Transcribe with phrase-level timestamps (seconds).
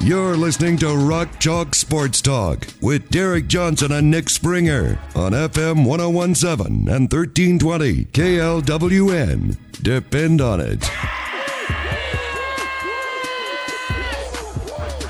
[0.00, 5.86] You're listening to Rock Chalk Sports Talk with Derek Johnson and Nick Springer on FM
[5.86, 9.56] 1017 and 1320 KLWN.
[9.82, 10.84] Depend on it.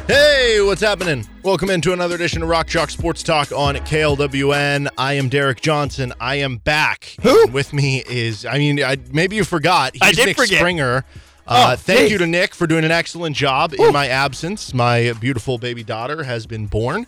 [0.07, 1.27] Hey, what's happening?
[1.43, 4.89] Welcome into another edition of Rock Chalk Sports Talk on KLWN.
[4.99, 6.13] I am Derek Johnson.
[6.21, 7.17] I am back.
[7.23, 7.45] Who?
[7.45, 9.95] And with me is, I mean, I, maybe you forgot.
[9.95, 10.59] He's I did Nick forget.
[10.59, 11.05] Springer.
[11.47, 12.13] Uh, Oh, thank geez.
[12.13, 14.73] you to Nick for doing an excellent job in my absence.
[14.73, 17.07] My beautiful baby daughter has been born.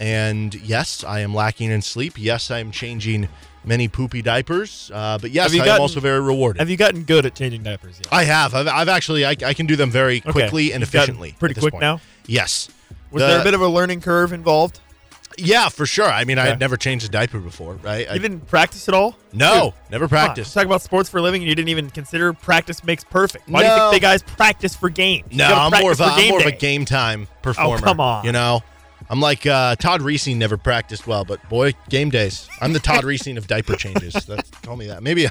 [0.00, 2.14] And yes, I am lacking in sleep.
[2.16, 3.28] Yes, I am changing
[3.64, 4.90] many poopy diapers.
[4.94, 6.60] Uh, but yes, I am also very rewarded.
[6.60, 8.08] Have you gotten good at changing diapers yet?
[8.12, 8.54] I have.
[8.54, 10.30] I've, I've actually, I, I can do them very Okay.
[10.32, 11.34] quickly and You've efficiently.
[11.38, 11.80] pretty quick point.
[11.82, 12.00] now?
[12.26, 12.68] Yes.
[13.10, 14.80] Was The- there a bit of a learning curve involved?
[15.38, 16.06] Yeah, for sure.
[16.06, 18.08] I mean, I had never changed a diaper before, right?
[18.10, 19.16] I, You didn't practice at all?
[19.32, 20.54] no, never Come on, practiced.
[20.54, 23.48] Talk about sports for a living, and you didn't even consider practice makes perfect.
[23.48, 25.26] Why do you think they guys practice for games?
[25.32, 27.76] No, I'm more of a, I'm more of a game time performer.
[27.76, 28.24] Oh, come on.
[28.24, 28.62] You know,
[29.10, 32.48] I'm like uh, Todd Reesing never practiced well, but boy, game days.
[32.60, 34.12] I'm the Todd Reesing of diaper changes.
[34.26, 35.02] That's call me that.
[35.02, 35.26] Maybe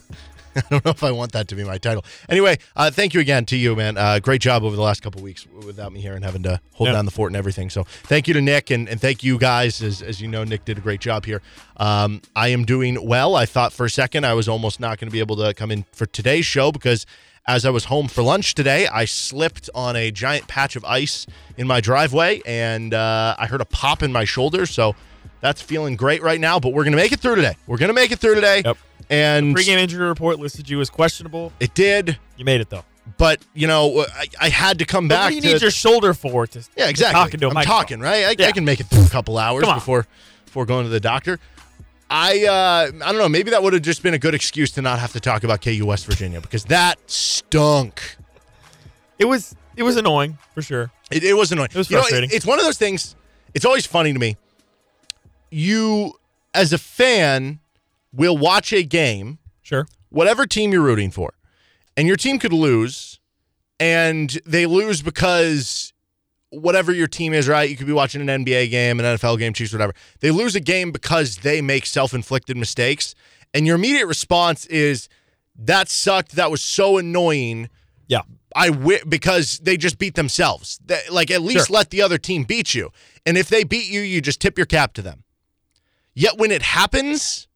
[0.61, 2.03] I don't know if I want that to be my title.
[2.29, 3.97] Anyway, uh, thank you again to you, man.
[3.97, 6.87] Uh, great job over the last couple weeks without me here and having to hold
[6.87, 6.93] Yeah.
[6.93, 7.69] down the fort and everything.
[7.69, 9.81] So thank you to Nick and, and thank you guys.
[9.81, 11.41] As, as you know, Nick did a great job here.
[11.77, 13.35] Um, I am doing well.
[13.35, 15.69] I thought for a second I was almost not going to be able to come
[15.71, 17.05] in for today's show because
[17.47, 21.25] as I was home for lunch today, I slipped on a giant patch of ice
[21.55, 24.65] in my driveway and uh, I heard a pop in my shoulder.
[24.65, 24.95] So
[25.39, 27.55] that's feeling great right now, but we're going to make it through today.
[27.67, 28.63] We're going to make it through today.
[28.65, 28.77] Yep.
[29.09, 31.53] And Pre-game injury report listed you as questionable.
[31.59, 32.83] it did, You made it though.
[33.17, 35.61] but you know, I, I had to come But back what do you to need
[35.61, 36.45] your shoulder for?
[36.47, 37.13] To, yeah, exactly.
[37.13, 37.77] Talking I'm microphone?
[37.79, 38.39] talking, right?
[38.41, 40.05] I, I can make it through a couple hours before
[40.45, 41.39] before going to the doctor.
[42.09, 43.29] I uh, I don't know.
[43.29, 45.61] Maybe that would have just been a good excuse to not have to talk about
[45.61, 48.17] KU West Virginia because that stunk.
[49.19, 50.91] It was it was annoying for sure.
[51.11, 51.69] It, it was annoying.
[51.71, 52.29] It was You know, frustrating.
[52.33, 53.15] it's one of those things.
[53.53, 54.35] It's always funny to me.
[55.49, 56.13] You,
[56.53, 57.59] as a fan,
[58.17, 59.87] will watch a game, Sure.
[60.09, 61.33] whatever team you're rooting for,
[61.95, 63.19] and your team could lose,
[63.79, 65.93] and they lose because
[66.49, 67.69] whatever your team is, right?
[67.69, 69.93] You could be watching an NBA game, an NFL game, Chiefs, whatever.
[70.19, 73.13] They lose a game because they make self-inflicted mistakes,
[73.53, 75.07] and your immediate response is,
[75.55, 76.31] "That sucked.
[76.33, 77.69] That was so annoying."
[78.07, 78.21] Yeah.
[78.55, 80.79] I wi- because they just beat themselves.
[80.85, 81.75] That- like at least Sure.
[81.75, 82.91] let the other team beat you.
[83.25, 85.23] And if they beat you, you just tip your cap to them.
[86.15, 87.47] Yet when it happens,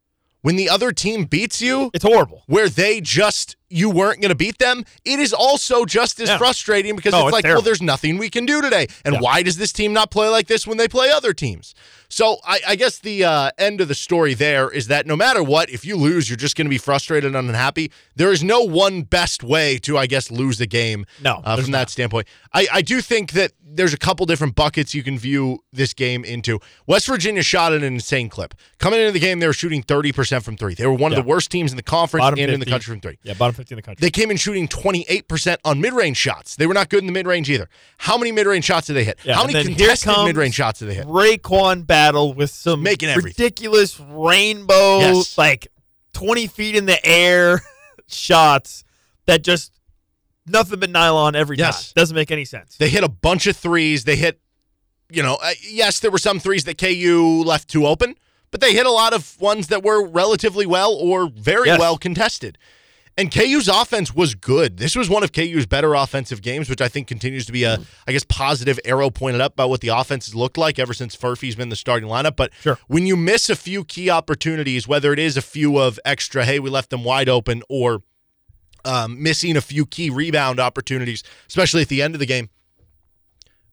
[0.42, 2.42] when the other team beats you, It's horrible.
[2.46, 6.38] where they just you weren't going to beat them, it is also just as Yeah.
[6.38, 8.86] frustrating because No, it's, it's like, well, there's nothing we can do today.
[9.04, 9.20] And Yeah.
[9.20, 11.74] why does this team not play like this when they play other teams?
[12.08, 15.42] So I, I guess the uh, end of the story there is that no matter
[15.42, 17.90] what, if you lose, you're just going to be frustrated and unhappy.
[18.14, 21.06] There is no one best way to, I guess, lose the game.
[21.22, 21.90] No, uh, from that not.
[21.90, 22.28] standpoint.
[22.52, 26.22] I, I do think that there's a couple different buckets you can view this game
[26.26, 26.60] into.
[26.86, 28.52] West Virginia shot at an insane clip.
[28.78, 30.74] Coming into the game, they were shooting 30% from three.
[30.74, 31.18] They were one Yeah.
[31.20, 33.16] of the worst teams in the conference Bottom and in the country from three.
[33.22, 34.00] Yeah, bottom 50 in the country.
[34.00, 36.56] They came in shooting 28% on mid-range shots.
[36.56, 37.68] They were not good in the mid-range either.
[37.98, 39.18] How many mid-range shots did they hit?
[39.24, 41.06] Yeah, How many contested mid-range shots did they hit?
[41.06, 43.28] RaeQuan Battle with some Making everything.
[43.44, 45.38] ridiculous rainbow, Yes.
[45.38, 45.68] like
[46.14, 47.62] 20 feet in the air
[48.08, 48.84] shots
[49.26, 49.72] that just
[50.46, 51.86] nothing but nylon every Yes.
[51.88, 51.92] time.
[51.96, 52.76] Doesn't make any sense.
[52.76, 54.04] They hit a bunch of threes.
[54.04, 54.40] They hit,
[55.10, 58.16] you know, uh, yes, there were some threes that KU left too open,
[58.50, 61.78] but they hit a lot of ones that were relatively well or very Yes.
[61.78, 62.58] well contested.
[63.18, 64.78] And KU's offense was good.
[64.78, 67.78] This was one of KU's better offensive games, which I think continues to be a,
[68.08, 71.14] I guess, positive arrow pointed up about what the offense has looked like ever since
[71.14, 72.36] Furphy's been the starting lineup.
[72.36, 72.78] But Sure.
[72.88, 76.58] when you miss a few key opportunities, whether it is a few of extra, hey,
[76.58, 78.02] we left them wide open, or
[78.86, 82.48] um, missing a few key rebound opportunities, especially at the end of the game,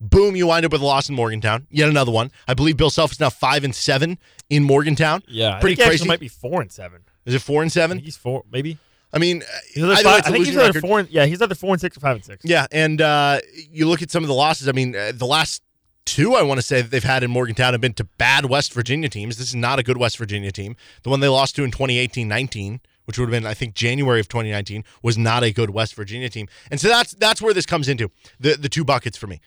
[0.02, 1.66] boom, you wind up with a loss in Morgantown.
[1.70, 2.30] Yet another one.
[2.48, 4.18] I believe Bill Self is now five and seven
[4.50, 5.24] in Morgantown.
[5.28, 6.08] Yeah, I pretty crazy.
[6.08, 7.02] might be four and seven.
[7.26, 8.00] Is it four and seven?
[8.00, 8.78] he's four, maybe.
[9.12, 11.00] I mean, He's either five, it's think he's either four.
[11.00, 12.46] And, yeah, he's either four and six or five and six.
[12.46, 13.40] Yeah, and uh,
[13.72, 14.68] you look at some of the losses.
[14.68, 15.64] I mean, uh, the last
[16.06, 18.74] two I want to say that they've had in Morgantown have been to bad West
[18.74, 19.38] Virginia teams.
[19.38, 20.76] This is not a good West Virginia team.
[21.04, 24.28] The one they lost to in 2018-19, which would have been I think January of
[24.28, 26.48] 2019, was not a good West Virginia team.
[26.72, 29.40] And so that's that's where this comes into the the two buckets for me.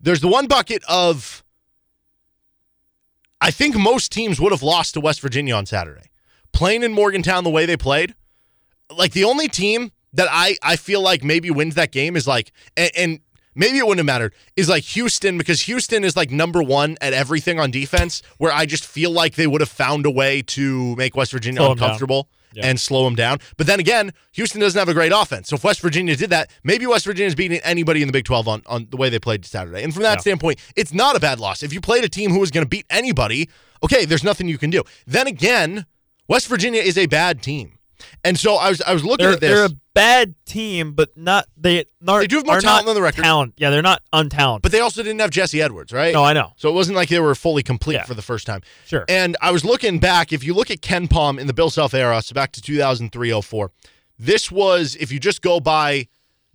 [0.00, 1.42] There's the one bucket of
[3.40, 6.10] I think most teams would have lost to West Virginia on Saturday.
[6.52, 8.14] Playing in Morgantown the way they played,
[8.94, 12.52] like the only team that I I feel like maybe wins that game is like
[12.76, 13.20] and, and
[13.54, 17.12] maybe it wouldn't have mattered is like Houston because Houston is like number one at
[17.12, 18.22] everything on defense.
[18.38, 21.60] Where I just feel like they would have found a way to make West Virginia
[21.60, 22.66] Slow uncomfortable Yeah.
[22.66, 23.38] and slow them down.
[23.58, 25.48] But then again, Houston doesn't have a great offense.
[25.48, 28.24] So if West Virginia did that, maybe West Virginia is beating anybody in the Big
[28.24, 29.82] 12 on, on the way they played Saturday.
[29.82, 30.20] And from that Yeah.
[30.20, 31.62] standpoint, it's not a bad loss.
[31.62, 33.50] If you played a team who was going to beat anybody,
[33.82, 34.82] okay, there's nothing you can do.
[35.06, 35.84] Then again,
[36.28, 37.75] West Virginia is a bad team.
[38.24, 39.50] And so I was I was looking They're, at this.
[39.50, 41.84] they're a bad team, but not they.
[42.00, 43.22] Not, They do have more talent than the record.
[43.22, 44.62] Talent, yeah, they're not untalented.
[44.62, 46.12] but they also didn't have Jesse Edwards, right?
[46.12, 46.52] no, I know.
[46.56, 48.04] So it wasn't like they were fully complete Yeah.
[48.04, 48.60] for the first time.
[48.86, 49.04] Sure.
[49.08, 52.20] And I was looking back, if you look at KenPom in the Bill Self era,
[52.22, 53.70] so back to 2003 04,
[54.18, 56.08] this was, if you just go by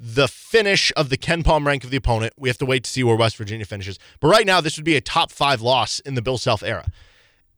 [0.04, 3.04] the finish of the KenPom rank of the opponent, we have to wait to see
[3.04, 4.00] where West Virginia finishes.
[4.20, 6.88] But right now, this would be a top five loss in the Bill Self era.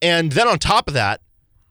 [0.02, 1.22] And then on top of that,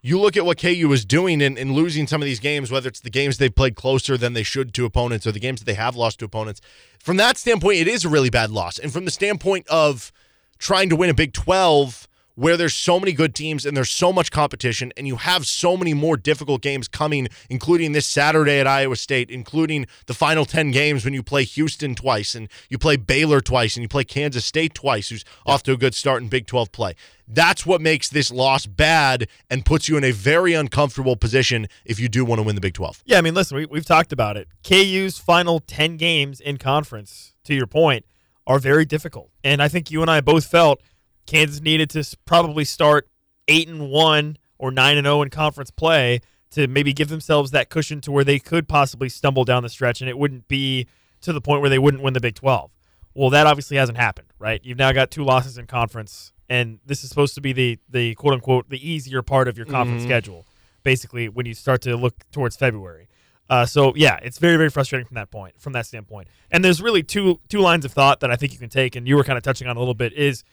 [0.03, 2.89] you look at what KU was doing in, in losing some of these games, whether
[2.89, 5.65] it's the games they've played closer than they should to opponents or the games that
[5.65, 6.61] they have lost to opponents.
[6.99, 8.79] From that standpoint, it is a really bad loss.
[8.79, 10.11] And from the standpoint of
[10.59, 14.13] trying to win a Big 12 where there's so many good teams and there's so
[14.13, 18.67] much competition and you have so many more difficult games coming including this Saturday at
[18.67, 22.97] Iowa State including the final 10 games when you play Houston twice and you play
[22.97, 26.29] Baylor twice and you play Kansas State twice who's off to a good start in
[26.29, 26.95] Big 12 play
[27.29, 31.99] that's what makes this loss bad and puts you in a very uncomfortable position if
[31.99, 34.13] you do want to win the Big 12 Yeah, I mean, listen, we, we've talked
[34.13, 34.49] about it.
[34.65, 38.05] KU's final 10 games in conference, to your point,
[38.47, 39.31] are very difficult.
[39.45, 40.81] And I think you and I both felt
[41.27, 43.09] Kansas needed to probably start
[43.49, 46.21] 8 and 1 or 9 and 0 in conference play
[46.51, 50.01] to maybe give themselves that cushion to where they could possibly stumble down the stretch
[50.01, 50.87] and it wouldn't be
[51.23, 52.71] to the point where they wouldn't win the Big 12.
[53.15, 54.61] Well, that obviously hasn't happened, right?
[54.65, 58.15] You've now got two losses in conference and this is supposed to be the the
[58.17, 60.47] quote unquote the easier part of your conference schedule
[60.83, 63.09] basically when you start to look towards February.
[63.49, 66.29] Uh, so yeah, it's very very frustrating from that point, from that standpoint.
[66.51, 69.09] And there's really two two lines of thought that I think you can take, and
[69.09, 70.13] you were kind of touching on a little bit.
[70.13, 70.45] Is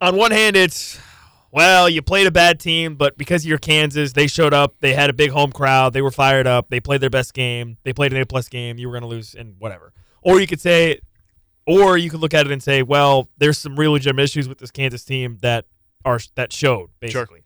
[0.00, 0.98] on one hand, it's
[1.52, 5.10] well, you played a bad team, but because you're Kansas, they showed up, they had
[5.10, 8.12] a big home crowd, they were fired up, they played their best game, they played
[8.12, 9.92] an A plus game, you were going to lose, and whatever.
[10.22, 11.00] Or you could say,
[11.66, 14.58] or you could look at it and say, well, there's some real legitimate issues with
[14.58, 15.66] this Kansas team that
[16.04, 17.42] are that showed basically.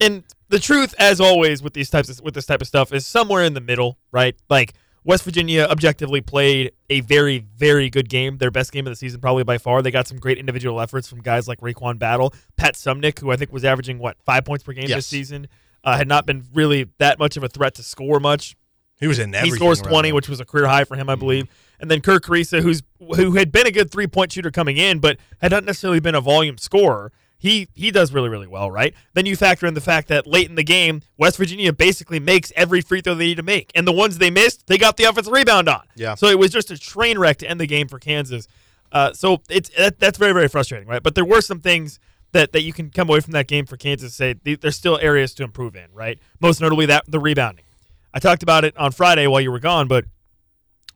[0.00, 3.06] And the truth, as always, with these types of with this type of stuff, is
[3.06, 4.34] somewhere in the middle, right?
[4.48, 4.74] Like
[5.04, 9.20] West Virginia objectively played a very, very good game, their best game of the season,
[9.20, 9.82] probably by far.
[9.82, 13.36] They got some great individual efforts from guys like RaeQuan Battle, Pat Suemnick, who I
[13.36, 14.96] think was averaging what five points per game Yes.
[14.96, 15.46] this season,
[15.84, 18.56] uh, had not been really that much of a threat to score much
[19.00, 21.48] he was in he scores 20, which was a career high for him, I believe.
[21.80, 22.82] And then Kerr Kriisa, who's
[23.16, 26.14] who had been a good three point shooter coming in, but had not necessarily been
[26.14, 27.12] a volume scorer.
[27.44, 28.94] He he does really really well, right?
[29.12, 32.50] Then you factor in the fact that late in the game, West Virginia basically makes
[32.56, 35.04] every free throw they need to make, and the ones they missed, they got the
[35.04, 35.82] offensive rebound on.
[35.94, 36.14] Yeah.
[36.14, 38.48] So it was just a train wreck to end the game for Kansas.
[38.90, 41.02] Uh, so it's that, that's very very frustrating, right?
[41.02, 42.00] But there were some things
[42.32, 45.34] that, that you can come away from that game for Kansas say there's still areas
[45.34, 46.18] to improve in, right?
[46.40, 47.66] Most notably that the rebounding.
[48.14, 50.06] I talked about it on Friday while you were gone, but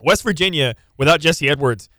[0.00, 1.90] West Virginia without Jesse Edwards,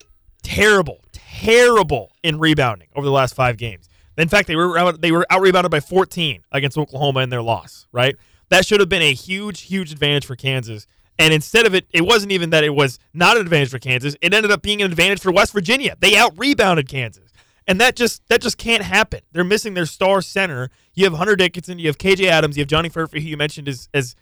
[0.42, 3.89] terrible, terrible in rebounding over the last five games.
[4.22, 7.88] In fact, they were they were out rebounded by 14 against Oklahoma in their loss.
[7.92, 8.16] Right,
[8.50, 10.88] that should have been a huge, huge advantage for Kansas.
[11.18, 14.16] And instead of it, it wasn't even that it was not an advantage for Kansas.
[14.22, 15.98] It ended up being an advantage for West Virginia.
[16.00, 17.34] They out rebounded Kansas.
[17.68, 19.20] And that just that just can't happen.
[19.32, 20.72] They're missing their star center.
[20.96, 23.68] You have Hunter Dickinson, you have KJ Adams, you have Johnny Furphy, who you mentioned
[23.68, 24.16] is as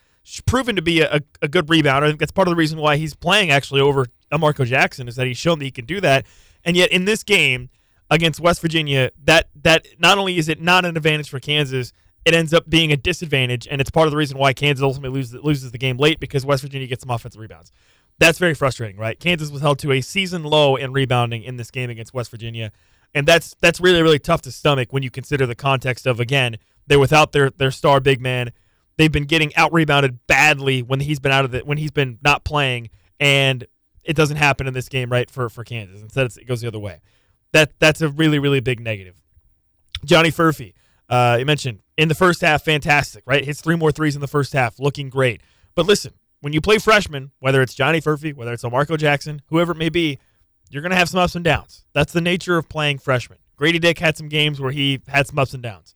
[0.46, 2.04] proven to be a, a good rebounder.
[2.04, 5.16] I think that's part of the reason why he's playing actually over Marco Jackson is
[5.16, 6.26] that he's shown that he can do that.
[6.66, 7.70] And yet in this game
[8.10, 11.94] against West Virginia, that that not only is it not an advantage for Kansas,
[12.26, 15.18] it ends up being a disadvantage, and it's part of the reason why Kansas ultimately
[15.18, 17.72] loses loses the game late because West Virginia gets some offensive rebounds.
[18.20, 19.20] That's very frustrating, right?
[19.20, 22.72] Kansas was held to a season low in rebounding in this game against West Virginia,
[23.14, 26.58] and that's that's really really tough to stomach when you consider the context of again
[26.88, 28.52] they're without their their star big man.
[28.98, 32.18] They've been getting out rebounded badly when he's been out of the when he's been
[32.24, 33.66] not playing, and
[34.04, 35.30] it doesn't happen in this game, right?
[35.30, 37.02] For for Kansas, instead it goes the other way.
[37.54, 39.22] That that's a really really big negative.
[40.06, 40.74] Johnny Furphy,
[41.10, 43.44] uh, you mentioned in the first half, fantastic, right?
[43.44, 45.42] Hits three more threes in the first half, looking great.
[45.76, 49.72] But listen, when you play freshmen, whether it's Johnny Furphy, whether it's Marco Jackson, whoever
[49.72, 50.20] it may be,
[50.70, 51.86] you're going to have some ups and downs.
[51.94, 53.40] That's the nature of playing freshmen.
[53.56, 55.96] Grady Dick had some games where he had some ups and downs.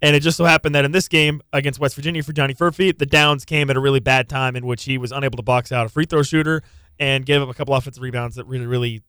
[0.00, 2.96] And it just so happened that in this game against West Virginia for Johnny Furphy,
[2.96, 5.70] the downs came at a really bad time in which he was unable to box
[5.70, 6.62] out a free throw shooter
[6.98, 9.02] and gave up a couple offensive rebounds that really, really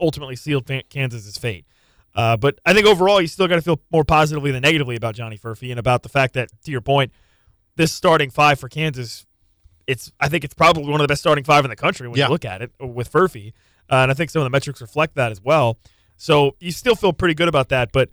[0.00, 1.66] ultimately sealed Kansas's fate.
[2.14, 5.14] Uh, but I think overall, you still got to feel more positively than negatively about
[5.14, 7.10] Johnny Furphy and about the fact that, to your point,
[7.76, 9.24] this starting five for Kansas,
[9.86, 12.18] it's I think it's probably one of the best starting five in the country when
[12.18, 12.26] Yeah.
[12.26, 13.52] you look at it with Furphy,
[13.90, 15.78] uh, and I think some of the metrics reflect that as well.
[16.18, 18.10] So you still feel pretty good about that, but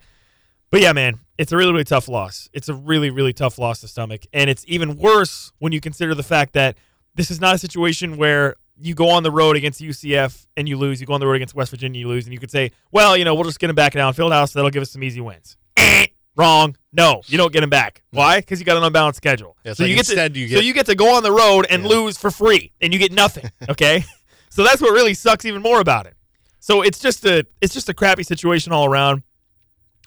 [0.70, 2.48] but yeah, man, it's a really really tough loss.
[2.54, 6.14] It's a really really tough loss to stomach, and it's even worse when you consider
[6.14, 6.76] the fact that
[7.16, 10.76] this is not a situation where you go on the road against UCF and you
[10.76, 11.00] lose.
[11.00, 13.16] You go on the road against West Virginia, you lose, and you could say, well,
[13.16, 14.52] you know, we'll just get them back down Fieldhouse.
[14.52, 15.56] That'll give us some easy wins.
[15.76, 16.06] Eh,
[16.36, 16.76] Wrong.
[16.92, 18.02] No, you don't get them back.
[18.10, 18.40] Why?
[18.40, 19.56] Because you got an unbalanced schedule.
[19.64, 21.66] Yeah, so like you get to you so you get to go on the road
[21.68, 21.88] and Yeah.
[21.88, 23.50] lose for free, and you get nothing.
[23.68, 24.04] Okay,
[24.48, 26.14] so that's what really sucks even more about it.
[26.58, 29.22] So it's just a it's just a crappy situation all around.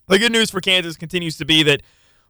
[0.07, 1.81] The good news for Kansas continues to be that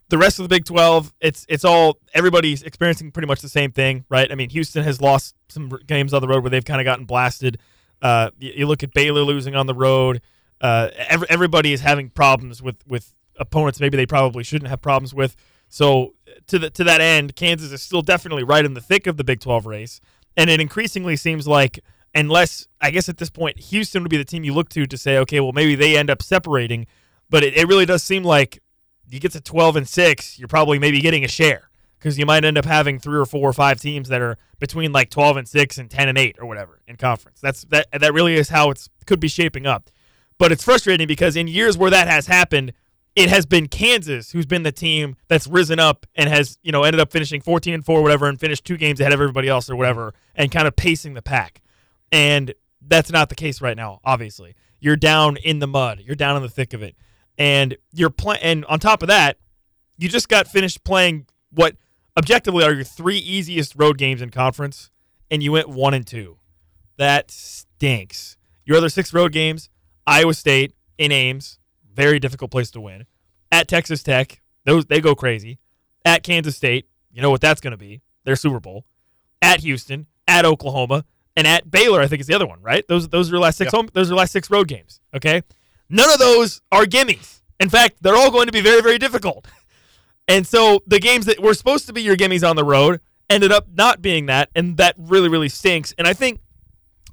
[0.09, 3.71] the rest of the Big 12, it's it's all everybody's experiencing pretty much the same
[3.71, 4.31] thing, right?
[4.31, 7.05] I mean, Houston has lost some games on the road where they've kind of gotten
[7.05, 7.57] blasted.
[8.01, 10.21] Uh, you, you look at Baylor losing on the road.
[10.61, 15.13] Uh, every, everybody is having problems with with opponents maybe they probably shouldn't have problems
[15.13, 15.35] with.
[15.69, 16.13] So
[16.47, 19.23] to the to that end, Kansas is still definitely right in the thick of the
[19.23, 19.99] Big 12 race,
[20.37, 21.79] and it increasingly seems like
[22.13, 24.97] unless I guess at this point Houston would be the team you look to to
[24.97, 26.85] say, okay, well maybe they end up separating,
[27.29, 28.61] but it, it really does seem like
[29.13, 32.43] you get to 12 and 6, you're probably maybe getting a share because you might
[32.43, 35.47] end up having three or four or five teams that are between like 12 and
[35.47, 37.39] 6 and 10 and 8 or whatever in conference.
[37.39, 39.89] That's that that really is how it's could be shaping up.
[40.37, 42.73] But it's frustrating because in years where that has happened,
[43.15, 46.83] it has been Kansas who's been the team that's risen up and has, you know,
[46.83, 49.69] ended up finishing 14 and 4 whatever and finished two games ahead of everybody else
[49.69, 51.61] or whatever and kind of pacing the pack.
[52.11, 54.55] And that's not the case right now, obviously.
[54.79, 56.01] You're down in the mud.
[56.03, 56.95] You're down in the thick of it.
[57.37, 59.37] And you're playing and on top of that,
[59.97, 61.75] you just got finished playing what
[62.17, 64.91] objectively are your three easiest road games in conference
[65.31, 66.37] and you went 1 and 2.
[66.97, 68.37] That stinks.
[68.65, 69.69] Your other six road games,
[70.05, 71.59] Iowa State in Ames,
[71.91, 73.05] very difficult place to win.
[73.51, 75.59] At Texas Tech, those they go crazy.
[76.05, 78.01] At Kansas State, you know what that's going to be.
[78.25, 78.85] Their Super Bowl.
[79.41, 82.87] At Houston, at Oklahoma, and at Baylor, I think is the other one, right?
[82.87, 85.41] Those those are your last six home those are your last six road games, okay?
[85.93, 87.41] None of those are gimmies.
[87.59, 89.47] In fact, they're all going to be very very difficult.
[90.27, 93.51] And so the games that were supposed to be your gimmies on the road ended
[93.51, 95.93] up not being that, and that really, really stinks.
[95.97, 96.39] And I think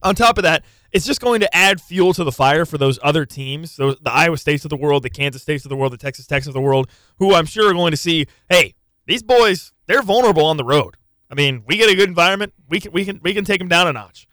[0.03, 2.99] on top of that, it's just going to add fuel to the fire for those
[3.03, 5.93] other teams, those the Iowa States of the world, the Kansas States of the world,
[5.93, 8.75] the Texas Techs of the world, who I'm sure are going to see, hey,
[9.07, 10.97] these boys, they're vulnerable on the road.
[11.31, 13.69] I mean, we get a good environment, we can we can we can take them
[13.69, 14.27] down a notch,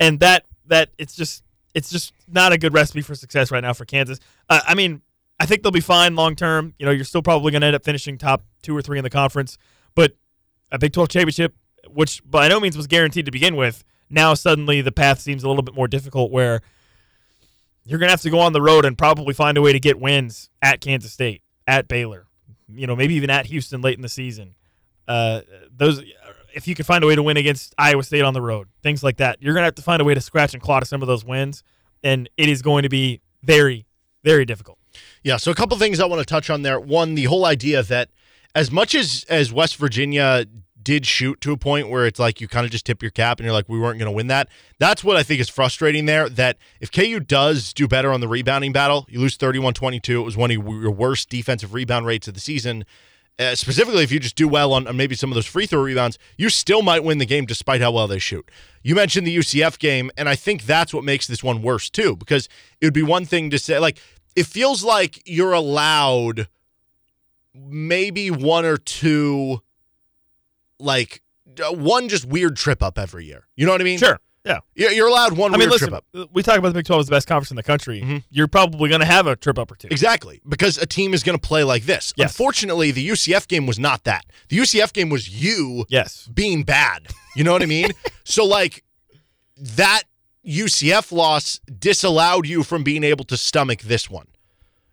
[0.00, 3.72] and that that it's just it's just not a good recipe for success right now
[3.72, 4.18] for Kansas.
[4.48, 5.02] Uh, I mean,
[5.40, 6.74] I think they'll be fine long term.
[6.78, 9.04] You know, you're still probably going to end up finishing top two or three in
[9.04, 9.58] the conference,
[9.94, 10.16] but
[10.70, 11.54] a Big 12 championship,
[11.88, 15.48] which by no means was guaranteed to begin with, now suddenly the path seems a
[15.48, 16.60] little bit more difficult where
[17.84, 19.80] you're going to have to go on the road and probably find a way to
[19.80, 22.26] get wins at Kansas State, at Baylor,
[22.68, 24.54] you know, maybe even at Houston late in the season.
[25.08, 25.40] Uh,
[25.74, 26.02] those,
[26.54, 29.02] if you can find a way to win against Iowa State on the road, things
[29.02, 30.86] like that, you're going to have to find a way to scratch and claw to
[30.86, 31.62] some of those wins,
[32.02, 33.86] and it is going to be very,
[34.24, 34.78] very difficult.
[35.22, 36.78] Yeah, so a couple things I want to touch on there.
[36.78, 38.10] One, the whole idea that
[38.54, 40.44] as much as as West Virginia
[40.82, 43.38] did shoot to a point where it's like you kind of just tip your cap
[43.38, 44.48] and you're like we weren't going to win that.
[44.78, 48.28] That's what I think is frustrating there that if KU does do better on the
[48.28, 50.08] rebounding battle, you lose 31-22.
[50.08, 52.84] It was one of your worst defensive rebound rates of the season.
[53.42, 55.82] Uh, specifically, if you just do well on, on maybe some of those free throw
[55.82, 58.48] rebounds, you still might win the game despite how well they shoot.
[58.82, 62.16] You mentioned the UCF game, and I think that's what makes this one worse too,
[62.16, 62.48] because
[62.80, 63.98] it would be one thing to say, like,
[64.36, 66.48] it feels like you're allowed
[67.54, 69.62] maybe one or two,
[70.78, 71.22] like,
[71.62, 73.46] uh, one just weird trip up every year.
[73.56, 73.98] You know what I mean?
[73.98, 74.20] Sure.
[74.44, 74.58] Yeah.
[74.74, 76.30] You're, allowed one I mean, listen, trip up.
[76.32, 78.00] we talk about the Big 12 as the best conference in the country.
[78.02, 78.24] Mhm.
[78.30, 79.88] You're probably going to have a trip up or two.
[79.90, 82.12] Exactly, because a team is going to play like this.
[82.16, 82.30] Yes.
[82.32, 84.24] Unfortunately, the UCF game was not that.
[84.48, 86.28] The UCF game was you Yes.
[86.34, 87.06] being bad.
[87.36, 87.90] You know what I mean?
[88.24, 88.82] so like
[89.56, 90.02] that
[90.44, 94.26] UCF loss disallowed you from being able to stomach this one.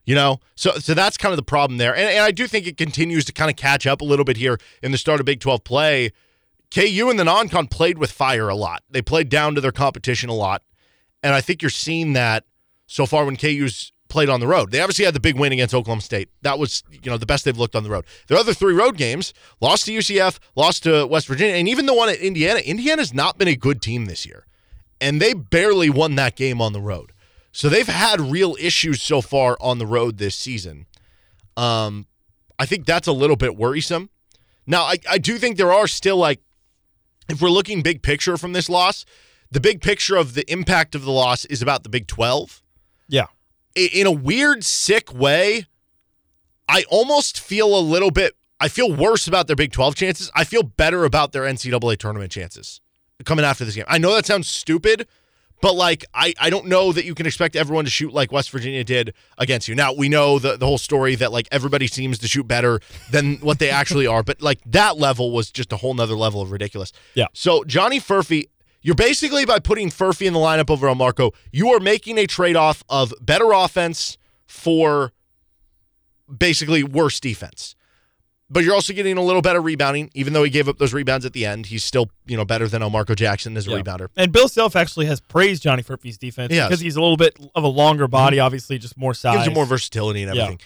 [0.06, 2.66] You know, so so that's kind of the problem there, and, and I do think
[2.66, 5.26] it continues to kind of catch up a little bit here in the start of
[5.28, 6.12] Big Twelve play.
[6.74, 8.84] KU and the non-con played with fire a lot.
[8.90, 10.64] They played down to their competition a lot,
[11.24, 12.46] and I think you're seeing that
[12.86, 14.72] so far when KU's played on the road.
[14.72, 16.30] They obviously had the big win against Oklahoma State.
[16.42, 18.06] That was, you know, the best they've looked on the road.
[18.28, 21.94] Their other three road games, lost to UCF, lost to West Virginia, and even the
[21.94, 22.60] one at Indiana.
[22.60, 24.46] Indiana's not been a good team this year.
[25.00, 27.14] And they barely won that game on the road.
[27.52, 30.88] So they've had real issues so far on the road this season.
[31.56, 32.08] Um,
[32.58, 34.10] I think that's a little bit worrisome.
[34.68, 36.42] Now, I, I do think there are still like
[37.30, 39.06] if we're looking big picture from this loss,
[39.52, 42.62] the big picture of the impact of the loss is about the Big 12.
[43.08, 43.28] Yeah.
[43.76, 45.66] in a weird, sick way,
[46.68, 48.36] I almost feel a little bit.
[48.60, 50.32] I feel worse about their Big 12 chances.
[50.36, 52.82] I feel better about their NCAA tournament chances
[53.26, 53.86] coming after this game.
[53.88, 55.08] I know that sounds stupid,
[55.62, 58.52] but like I, I don't know that you can expect everyone to shoot like West
[58.52, 59.76] Virginia did against you.
[59.76, 62.80] Now we know the, the whole story that like everybody seems to shoot better
[63.12, 66.42] than what they actually are, but like that level was just a whole nother level
[66.42, 66.92] of ridiculous.
[67.14, 67.28] Yeah.
[67.34, 68.50] So Johnny Furphy,
[68.82, 72.26] you're basically by putting Furphy in the lineup over on Marco, you are making a
[72.26, 75.12] trade-off of better offense for
[76.36, 77.76] basically worse defense.
[78.52, 81.24] But you're also getting a little better rebounding, even though he gave up those rebounds
[81.26, 81.68] at the end.
[81.68, 83.78] He's still, you know, better than Marco Jackson as a Yeah.
[83.78, 84.08] rebounder.
[84.18, 86.68] And Bill Self actually has praised Johnny Furphy's defense Yes.
[86.68, 89.36] because he's a little bit of a longer body, obviously, just more size.
[89.36, 90.42] gives you more versatility and Yeah.
[90.44, 90.62] everything.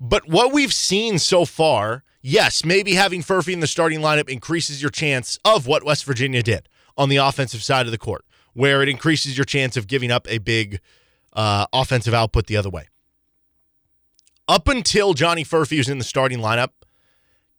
[0.00, 4.82] But what we've seen so far, yes, maybe having Furphy in the starting lineup increases
[4.82, 6.68] your chance of what West Virginia did
[6.98, 10.26] on the offensive side of the court, where it increases your chance of giving up
[10.28, 10.80] a big
[11.32, 12.88] uh, offensive output the other way.
[14.48, 16.70] Up until Johnny Furphy was in the starting lineup,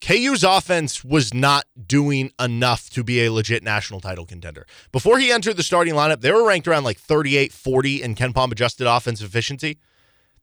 [0.02, 4.66] KU's offense was not doing enough to be a legit national title contender.
[4.92, 8.52] Before he entered the starting lineup, they were ranked around like 38 40 in KenPom
[8.52, 9.78] adjusted offensive efficiency.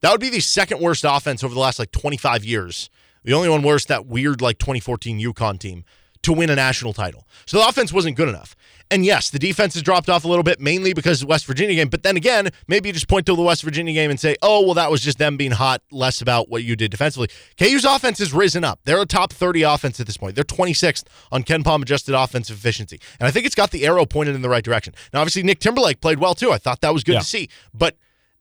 [0.01, 2.89] That would be the second worst offense over the last like 25 years.
[3.25, 5.85] The only one worse, that weird like 2014 UConn team
[6.29, 7.27] to win a national title.
[7.47, 8.55] So the offense wasn't good enough.
[8.91, 11.45] And yes, the defense has dropped off a little bit, mainly because of the West
[11.45, 11.89] Virginia game.
[11.89, 14.63] But then again, maybe you just point to the West Virginia game and say, oh,
[14.65, 17.29] well, that was just them being hot, less about what you did defensively.
[17.59, 18.81] KU's offense has risen up.
[18.85, 20.37] They're a top 30 offense at this point.
[20.37, 22.99] They're 26th on KenPom adjusted offensive efficiency.
[23.21, 24.95] And I think it's got the arrow pointed in the right direction.
[25.13, 26.53] Now, obviously, Nick Timberlake played well too.
[26.53, 27.19] I thought that was good Yeah.
[27.21, 27.51] to see.
[27.75, 27.97] But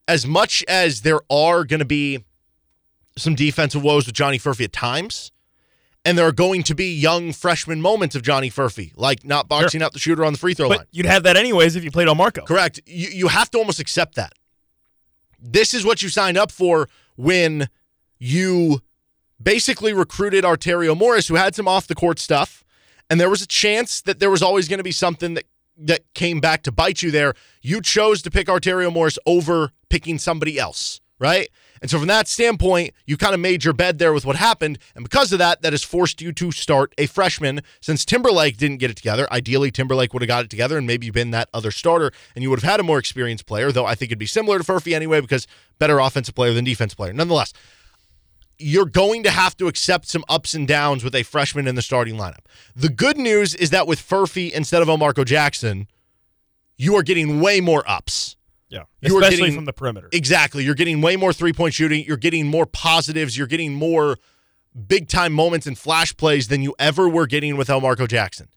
[0.07, 2.23] as much as there are going to be
[3.17, 5.33] some defensive woes with Johnny Furphy at times,
[6.07, 9.81] and there are going to be young freshman moments of Johnny Furphy, like not boxing
[9.81, 10.77] out the shooter on the free throw line.
[10.77, 12.43] But you'd have that anyways if you played on Marco.
[12.43, 12.79] Correct.
[12.85, 14.31] You you have to almost accept that.
[15.37, 16.87] This is what you signed up for
[17.17, 17.67] when
[18.19, 18.79] you
[19.41, 22.63] basically recruited Arterio Morris, who had some off the court stuff,
[23.09, 25.43] and there was a chance that there was always going to be something that
[25.77, 27.33] that came back to bite you there.
[27.61, 31.49] You chose to pick Arterio Morris over picking somebody else, right?
[31.81, 34.79] And so from that standpoint, you kind of made your bed there with what happened,
[34.95, 37.61] and because of that, that has forced you to start a freshman.
[37.81, 41.09] Since Timberlake didn't get it together, ideally Timberlake would have got it together and maybe
[41.09, 43.71] been that other starter, and you would have had a more experienced player.
[43.71, 45.47] Though I think it'd be similar to Furphy anyway because
[45.79, 47.13] better offensive player than defensive player.
[47.13, 47.53] Nonetheless,
[48.59, 51.81] you're going to have to accept some ups and downs with a freshman in the
[51.81, 52.45] starting lineup.
[52.75, 55.87] The good news is that with Furphy instead of Elmarko Jackson,
[56.77, 58.36] you are getting way more ups.
[58.69, 58.83] Yeah.
[59.01, 60.09] You Especially getting- from the perimeter.
[60.11, 60.63] Exactly.
[60.63, 62.03] You're getting way more three point shooting.
[62.05, 63.37] You're getting more positives.
[63.37, 64.17] You're getting more
[64.87, 68.49] big time moments and flash plays than you ever were getting with Elmarko Jackson.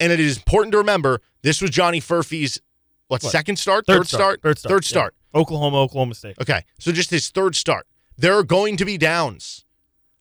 [0.00, 2.60] And it is important to remember this was Johnny Furphy's
[3.08, 3.32] what, What?
[3.32, 4.70] second start, third, start, Third start.
[4.72, 4.88] third yeah.
[4.88, 5.14] start.
[5.34, 6.36] Oklahoma, Oklahoma State.
[6.40, 7.86] Okay, so just his third start.
[8.16, 9.64] There are going to be downs,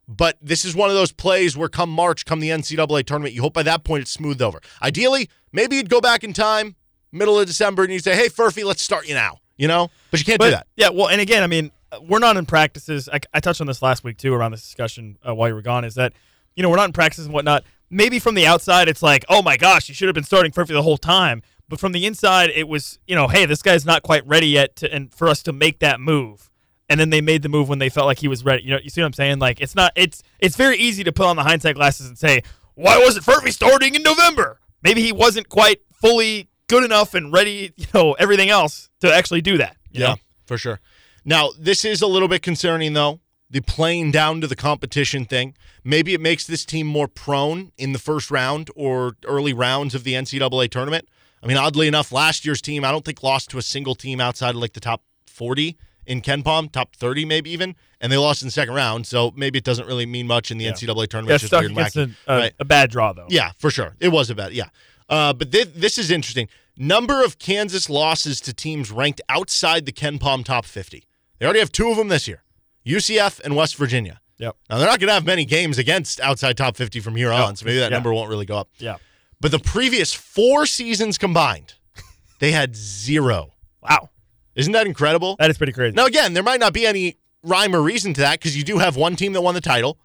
[0.08, 3.42] but this is one of those plays where come March, come the NCAA tournament, you
[3.42, 4.62] hope by that point it's smoothed over.
[4.82, 6.76] Ideally, maybe you'd go back in time,
[7.12, 10.20] middle of December, and you say, "Hey, Furphy, let's start you now." You know, but
[10.20, 10.68] you can't do that.
[10.76, 13.10] Yeah, well, and again, I mean, we're not in practices.
[13.12, 15.62] I, I touched on this last week too around this discussion uh, while you were
[15.62, 15.84] gone.
[15.84, 16.14] Is that
[16.56, 17.64] you know we're not in practices and whatnot.
[17.90, 20.70] Maybe from the outside, it's like, oh my gosh, you should have been starting Furphy
[20.70, 21.42] the whole time.
[21.70, 24.76] But from the inside, it was you know, hey, this guy's not quite ready yet,
[24.78, 26.50] to, and for us to make that move.
[26.90, 28.64] And then they made the move when they felt like he was ready.
[28.64, 29.40] You know, you see what I'm saying?
[29.40, 29.92] Like it's not.
[29.96, 32.44] It's it's very easy to put on the hindsight glasses and say,
[32.76, 34.60] why wasn't Furphy starting in November?
[34.84, 37.74] Maybe he wasn't quite fully good enough and ready.
[37.78, 39.78] You know, everything else to actually do that.
[39.92, 40.16] yeah, know?
[40.46, 40.80] for sure.
[41.26, 43.20] Now, this is a little bit concerning, though.
[43.50, 45.56] The playing down to the competition thing.
[45.84, 50.04] Maybe it makes this team more prone in the first round or early rounds of
[50.04, 51.08] the NCAA tournament.
[51.42, 54.20] I mean, oddly enough, last year's team, I don't think lost to a single team
[54.20, 58.42] outside of like the top 40 in KenPom, top 30 maybe even, and they lost
[58.42, 59.06] in the second round.
[59.08, 60.72] So maybe it doesn't really mean much in the Yeah.
[60.72, 61.36] NCAA tournament.
[61.36, 62.54] It's just stuck against a, a, Right.
[62.60, 63.28] a bad draw though.
[63.30, 63.96] Yeah, for sure.
[64.00, 64.52] It was a bad.
[64.54, 64.70] Yeah.
[65.10, 66.48] Uh, but thi- this is interesting.
[66.78, 71.04] Number of Kansas losses to teams ranked outside the KenPom top 50.
[71.40, 72.44] They already have two of them this year
[72.86, 74.20] UCF and West Virginia.
[74.38, 74.56] Yep.
[74.70, 77.56] Now, they're not going to have many games against outside top 50 from here on,
[77.56, 77.98] so maybe that Yeah.
[77.98, 78.70] number won't really go up.
[78.78, 78.98] Yeah.
[79.42, 81.74] But the previous four seasons combined,
[82.40, 83.54] they had zero.
[83.82, 84.10] Wow.
[84.56, 85.36] Isn't that incredible?
[85.40, 85.96] That is pretty crazy.
[85.96, 88.78] Now, again, there might not be any rhyme or reason to that because you do
[88.78, 89.98] have one team that won the title.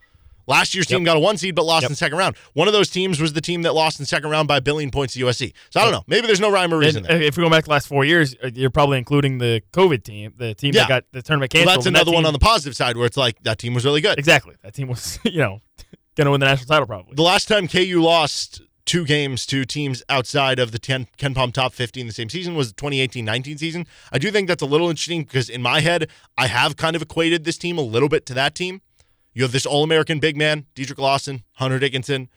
[0.47, 1.91] Last year's team got a one seed but lost Yep.
[1.91, 2.37] in the second round.
[2.55, 4.61] One of those teams was the team that lost in the second round by a
[4.61, 5.53] billion points to USC.
[5.71, 6.05] So I don't know.
[6.07, 7.21] Maybe there's no rhyme or reason there.
[7.21, 10.35] if we go back the last four years, uh, you're probably including the COVID team,
[10.37, 10.83] the team Yeah.
[10.83, 11.77] that got the tournament Well, canceled.
[11.79, 13.75] that's and that another one team- on the positive side where it's like that team
[13.75, 14.19] was really good.
[14.19, 14.55] exactly.
[14.63, 15.61] That team was, you know,
[16.17, 17.15] going to win the national title probably.
[17.15, 21.73] The last time KU lost two games to teams outside of the 10 KenPom top
[21.73, 23.87] 50 in the same season was the 2018-19 season.
[24.11, 27.01] I do think that's a little interesting because in my head, I have kind of
[27.03, 28.83] equated this team a little bit to that team.
[29.33, 32.29] You have this All-American big man, Dedric Lawson, Hunter Dickinson.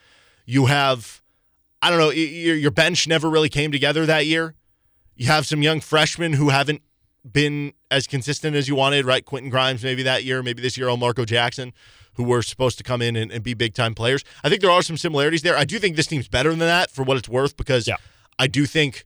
[0.46, 1.22] You have,
[1.82, 4.56] I don't know, your, your bench never really came together that year.
[5.16, 6.82] You have some young freshmen who haven't
[7.30, 9.26] been as consistent as you wanted, right?
[9.26, 11.74] Quentin Grimes maybe that year, maybe this year, Marco Jackson
[12.16, 14.24] who were supposed to come in and, and be big time players.
[14.44, 15.58] I think there are some similarities there.
[15.58, 17.98] I do think this team's better than that for what it's worth because Yeah.
[18.40, 19.06] I do think,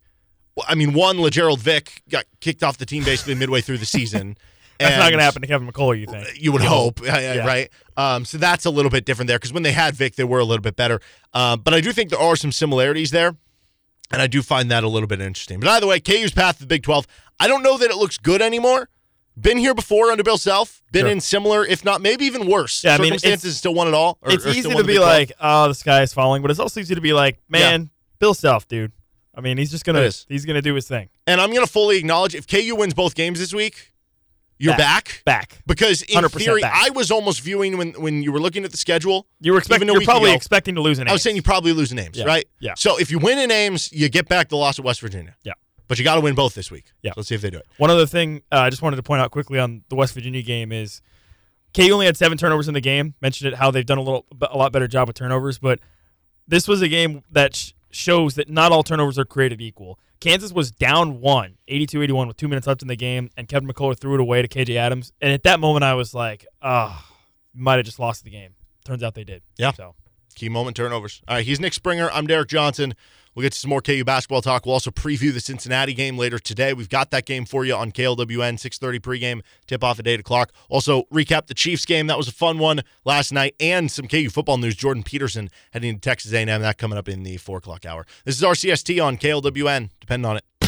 [0.67, 4.37] I mean, one, Lagerald Vick got kicked off the team basically midway through the season.
[4.79, 6.27] That's not going to happen to Kevin McCullar, you think?
[6.41, 7.45] You would hope, Yeah, yeah, Yeah.
[7.47, 7.69] right?
[7.97, 10.39] Um, so that's a little bit different there because when they had Vick, they were
[10.39, 11.01] a little bit better.
[11.33, 13.35] Um, but I do think there are some similarities there.
[14.11, 15.59] And I do find that a little bit interesting.
[15.59, 17.05] But either way, KU's path to the Big 12,
[17.39, 18.89] I don't know that it looks good anymore.
[19.39, 20.81] Been here before under Bill Self.
[20.91, 21.11] Been Sure.
[21.11, 22.83] in similar, if not maybe even worse.
[22.83, 23.57] Yeah, I mean, circumstances.
[23.57, 24.17] still won it all.
[24.23, 25.07] or- it's or easy to be Big 12.
[25.07, 28.33] like, oh, the sky is falling, but it's also easy to be like, man, Bill
[28.33, 28.91] Self, dude.
[29.35, 31.09] I mean, he's just gonna he's gonna do his thing.
[31.27, 33.93] and I'm going to fully acknowledge if KU wins both games this week,
[34.59, 35.21] you're back.
[35.25, 35.59] Back.
[35.65, 36.73] Because in 100% theory, back.
[36.75, 39.25] I was almost viewing when when you were looking at the schedule.
[39.39, 39.87] You were expecting.
[39.87, 41.07] You're probably ago- expecting to lose an.
[41.07, 42.25] I was saying you probably lose in Ames, Yeah.
[42.25, 42.45] right?
[42.59, 42.73] Yeah.
[42.75, 45.35] So if you win in Ames, you get back the loss at West Virginia.
[45.43, 45.53] Yeah.
[45.87, 46.85] But you got to win both this week.
[47.01, 47.11] Yeah.
[47.11, 47.65] So let's see if they do it.
[47.77, 50.41] One other thing uh, I just wanted to point out quickly on the West Virginia
[50.43, 51.01] game is
[51.73, 53.15] KU only had seven turnovers in the game.
[53.21, 55.79] Mentioned it how they've done a little a lot better job with turnovers, but
[56.47, 59.99] this was a game that sh- shows that not all turnovers are created equal.
[60.19, 63.97] Kansas was down one, 82-81 with two minutes left in the game, and Kevin McCullar
[63.97, 65.13] threw it away to KJ Adams.
[65.21, 67.09] And at that moment, I was like, "Ah,
[67.53, 69.41] might have just lost the game." Turns out they did.
[69.57, 69.71] Yeah.
[69.71, 69.95] So
[70.35, 71.21] Key moment turnovers.
[71.27, 71.45] All right.
[71.45, 72.09] He's Nick Springer.
[72.11, 72.95] I'm Derek Johnson.
[73.39, 74.65] We'll get to some more KU basketball talk.
[74.65, 76.73] We'll also preview the Cincinnati game later today.
[76.73, 80.51] We've got that game for you on KLWN 6:30 pregame, tip off at 8 o'clock.
[80.67, 82.07] Also recap the Chiefs game.
[82.07, 84.75] That was a fun one last night, and some KU football news.
[84.75, 86.47] Jordan Peterson heading to Texas A&M.
[86.47, 88.05] That coming up in the four o'clock hour.
[88.25, 89.91] This is RCST on KLWN.
[90.01, 90.58] Depend on it.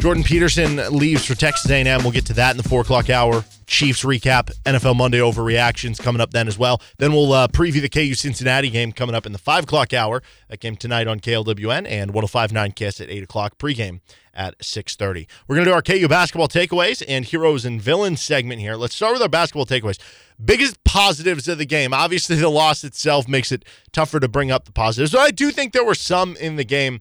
[0.00, 2.02] Jordan Peterson leaves for Texas A&M.
[2.02, 3.44] We'll get to that in the four o'clock hour.
[3.66, 6.80] Chiefs recap, NFL Monday overreactions coming up then as well.
[6.98, 10.22] Then we'll uh, preview the KU Cincinnati game coming up in the five o'clock hour.
[10.48, 14.00] That game tonight on KLWN and 105.9 Kiss at eight o'clock pregame
[14.32, 15.26] at six thirty.
[15.48, 18.76] We're gonna do our KU basketball takeaways and heroes and villains segment here.
[18.76, 19.98] Let's start with our basketball takeaways.
[20.42, 21.92] Biggest positives of the game.
[21.92, 25.50] Obviously, the loss itself makes it tougher to bring up the positives, but I do
[25.50, 27.00] think there were some in the game.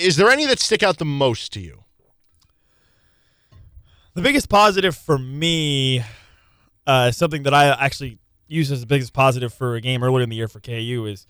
[0.00, 1.84] Is there any that stick out the most to you?
[4.14, 6.02] The biggest positive for me,
[6.86, 10.30] uh, something that I actually used as the biggest positive for a game earlier in
[10.30, 11.26] the year for KU is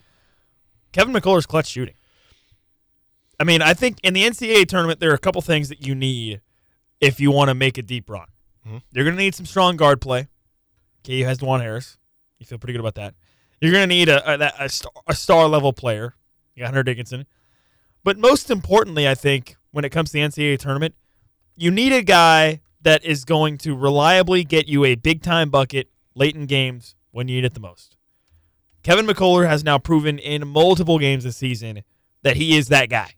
[0.93, 1.95] Kevin McCullar's clutch shooting.
[3.41, 5.95] I mean, I think in the NCAA tournament, there are a couple things that you
[5.95, 6.41] need
[7.01, 8.29] if you want to make a deep run.
[8.67, 8.83] Mhm.
[8.93, 10.29] You're going to need some strong guard play.
[11.05, 11.99] KU has Dajuan Harris.
[12.39, 13.15] You feel pretty good about that.
[13.61, 16.15] You're going to need a, a, a, star, a star level player.
[16.55, 17.27] You got Hunter Dickinson.
[18.07, 20.95] But most importantly, I think when it comes to the NCAA tournament,
[21.57, 25.89] you need a guy that is going to reliably get you a big time bucket
[26.15, 27.97] late in games when you need it the most.
[28.85, 31.83] Kevin McCullar has now proven in multiple games this season
[32.23, 33.11] that he is that guy.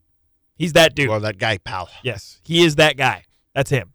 [0.56, 1.10] He's that dude.
[1.10, 1.90] Well, that guy, pal.
[2.02, 3.24] Yes, he is that guy.
[3.54, 3.92] That's him.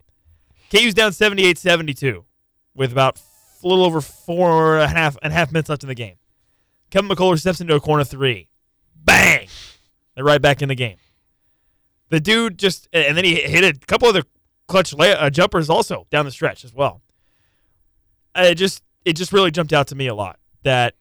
[0.71, 2.23] KU's down 78 72
[2.75, 3.19] with about
[3.63, 6.17] a little over four and a half and a half minutes left in the game.
[6.91, 8.51] Kevin McCullar steps into a corner three.
[8.95, 9.47] Bang!
[10.15, 10.97] They're right back in the game.
[12.10, 14.23] The dude just, and then he hit a couple other
[14.67, 17.02] clutch lay, uh, jumpers also down the stretch as well.
[18.36, 20.95] It just, it just really jumped out to me a lot that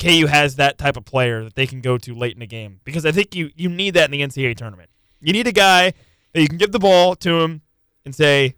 [0.00, 2.80] KU has that type of player that they can go to late in the game
[2.84, 4.88] because I think you you need that in the NCAA tournament.
[5.20, 5.92] You need a guy
[6.32, 7.60] that you can give the ball to him
[8.04, 8.56] and say,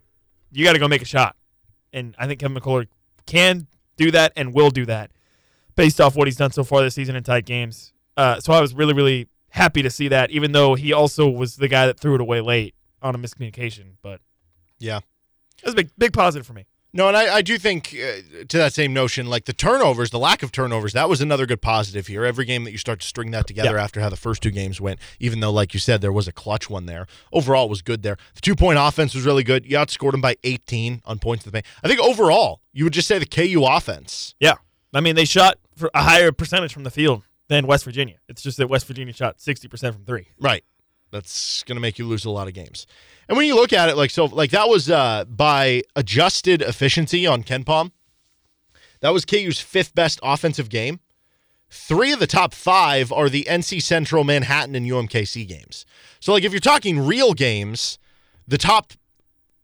[0.52, 1.36] "You got to go make a shot."
[1.92, 2.86] And I think Kevin McCullar
[3.26, 3.66] can
[3.96, 5.10] do that and will do that
[5.74, 7.92] based off what he's done so far this season in tight games.
[8.16, 11.56] Uh, so I was really really happy to see that, even though he also was
[11.56, 13.92] the guy that threw it away late on a miscommunication.
[14.02, 14.20] But
[14.78, 14.98] Yeah.
[14.98, 16.66] it was a big big positive for me.
[16.94, 20.18] No, and I, I do think uh, to that same notion, like the turnovers, the
[20.18, 22.22] lack of turnovers, that was another good positive here.
[22.26, 23.82] Every game that you start to string that together Yeah.
[23.82, 26.32] after how the first two games went, even though, like you said, there was a
[26.32, 27.06] clutch one there.
[27.32, 28.18] Overall, was good there.
[28.34, 29.64] The two point offense was really good.
[29.64, 31.64] You outscored them by 18 on points to the paint.
[31.82, 34.34] I think overall, you would just say the KU offense.
[34.38, 34.56] Yeah.
[34.92, 38.16] I mean, they shot for a higher percentage from the field than West Virginia.
[38.28, 40.28] It's just that West Virginia shot 60% from three.
[40.40, 40.64] Right.
[41.10, 42.86] That's going to make you lose a lot of games.
[43.28, 47.26] And when you look at it, like so, like that was uh, by adjusted efficiency
[47.26, 47.92] on KenPom.
[49.00, 51.00] That was KU's fifth best offensive game.
[51.68, 55.86] Three of the top five are the NC Central, Manhattan, and UMKC games.
[56.20, 57.98] So, like, if you're talking real games,
[58.46, 58.92] the top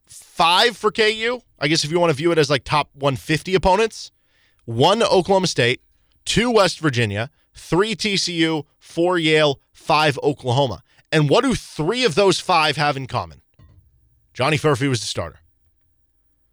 [0.07, 3.55] five for KU, I guess if you want to view it as like top 150
[3.55, 4.11] opponents,
[4.65, 5.83] one Oklahoma State,
[6.25, 10.83] two West Virginia, three TCU, four Yale, five Oklahoma.
[11.13, 13.43] And what do three of those five have in common?
[14.35, 15.41] Johnny Furphy was the starter.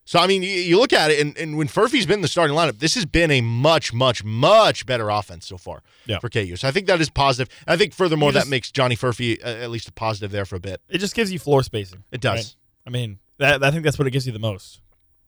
[0.07, 2.27] So I mean, you, you look at it, and, and when Furphy's been in the
[2.27, 6.19] starting lineup, this has been a much, much, much better offense so far Yeah.
[6.19, 6.55] for KU.
[6.57, 7.51] So I think that is positive.
[7.65, 10.45] And I think furthermore You that makes Johnny Furphy uh, at least a positive there
[10.45, 10.79] for a bit.
[10.89, 12.03] It just gives you floor spacing.
[12.11, 12.37] It does.
[12.37, 12.55] right?
[12.87, 14.79] I mean, that I think that's what it gives you the most.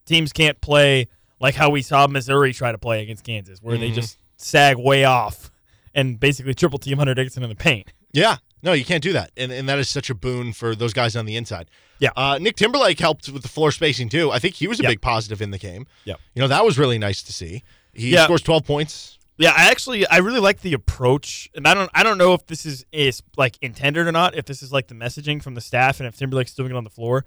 [0.06, 1.08] Teams can't play
[1.40, 3.94] like how we saw Missouri try to play against Kansas, where they Mhm.
[3.94, 5.50] just sag way off
[5.94, 7.92] and basically triple team Hunter Dickinson in the paint.
[8.12, 8.36] Yeah.
[8.62, 9.30] No, you can't do that.
[9.36, 11.70] And, and that is such a boon for those guys on the inside.
[12.00, 12.10] Yeah.
[12.16, 14.30] Uh, Nick Timberlake helped with the floor spacing too.
[14.32, 14.88] I think he was a Yeah.
[14.90, 15.86] big positive in the game.
[16.04, 16.14] Yeah.
[16.34, 17.62] You know, that was really nice to see.
[17.92, 18.24] He Yeah.
[18.24, 19.18] scores 12 points.
[19.40, 22.44] Yeah, I actually I really like the approach, and I don't I don't know if
[22.46, 24.34] this is is like intended or not.
[24.34, 26.82] If this is like the messaging from the staff, and if Timberlake's doing it on
[26.82, 27.24] the floor,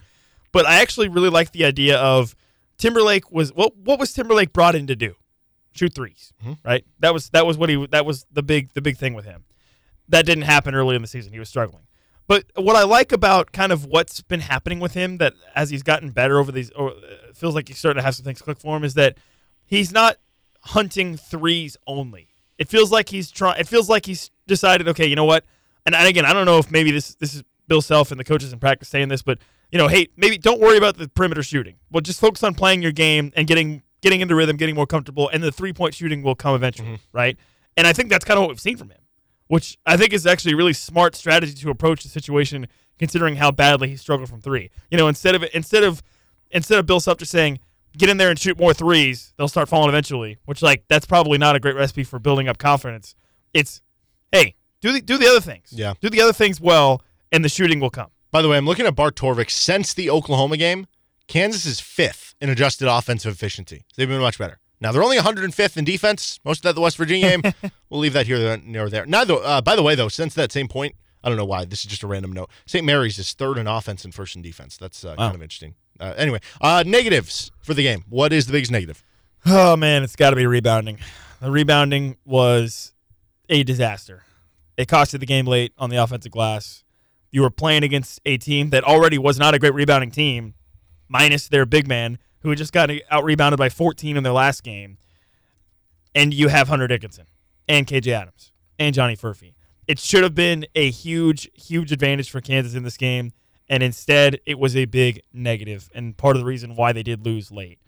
[0.52, 2.36] but I actually really like the idea of
[2.78, 5.16] Timberlake was what what was Timberlake brought in to do?
[5.74, 6.58] Shoot 3s Mhm.
[6.66, 6.84] right?
[7.00, 9.46] That was that was what he that was the big the big thing with him.
[10.10, 11.32] That didn't happen early in the season.
[11.34, 11.84] He was struggling.
[12.28, 15.84] But what I like about kind of what's been happening with him that as he's
[15.84, 18.60] gotten better over these, or uh, feels like he's starting to have some things click
[18.60, 19.18] for him, is that
[19.66, 20.18] he's not
[20.62, 22.30] hunting threes only.
[22.58, 23.60] It feels like he's trying.
[23.60, 24.88] It feels like he's decided.
[24.90, 25.46] Okay, you know what?
[25.86, 28.24] And, and again, I don't know if maybe this this is Bill Self and the
[28.24, 29.40] coaches in practice saying this, but
[29.72, 31.78] you know, hey, maybe don't worry about the perimeter shooting.
[31.92, 35.30] Well, just focus on playing your game and getting getting into rhythm, getting more comfortable,
[35.30, 37.18] and the three point shooting will come eventually, mm-hmm.
[37.18, 37.38] right?
[37.78, 39.02] And I think that's kind of what we've seen from him,
[39.48, 42.68] which I think is actually a really smart strategy to approach the situation,
[43.00, 44.70] considering how badly he struggled from three.
[44.90, 46.04] You know, instead of instead of
[46.50, 47.60] instead of Bill just saying
[47.98, 50.38] get in there and shoot more threes, they'll start falling eventually.
[50.46, 53.16] Which like that's probably not a great recipe for building up confidence.
[53.54, 53.82] It's
[54.32, 55.70] hey, do the do the other things.
[55.72, 55.94] Yeah.
[56.02, 58.10] do the other things well, and the shooting will come.
[58.32, 59.52] By the way, I'm looking at Bart Torvik.
[59.52, 60.88] Since the Oklahoma game,
[61.32, 63.86] Kansas is fifth in adjusted offensive efficiency.
[63.96, 64.60] They've been much better.
[64.82, 66.42] Now they're only 105th in defense.
[66.44, 67.54] Most of that the West Virginia game.
[67.90, 69.06] we'll leave that here or there.
[69.06, 69.36] Neither.
[69.36, 71.64] Uh, by the way, though, since that same point, I don't know why.
[71.64, 72.50] This is just a random note.
[72.66, 72.84] St.
[72.84, 74.76] Mary's is third in offense and first in defense.
[74.76, 75.76] That's uh, kind of interesting.
[76.02, 78.04] Uh, anyway, uh, negatives for the game.
[78.10, 79.02] What is the biggest negative?
[79.46, 80.98] Oh man, it's got to be rebounding.
[81.40, 82.92] The rebounding was
[83.48, 84.24] a disaster.
[84.76, 86.84] It costed the game late on the offensive glass.
[87.32, 90.56] You were playing against a team that already was not a great rebounding team,
[91.12, 94.64] minus their big man who had just got out rebounded by 14 in their last
[94.64, 94.98] game.
[96.16, 97.26] And you have Hunter Dickinson
[97.68, 99.54] and KJ Adams and Johnny Furphy.
[99.88, 103.34] It should have been a huge, huge advantage for Kansas in this game,
[103.68, 107.26] and instead it was a big negative, and part of the reason why they did
[107.26, 107.80] lose late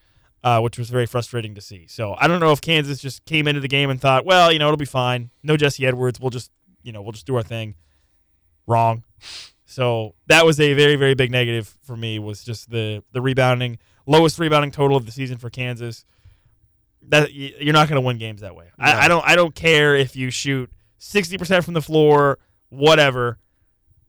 [0.43, 1.87] uh, which was very frustrating to see.
[1.87, 4.59] So I don't know if Kansas just came into the game and thought, well, you
[4.59, 5.31] know, it'll be fine.
[5.41, 6.19] No Jesse Edwards.
[6.19, 6.51] We'll just,
[6.83, 7.75] you know, we'll just do our thing.
[8.67, 9.03] Wrong.
[9.73, 12.19] So that was a very, very big negative for me.
[12.19, 16.05] Was just the the rebounding, lowest rebounding total of the season for Kansas.
[17.09, 18.65] That you're not going to win games that way.
[18.77, 18.85] No.
[18.85, 19.25] I, I don't.
[19.27, 22.37] I don't care if you shoot sixty percent from the floor,
[22.69, 23.39] whatever.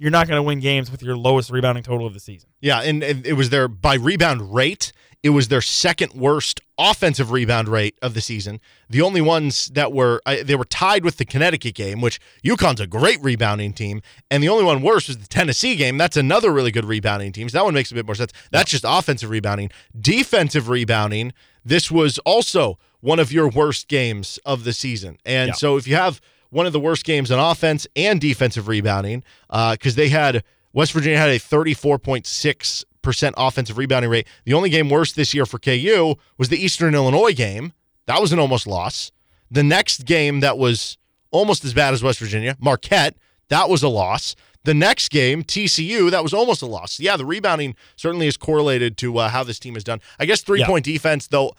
[0.04, 2.50] You're not going to win games with your lowest rebounding total of the season.
[2.60, 4.92] Yeah, and, it was their by rebound rate.
[5.22, 8.60] It was their second worst offensive rebound rate of the season.
[8.90, 12.80] The only ones that were I, they were tied with the Connecticut game, which UConn's
[12.80, 15.96] a great rebounding team, and the only one worse was the Tennessee game.
[15.96, 17.48] That's another really good rebounding team.
[17.48, 18.32] So that one makes a bit more sense.
[18.50, 19.70] That's just offensive rebounding.
[19.98, 21.32] Defensive rebounding.
[21.64, 25.54] This was also one of your worst games of the season, and Yeah.
[25.54, 26.20] so if you have
[26.54, 31.18] one of the worst games on offense and defensive rebounding, because they had West Virginia
[31.18, 34.26] had a 34.6 percent offensive rebounding rate.
[34.44, 37.72] The only game worse this year for KU was the Eastern Illinois game.
[38.06, 39.12] That was an almost loss.
[39.50, 40.96] The next game that was
[41.30, 43.16] almost as bad as West Virginia, Marquette,
[43.48, 44.34] that was a loss.
[44.64, 46.98] The next game, TCU, that was almost a loss.
[46.98, 50.00] Yeah, the rebounding certainly is correlated to uh, how this team has done.
[50.18, 51.54] I guess three point defense, though,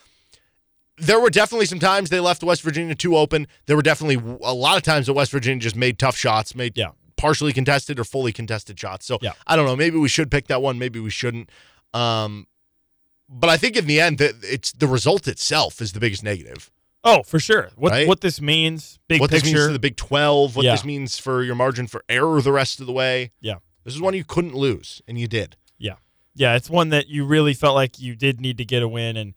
[0.98, 3.48] there were definitely some times they left West Virginia too open.
[3.66, 6.78] There were definitely a lot of times that West Virginia just made tough shots, made
[6.78, 6.92] Yeah.
[7.18, 9.06] partially contested or fully contested shots.
[9.06, 9.34] So Yeah.
[9.48, 9.76] I don't know.
[9.76, 10.80] Maybe we should pick that one.
[10.80, 11.50] Maybe we shouldn't.
[11.94, 12.48] Um,
[13.28, 16.72] but I think in the end, that it's the result itself is the biggest negative.
[17.04, 17.70] Oh, for sure.
[17.76, 18.08] What Right?
[18.08, 19.46] what this means, big what picture.
[19.46, 20.72] this means to the Big Twelve, what Yeah.
[20.72, 23.32] this means for your margin for error the rest of the way.
[23.42, 23.56] Yeah.
[23.84, 25.56] This is one you couldn't lose, and you did.
[25.78, 25.96] Yeah.
[26.34, 29.18] Yeah, it's one that you really felt like you did need to get a win
[29.18, 29.36] and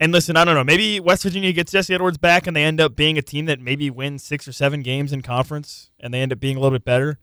[0.00, 2.80] and listen, I don't know, maybe West Virginia gets Jesse Edwards back and they end
[2.80, 6.20] up being a team that maybe wins 6 or 7 games in conference and they
[6.20, 7.18] end up being a little bit better.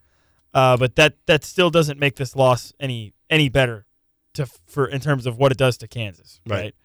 [0.54, 3.86] Uh, but that that still doesn't make this loss any any better
[4.34, 6.58] to for in terms of what it does to Kansas, Right.
[6.58, 6.76] right?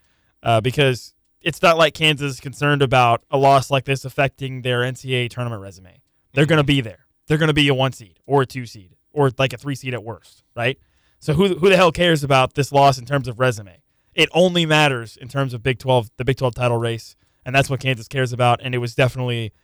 [0.43, 4.81] Uh, because it's not like Kansas is concerned about a loss like this affecting their
[4.81, 6.03] NCAA tournament resume.
[6.35, 7.07] They're going to be there.
[7.27, 9.75] They're going to be a one seed or a two seed or like a three
[9.77, 10.77] seed at worst, right?
[11.21, 13.83] So who who the hell cares about this loss in terms of resume?
[14.21, 17.71] It only matters in terms of Big 12, the Big 12 title race, and that's
[17.71, 18.61] what Kansas cares about.
[18.63, 19.55] And it was definitely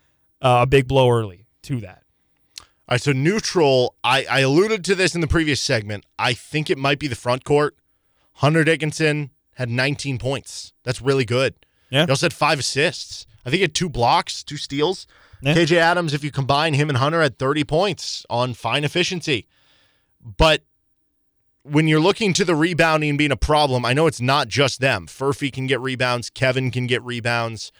[0.41, 2.05] uh, a big blow early to that.
[2.59, 3.97] All right, so neutral.
[4.03, 6.07] I, I alluded to this in the previous segment.
[6.19, 7.77] I think it might be the front court.
[8.37, 10.73] Hunter Dickinson had 19 points.
[10.85, 11.55] That's really good.
[11.91, 12.07] Yeah.
[12.07, 13.27] He also had five assists.
[13.45, 15.07] I think he had two blocks, two steals.
[15.43, 15.55] Yeah.
[15.55, 19.49] KJ Adams, if you combine him and Hunter, had 30 points on fine efficiency.
[20.25, 20.63] But
[21.69, 25.07] when you're looking to the rebounding being a problem, I know it's not just them.
[25.07, 26.31] Furphy can get rebounds.
[26.31, 27.73] Kevin can get rebounds.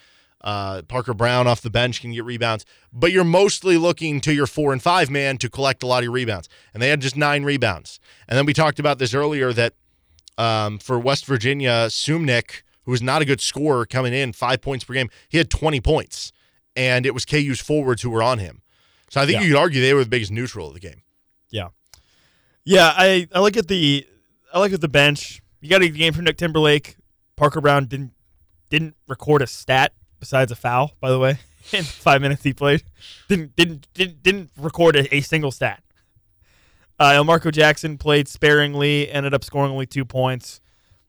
[0.43, 4.47] Uh, Parker Braun off the bench can get rebounds, but you're mostly looking to your
[4.47, 6.49] four and five man to collect a lot of your rebounds.
[6.73, 7.99] And they had just nine rebounds.
[8.29, 9.73] And then we talked about this earlier that
[10.39, 14.85] um, for West Virginia, Suemnick, who was not a good scorer coming in, five points
[14.85, 16.33] per game, he had 20 points.
[16.77, 18.63] And it was KU's forwards who were on him.
[19.11, 19.47] So I think Yeah.
[19.47, 21.03] you could argue they were the biggest neutral of the game.
[21.51, 21.69] Yeah,
[22.67, 22.93] yeah.
[22.95, 24.07] I, I look at the
[24.53, 25.41] I look at the bench.
[25.61, 26.97] You got a game from Nick Timberlake.
[27.37, 28.13] Parker Braun didn't
[28.69, 30.93] didn't record a stat besides a foul.
[31.01, 31.39] By the way,
[31.73, 32.83] in five minutes he played,
[33.29, 35.83] didn't didn't didn't, didn't record a, a single stat.
[36.99, 40.61] Uh, Marco Jackson played sparingly, ended up scoring only two points.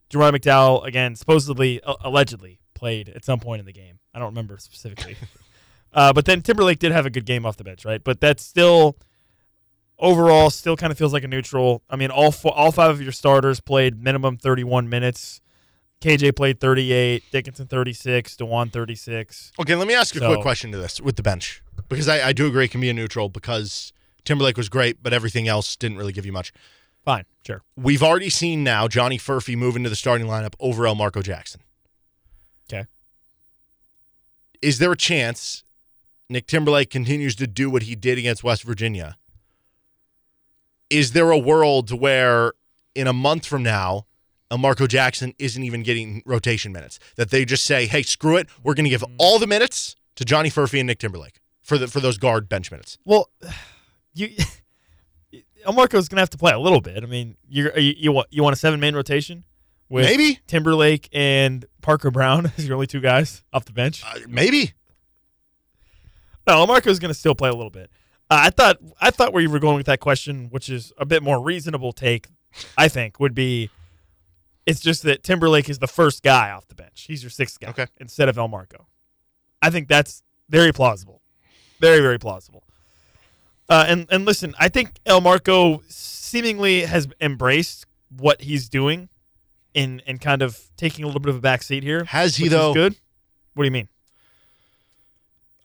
[0.09, 3.99] Jerome McDowell again, supposedly uh, allegedly played at some point in the game.
[4.13, 5.15] I don't remember specifically.
[5.93, 8.03] uh, but then Timberlake did have a good game off the bench, right?
[8.03, 8.97] But that's still
[9.99, 11.81] overall still kind of feels like a neutral.
[11.89, 15.41] I mean, all four, all five of your starters played minimum 31 minutes.
[16.01, 19.51] KJ played 38, Dickinson 36, Dajuan 36.
[19.59, 22.27] Okay, let me ask you a quick question to this with the bench because I,
[22.27, 25.75] I do agree it can be a neutral because Timberlake was great, but everything else
[25.75, 26.53] didn't really give you much.
[27.03, 27.63] Fine, sure.
[27.75, 31.61] We've already seen now Johnny Furphy move into the starting lineup over Elmarko Jackson.
[32.69, 32.85] Okay.
[34.61, 35.63] Is there a chance
[36.29, 39.17] Nick Timberlake continues to do what he did against West Virginia?
[40.89, 42.53] Is there a world where
[42.95, 44.05] in a month from now,
[44.51, 46.99] Elmarko Jackson isn't even getting rotation minutes?
[47.15, 48.47] That they just say, hey, screw it.
[48.63, 51.87] We're going to give all the minutes to Johnny Furphy and Nick Timberlake for, the,
[51.87, 52.97] for those guard bench minutes.
[53.05, 53.29] Well,
[54.13, 54.29] you
[55.73, 57.03] Marco's gonna have to play a little bit.
[57.03, 59.43] I mean, you're, you you want you want a seven man rotation
[59.89, 60.39] with Maybe.
[60.47, 64.03] Timberlake and Parker Braun as your only two guys off the bench.
[64.05, 64.73] Uh, maybe.
[66.47, 67.91] No, Marco's going to still play a little bit.
[68.29, 71.05] Uh, I thought I thought where you were going with that question, which is a
[71.05, 72.27] bit more reasonable take,
[72.77, 73.69] I think, would be
[74.65, 77.05] it's just that Timberlake is the first guy off the bench.
[77.07, 77.87] He's your sixth guy Okay.
[78.01, 78.85] instead of Elmarko.
[79.61, 81.21] I think that's very plausible.
[81.79, 82.63] Very, very plausible.
[83.69, 89.09] Uh, and and listen, I think Elmarko seemingly has embraced what he's doing
[89.73, 92.03] in and kind of taking a little bit of a back seat here.
[92.05, 92.73] Has he, though?
[92.73, 92.95] good.
[93.53, 93.87] What do you mean?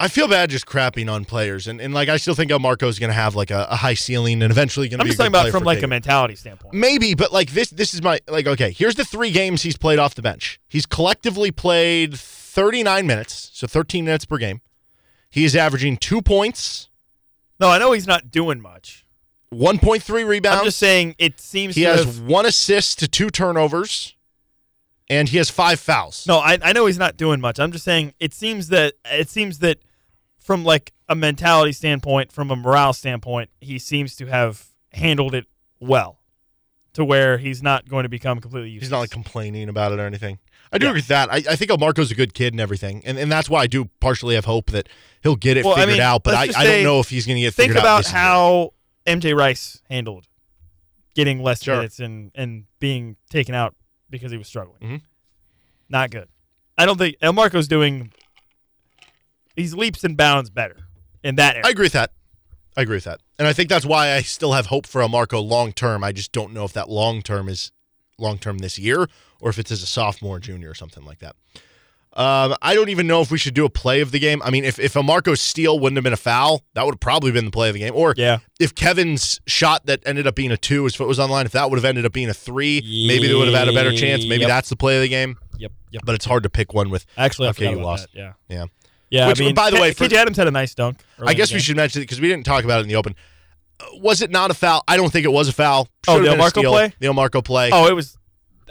[0.02, 3.10] I feel bad just crapping on players, and, and like I still think Elmarko's going
[3.10, 5.10] to have like a, a high ceiling and eventually going to be.
[5.10, 6.74] I'm just talking about from like a mentality standpoint.
[6.74, 8.72] Maybe, but like this, this is my like okay.
[8.72, 10.60] Here's the three games he's played off the bench.
[10.68, 14.60] He's collectively played 39 minutes, so 13 minutes per game.
[15.30, 16.88] He is averaging two points,
[17.60, 19.06] No, I know he's not doing much.
[19.54, 20.58] 1.3 rebounds.
[20.58, 24.16] I'm just saying it seems he has have, one assist to two turnovers,
[25.08, 26.26] and he has five fouls.
[26.26, 27.60] No, I, I know he's not doing much.
[27.60, 29.78] I'm just saying it seems that it seems that
[30.42, 35.46] from like a mentality standpoint, from a morale standpoint, he seems to have handled it
[35.80, 36.18] well
[36.94, 38.86] to where he's not going to become completely useless.
[38.88, 40.38] He's not like complaining about it or anything.
[40.72, 40.90] I do Yeah.
[40.90, 41.30] agree with that.
[41.30, 43.86] I, I think Elmarko's a good kid and everything, and, and that's why I do
[44.00, 44.88] partially have hope that
[45.22, 46.22] he'll get it Well, I figured mean, out.
[46.24, 47.84] But I, let's I don't know if he's going to get Think figured out.
[47.84, 48.20] about this year.
[48.20, 48.72] how
[49.06, 50.26] MJ Rice handled
[51.14, 51.76] getting less Sure.
[51.76, 53.74] minutes and, and being taken out
[54.10, 54.80] because he was struggling.
[54.80, 55.00] Mhm.
[55.88, 56.28] Not good.
[56.78, 58.12] I don't think Elmarko's doing.
[59.56, 60.76] He's leaps and bounds better
[61.22, 61.66] in that area.
[61.66, 62.10] I agree with that.
[62.76, 65.46] I agree with that, and I think that's why I still have hope for Elmarko
[65.46, 66.02] long term.
[66.02, 67.70] I just don't know if that long term is
[68.18, 69.06] long term this year
[69.40, 71.36] or if it's as a sophomore, junior, or something like that.
[72.14, 74.42] Um, I don't even know if we should do a play of the game.
[74.42, 77.00] I mean, if if a Marco steal wouldn't have been a foul, that would have
[77.00, 77.94] probably been the play of the game.
[77.94, 78.38] Or Yeah.
[78.60, 81.46] if Kevin's shot that ended up being a two, his foot was on the line,
[81.46, 83.72] if that would have ended up being a three, maybe they would have had a
[83.72, 84.24] better chance.
[84.26, 84.48] Maybe Yep.
[84.48, 85.36] that's the play of the game.
[85.58, 85.72] Yep.
[85.90, 86.02] Yep.
[86.04, 87.06] But it's hard to pick one with.
[87.16, 88.08] Actually, Okay, you lost.
[88.12, 88.18] that.
[88.18, 88.32] Yeah.
[88.48, 88.64] Yeah.
[89.12, 89.28] Yeah.
[89.28, 90.98] Which, I mean, by the K- way, for- KJ Adams had a nice dunk.
[91.24, 93.14] I guess we should mention it because we didn't talk about it in the open.
[93.78, 94.82] Uh, Was it not a foul?
[94.88, 95.88] I don't think it was a foul.
[96.08, 96.72] Oh, Should've the been a Marco steal.
[96.72, 96.94] play?
[96.98, 97.70] The Marco play.
[97.72, 98.16] Oh, it was.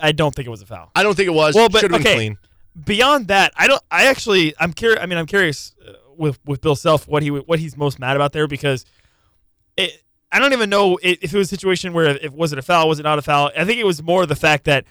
[0.01, 0.89] I don't think it was a foul.
[0.95, 1.53] I don't think it was.
[1.53, 2.15] Well, but should have been okay.
[2.17, 2.37] clean.
[2.85, 3.83] Beyond that, I don't.
[3.91, 4.99] I actually, I'm curious.
[5.01, 8.15] I mean, I'm curious uh, with with Bill Self what he what he's most mad
[8.15, 8.83] about there because
[9.77, 10.01] it.
[10.31, 12.61] I don't even know i- if it was a situation where if was it a
[12.61, 13.51] foul, was it not a foul.
[13.55, 14.85] I think it was more the fact that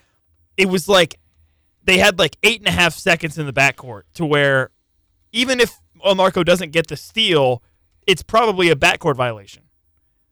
[0.59, 1.19] it was like
[1.85, 4.71] they had like eight and a half seconds in the backcourt to where
[5.33, 5.79] even if
[6.17, 7.63] Marco doesn't get the steal,
[8.07, 9.65] it's probably a backcourt violation.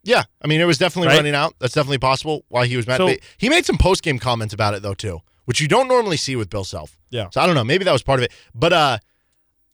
[0.03, 1.17] Yeah, I mean, it was definitely Right?
[1.17, 1.55] running out.
[1.59, 2.45] That's definitely possible.
[2.47, 2.97] Why he was mad.
[2.97, 6.17] So- he made some post game comments about it though too, which you don't normally
[6.17, 6.97] see with Bill Self.
[7.09, 7.27] Yeah.
[7.31, 7.63] So I don't know.
[7.65, 8.31] Maybe that was part of it.
[8.55, 8.97] But uh,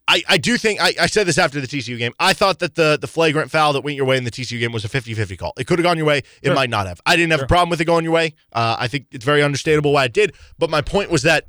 [0.07, 2.11] I I, do think I, I said this after the TCU game.
[2.19, 4.71] I thought that the the flagrant foul that went your way in the TCU game
[4.71, 5.53] was a 50-50 call.
[5.57, 6.19] It could have gone your way.
[6.19, 6.55] It Sure.
[6.55, 6.99] might not have.
[7.05, 8.33] I didn't have a problem with it going your way.
[8.51, 10.33] Uh, I think it's very understandable why it did.
[10.59, 11.45] But my point was that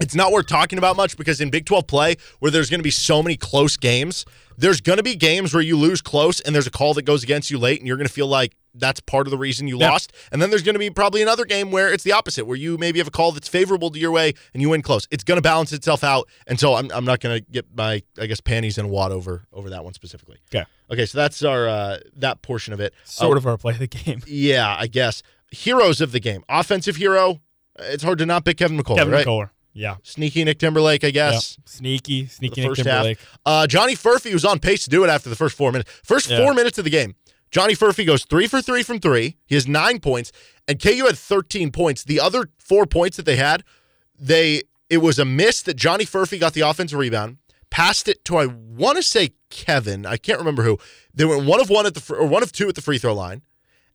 [0.00, 2.84] it's not worth talking about much because in Big 12 play, where there's going to
[2.84, 4.24] be so many close games,
[4.56, 7.22] there's going to be games where you lose close and there's a call that goes
[7.22, 9.78] against you late, and you're going to feel like that's part of the reason you
[9.78, 9.90] Yeah.
[9.90, 10.12] lost.
[10.30, 12.78] And then there's going to be probably another game where it's the opposite, where you
[12.78, 15.08] maybe have a call that's favorable to your way and you win close.
[15.10, 16.28] It's going to balance itself out.
[16.46, 19.10] And so I'm, I'm not going to get my, I guess, panties in a wad
[19.10, 20.36] over over that one specifically.
[20.54, 20.64] Okay.
[20.92, 22.94] Okay, so that's our uh, that portion of it.
[23.04, 24.22] Sort Uh, of our play of the game.
[24.26, 25.22] Yeah, I guess.
[25.50, 26.44] Heroes of the game.
[26.48, 27.40] Offensive hero.
[27.80, 29.26] It's hard to not pick Kevin McCullar, Kevin right?
[29.26, 29.50] McCullar.
[29.78, 29.96] Yeah.
[30.02, 31.14] Sneaky Nick Timberlake, I Yep.
[31.14, 31.56] guess.
[31.64, 32.74] Sneaky, sneaky Nick.
[32.74, 33.18] Timberlake.
[33.46, 35.90] Uh, Johnny Furphy was on pace to do it after the first four minutes.
[36.02, 36.38] First Yeah.
[36.38, 37.14] four minutes of the game,
[37.52, 39.36] Johnny Furphy goes three for three from three.
[39.46, 40.32] He has nine points,
[40.66, 42.02] and KU had 13 points.
[42.02, 43.62] The other four points that they had,
[44.18, 47.36] they it was a miss that Johnny Furphy got the offensive rebound,
[47.70, 50.06] passed it to I want to say Kevin.
[50.06, 50.78] I can't remember who.
[51.14, 53.14] They went one of one at the or one of two at the free throw
[53.14, 53.42] line,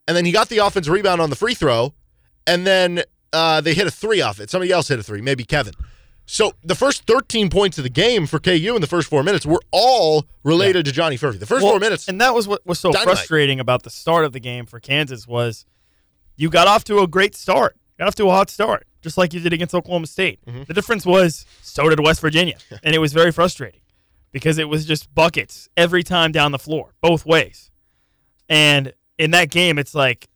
[0.07, 1.93] and then he got the offensive rebound on the free throw,
[2.47, 3.03] and then
[3.33, 4.49] uh, they hit a three off it.
[4.49, 5.73] Somebody else hit a three, maybe Kevin.
[6.25, 9.45] So the first 13 points of the game for KU in the first four minutes
[9.45, 11.39] were all related to Johnny Furphy.
[11.39, 13.15] The first Well, four minutes, and that was what was so Dynamite.
[13.15, 15.65] frustrating about the start of the game for Kansas was
[16.37, 19.33] you got off to a great start, got off to a hot start, just like
[19.33, 20.39] you did against Oklahoma State.
[20.45, 20.63] Mm-hmm.
[20.63, 23.81] The difference was so did West Virginia, and it was very frustrating
[24.31, 27.69] because it was just buckets every time down the floor, both ways.
[28.47, 30.29] And in that game, it's like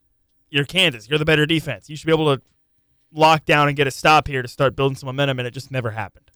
[0.50, 1.90] you're Kansas, you're the better defense.
[1.90, 2.42] You should be able to
[3.14, 5.72] lock down and get a stop here to start building some momentum, and it just
[5.72, 6.30] never happened.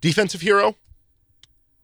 [0.00, 0.76] defensive hero.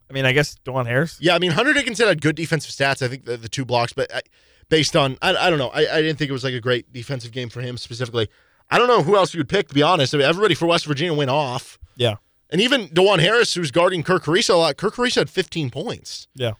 [0.09, 1.17] I mean, I guess Dajuan Harris.
[1.19, 3.01] Yeah, I mean Hunter Dickinson had good defensive stats.
[3.01, 4.21] I think the, the two blocks, but I,
[4.69, 6.91] based on I, I don't know, I, I didn't think it was like a great
[6.93, 8.27] defensive game for him specifically.
[8.69, 10.13] I don't know who else you would pick to be honest.
[10.13, 12.15] I mean, everybody for West Virginia went off, Yeah,
[12.49, 14.77] and even Dajuan Harris, who's guarding Kerr Kriisa a lot.
[14.77, 16.51] Kerr Kriisa had 15 points, yeah.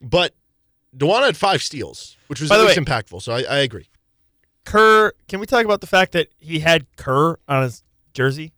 [0.00, 0.34] but
[0.96, 3.22] Dajuan had five steals, which was By the least way- impactful.
[3.22, 3.86] So I, I agree.
[4.66, 8.52] Kerr, can we talk about the fact that he had Kerr on his jersey?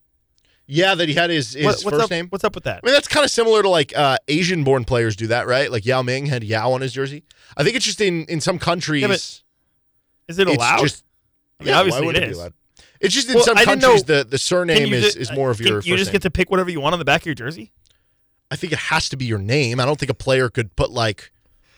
[0.66, 2.26] Yeah, that he had his, his What- what's first up, name.
[2.28, 2.80] What's up with that?
[2.82, 5.70] I mean, that's kind of similar to like uh, Asian born players do that, right?
[5.70, 7.22] Like Yao Ming had Yao on his jersey.
[7.56, 9.06] I think it's just in, in some countries.
[9.06, 9.12] but
[10.28, 10.80] Is it allowed?
[10.80, 11.04] just
[11.60, 12.52] I mean, yeah, obviously it be allowed?
[13.00, 15.60] It's just in Well, some countries know- the, the surname is, ju- is more of
[15.60, 16.12] your You just name.
[16.14, 17.72] get to pick whatever you want on the back of your jersey.
[18.50, 19.78] I think it has to be your name.
[19.78, 21.32] I don't think a player could put like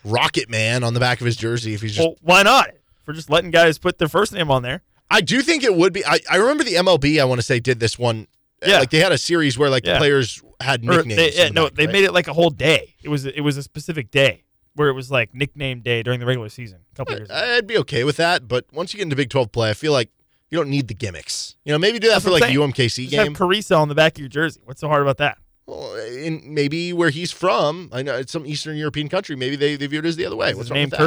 [0.04, 2.06] Rocket Man on the back of his jersey if he's just.
[2.06, 2.70] Well, why not?
[3.10, 4.82] For just letting guys put their first name on there.
[5.10, 6.04] I do think it would be.
[6.06, 7.20] I, I remember the MLB.
[7.20, 8.28] I want to say did this one.
[8.62, 8.78] uh, Yeah.
[8.78, 9.98] like they had a series where like the Yeah.
[9.98, 11.16] players had nicknames.
[11.16, 11.92] they, yeah, the no, they right?
[11.92, 12.94] made it like a whole day.
[13.02, 14.44] It was it was a specific day
[14.74, 17.36] where it was like nickname day during the regular season a couple years ago.
[17.36, 19.92] I'd be okay with that, but once you get into Big Twelve play, I feel
[19.92, 20.10] like
[20.50, 21.56] you don't need the gimmicks.
[21.64, 23.34] You know, maybe do that That's for like I'm a UMKC Just game.
[23.34, 24.60] have Kriisa on the back of your jersey.
[24.64, 25.38] What's so hard about that?
[25.66, 29.34] Well, in maybe where he's from, I know it's some Eastern European country.
[29.36, 30.50] Maybe they, they view it as the other way.
[30.50, 30.98] Is What's his name with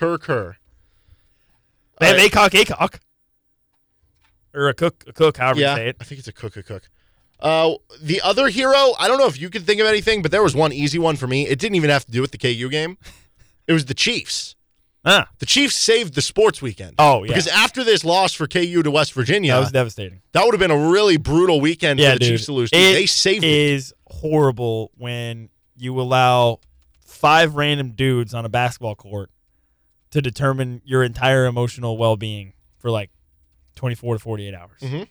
[0.00, 0.18] Kerr?
[0.18, 0.18] Kerr?
[0.18, 0.56] Kerr Kerr.
[2.00, 2.32] They have All right.
[2.32, 2.98] Akok Akok.
[4.54, 5.96] Or a cook, a cook, however yeah, you say it.
[6.00, 6.88] I think it's a cook a cook.
[7.38, 10.42] Uh, the other hero, I don't know if you can think of anything, but there
[10.42, 11.46] was one easy one for me.
[11.46, 12.96] It didn't even have to do with the KU game.
[13.68, 14.56] It was the Chiefs.
[15.04, 16.96] Ah, The Chiefs saved the sports weekend.
[16.98, 17.28] Oh, yeah.
[17.28, 20.22] Because after this loss for KU to West Virginia, that was devastating.
[20.32, 22.28] that would have been a really brutal weekend Yeah, for the dude.
[22.32, 22.70] Chiefs to lose.
[22.72, 23.48] It They saved it.
[23.48, 26.58] is horrible when you allow
[27.06, 29.30] five random dudes on a basketball court
[30.10, 33.10] to determine your entire emotional well-being for like
[33.76, 34.80] 24 to 48 hours.
[34.80, 35.08] Mhm.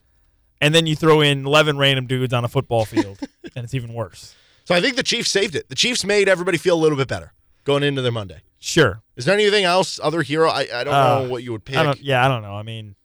[0.61, 3.19] And then you throw in 11 random dudes on a football field
[3.55, 4.35] and it's even worse.
[4.65, 5.69] So I think the Chiefs saved it.
[5.69, 7.33] The Chiefs made everybody feel a little bit better
[7.63, 8.41] going into their Monday.
[8.59, 9.01] Sure.
[9.15, 10.49] Is there anything else, other hero?
[10.49, 11.77] I, I don't Uh, know what you would pick.
[11.77, 12.53] I don't yeah, I don't know.
[12.55, 12.95] I mean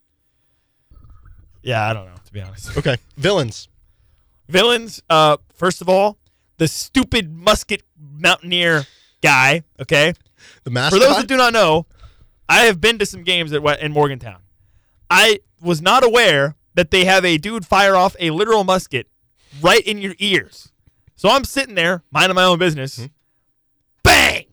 [1.63, 2.77] Yeah, I don't know to be honest.
[2.77, 3.67] Okay, villains.
[4.49, 6.17] Villains, uh first of all,
[6.57, 8.85] the stupid musket mountaineer
[9.21, 10.13] guy, okay?
[10.63, 10.99] The mascot.
[10.99, 11.85] For those that do not know,
[12.47, 14.41] I have been to some games at in Morgantown.
[15.09, 19.07] I was not aware that they have a dude fire off a literal musket
[19.61, 20.71] right in your ears.
[21.15, 22.97] So I'm sitting there, minding my own business.
[22.97, 23.05] Hmm.
[24.03, 24.45] Bang!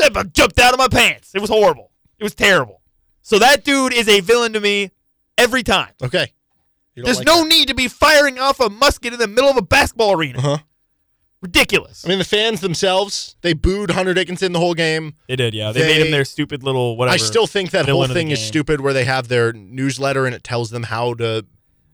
[0.00, 1.34] I jumped out of my pants.
[1.34, 1.90] It was horrible.
[2.18, 2.80] It was terrible.
[3.20, 4.90] So that dude is a villain to me
[5.38, 5.92] every time.
[6.02, 6.32] okay.
[6.94, 7.48] There's like no that.
[7.48, 10.38] need to be firing off a musket in the middle of a basketball arena.
[10.38, 10.58] Uh-huh.
[11.42, 12.04] Ridiculous.
[12.04, 15.14] I mean, the fans themselves, they booed Hunter Dickinson the whole game.
[15.26, 15.72] they did, yeah.
[15.72, 17.14] They, They- made him their stupid little whatever.
[17.14, 18.46] I still think that whole villain of the thing is game.
[18.46, 21.44] stupid where they have their newsletter and it tells them how to.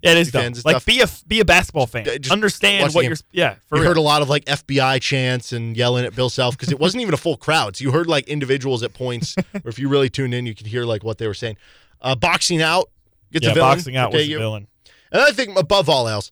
[0.02, 0.42] Yeah, it is the dumb.
[0.42, 0.84] fans and Like stuff.
[0.86, 2.04] be a be a basketball fan.
[2.04, 3.10] D- just Understand the what game.
[3.10, 3.16] you're.
[3.32, 3.90] Yeah, for you real.
[3.90, 7.00] heard a lot of like FBI chants and yelling at Bill Self because it wasn't
[7.02, 7.74] even a full crowd.
[7.76, 10.68] So you heard like individuals at points, or if you really tuned in, you could
[10.68, 11.56] hear like what they were saying.
[12.00, 12.90] Uh, boxing out
[13.32, 13.70] gets yeah, a villain.
[13.76, 14.68] boxing out okay, was you- the villain.
[15.10, 16.30] And I think above all else,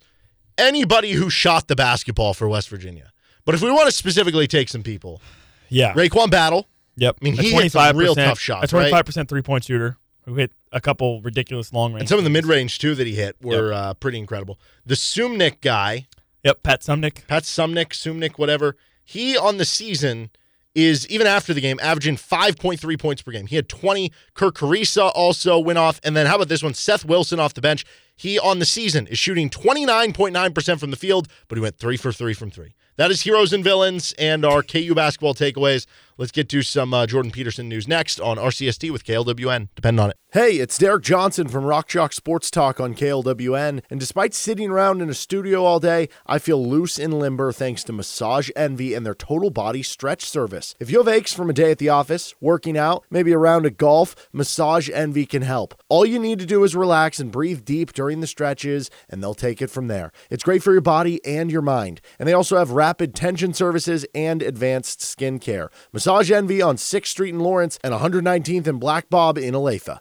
[0.58, 3.12] anybody who shot the basketball for West Virginia.
[3.44, 5.20] But if we want to specifically take some people,
[5.68, 5.92] Yeah.
[5.94, 7.18] RaeQuan Battle, Yep.
[7.20, 10.50] I mean, he hit some real tough shots, A 25% three point shooter who hit
[10.72, 12.00] a couple ridiculous long range.
[12.02, 14.58] and some of the mid range too that he hit were uh, pretty incredible.
[14.84, 16.06] The Suemnick guy,
[16.42, 16.62] Yep.
[16.62, 17.26] Pat Suemnick.
[17.26, 20.30] Pat Suemnick, Suemnick, whatever, he on the season
[20.74, 23.46] is even after the game averaging 5.3 points per game.
[23.46, 24.12] He had 20.
[24.34, 26.00] Kerr Kriisa also went off.
[26.04, 26.74] And then how about this one?
[26.74, 27.84] Seth Wilson off the bench.
[28.16, 32.12] He on the season is shooting 29.9% from the field, but he went three for
[32.12, 32.74] three from three.
[32.96, 35.86] That is heroes and villains and our KU basketball takeaways.
[36.18, 39.68] Let's get to some uh, Jordan Peterson news next on RCST with KLWN.
[39.74, 40.16] Depend on it.
[40.32, 43.82] Hey, it's Derek Johnson from Rock Sports Talk on KLWN.
[43.90, 47.84] And despite sitting around in a studio all day, I feel loose and limber thanks
[47.84, 50.74] to Massage Envy and their total body stretch service.
[50.80, 53.66] If you have aches from a day at the office, working out, maybe a round
[53.66, 55.74] of golf, Massage Envy can help.
[55.90, 59.34] All you need to do is relax and breathe deep during the stretches, and they'll
[59.34, 60.12] take it from there.
[60.30, 62.00] It's great for your body and your mind.
[62.18, 65.70] And they also have rapid tension services and advanced skin care.
[65.92, 69.98] Massage Envy on 6th Street in Lawrence and 119th and Black Bob in Olathe.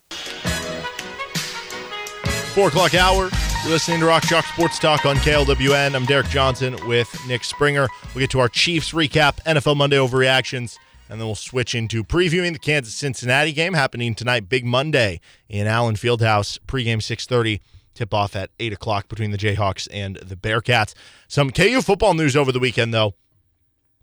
[2.54, 3.30] Four o'clock hour.
[3.64, 5.96] You're listening to Rock Chalk Sports Talk on KLWN.
[5.96, 7.88] I'm Derek Johnson with Nick Springer.
[8.14, 10.78] We'll get to our Chiefs recap, NFL Monday overreactions,
[11.10, 15.66] and then we'll switch into previewing the Kansas Cincinnati game happening tonight, Big Monday in
[15.66, 16.60] Allen Fieldhouse.
[16.68, 17.60] Pregame 6:30.
[17.96, 20.94] Tip off at 8 o'clock between the Jayhawks and the Bearcats.
[21.28, 23.16] Some KU football news over the weekend, though.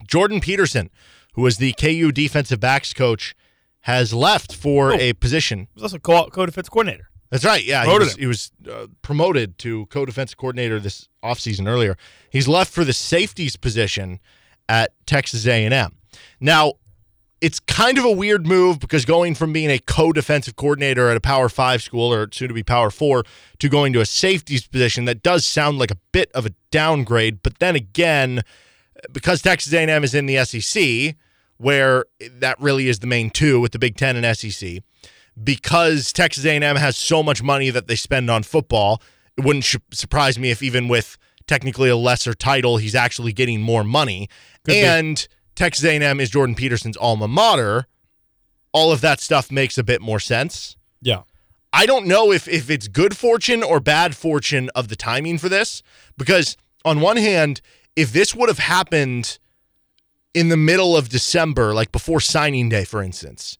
[0.07, 0.91] Jordan Peterson,
[1.33, 3.35] who was the KU defensive backs coach,
[3.83, 4.97] has left for Oh.
[4.99, 7.09] a position He was also co co-defense coordinator.
[7.31, 7.65] that's right.
[7.65, 11.97] Yeah, he was, he was uh, promoted to co-defensive coordinator this offseason earlier.
[12.31, 14.21] He's left for the safeties position
[14.69, 15.97] at Texas A&M.
[16.41, 16.75] Now,
[17.41, 21.21] it's kind of a weird move because going from being a co-defensive coordinator at a
[21.21, 23.25] Power 5 school or soon to be Power 4
[23.59, 27.43] to going to a safeties position that does sound like a bit of a downgrade,
[27.43, 28.43] but then again,
[29.11, 31.17] because Texas A&M is in the SEC
[31.63, 34.83] where that really is the main two with the Big 10 and SEC,
[35.43, 39.01] because Texas A&M has so much money that they spend on football,
[39.37, 43.61] it wouldn't sh- surprise me if even with technically a lesser title, he's actually getting
[43.61, 44.29] more money.
[44.65, 44.81] Could be.
[44.81, 47.87] and Texas A&M is Jordan Peterson's alma mater.
[48.73, 50.77] All of that stuff makes a bit more sense.
[51.01, 51.23] Yeah.
[51.73, 55.49] I don't know if if it's good fortune or bad fortune of the timing for
[55.49, 55.83] this
[56.19, 57.61] because on one hand,
[57.97, 59.39] if this would have happened
[60.35, 63.59] in the middle of December, like before signing day, for instance,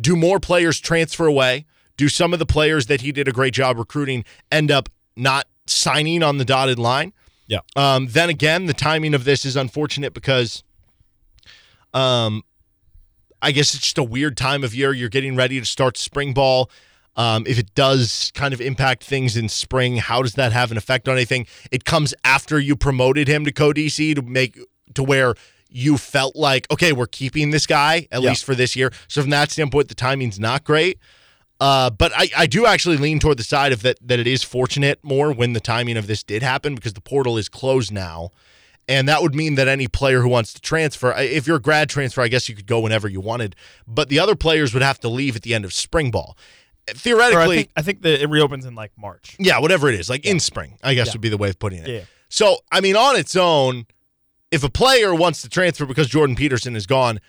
[0.00, 1.66] do more players transfer away?
[1.96, 5.46] Do some of the players that he did a great job recruiting end up not
[5.66, 7.12] signing on the dotted line?
[7.46, 7.60] Yeah.
[7.76, 10.62] Um, then again, the timing of this is unfortunate because
[11.94, 12.44] um,
[13.40, 14.92] I guess it's just a weird time of year.
[14.92, 16.70] You're getting ready to start spring ball.
[17.16, 20.76] Um, if it does kind of impact things in spring, how does that have an
[20.76, 21.46] effect on anything?
[21.72, 24.58] It comes after you promoted him to co DC to make
[24.94, 25.34] to where
[25.68, 28.30] you felt like, okay, we're keeping this guy at Yeah.
[28.30, 28.92] least for this year.
[29.08, 30.98] So from that standpoint, the timing's not great.
[31.60, 34.44] Uh, but I, I do actually lean toward the side of that that it is
[34.44, 38.30] fortunate more when the timing of this did happen because the portal is closed now.
[38.86, 41.90] And that would mean that any player who wants to transfer, if you're a grad
[41.90, 43.54] transfer, I guess you could go whenever you wanted.
[43.86, 46.38] But the other players would have to leave at the end of spring ball.
[46.88, 49.36] Or I Theoretically, think, I think that it reopens in like March.
[49.38, 51.12] yeah, whatever it is, like in spring, I guess Yeah.
[51.14, 51.88] would be the way of putting it.
[51.88, 52.00] Yeah.
[52.28, 53.86] So, I mean, on its own,
[54.50, 57.20] if a player wants to transfer because Jordan Peterson is gone,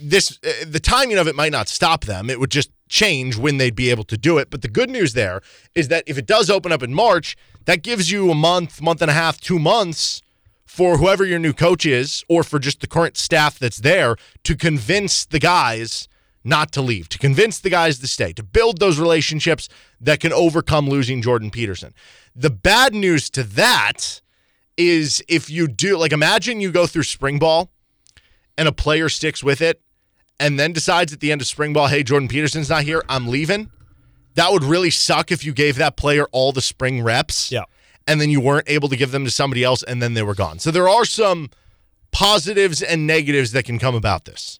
[0.00, 2.28] this uh, the timing of it might not stop them.
[2.30, 4.50] It would just change when they'd be able to do it.
[4.50, 5.40] But the good news there
[5.74, 9.00] is that if it does open up in March, that gives you a month, month
[9.02, 10.20] and a half, two months
[10.64, 14.56] for whoever your new coach is, or for just the current staff that's there to
[14.56, 16.08] convince the guys
[16.44, 19.68] not to leave, to convince the guys to stay, to build those relationships
[20.00, 21.94] that can overcome losing Jordan Peterson.
[22.34, 24.20] The bad news to that
[24.76, 27.70] is if you do, like, imagine you go through spring ball
[28.58, 29.80] and a player sticks with it
[30.40, 33.28] and then decides at the end of spring ball, hey, Jordan Peterson's not here, I'm
[33.28, 33.70] leaving.
[34.34, 37.64] That would really suck if you gave that player all the spring reps Yeah.
[38.06, 40.34] and then you weren't able to give them to somebody else and then they were
[40.34, 40.58] gone.
[40.58, 41.50] So there are some
[42.12, 44.58] positives and negatives that can come about this.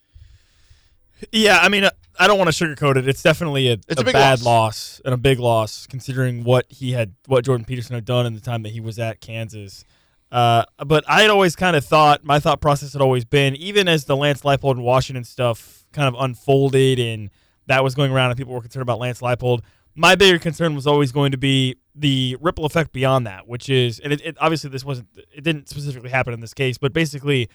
[1.30, 3.08] Yeah, I mean, uh, I don't want to sugarcoat it.
[3.08, 4.44] It's definitely a, It's a a, bad loss.
[4.44, 5.00] loss.
[5.04, 8.40] and a big loss considering what he had, what Jordan Peterson had done in the
[8.40, 9.84] time that he was at Kansas.
[10.30, 13.86] Uh, but I had always kind of thought my thought process had always been even
[13.86, 17.28] as the Lance Leipold and Washington stuff kind of unfolded and
[17.66, 19.60] that was going around and people were concerned about Lance Leipold.
[19.94, 23.98] My bigger concern was always going to be the ripple effect beyond that, which is,
[23.98, 27.50] and it, it obviously this wasn't, it didn't specifically happen in this case, but basically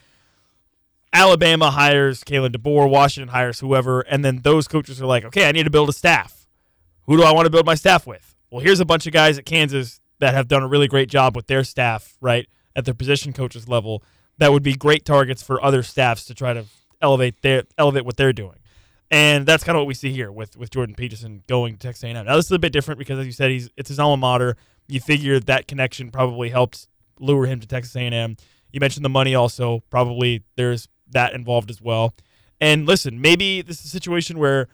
[1.14, 5.52] Alabama hires Kalen DeBoer, Washington hires whoever, and then those coaches are like, okay, I
[5.52, 6.48] need to build a staff.
[7.06, 8.36] Who do I want to build my staff with?
[8.52, 11.36] Well, here's a bunch of guys at Kansas that have done a really great job
[11.36, 14.04] with their staff, right, at their position coaches level,
[14.38, 16.66] that would be great targets for other staffs to try to
[17.02, 18.58] elevate their elevate what they're doing.
[19.10, 22.04] And that's kind of what we see here with with Jordan Peterson going to Texas
[22.04, 22.26] A&M.
[22.26, 24.58] Now this is a bit different because, as you said, he's it's his alma mater.
[24.88, 26.88] You figure that connection probably helped
[27.20, 28.38] lure him to Texas A&M.
[28.72, 29.84] You mentioned the money also.
[29.90, 32.14] Probably there's that involved as well.
[32.60, 34.68] And listen, maybe this is a situation where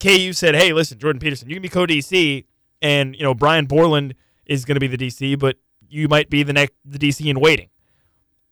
[0.00, 2.44] KU said, "Hey, listen, Jordan Peterson, you can be co-DC,
[2.82, 4.14] and you know Brian Borland
[4.44, 5.56] is going to be the DC, but
[5.88, 7.68] you might be the next the DC in waiting."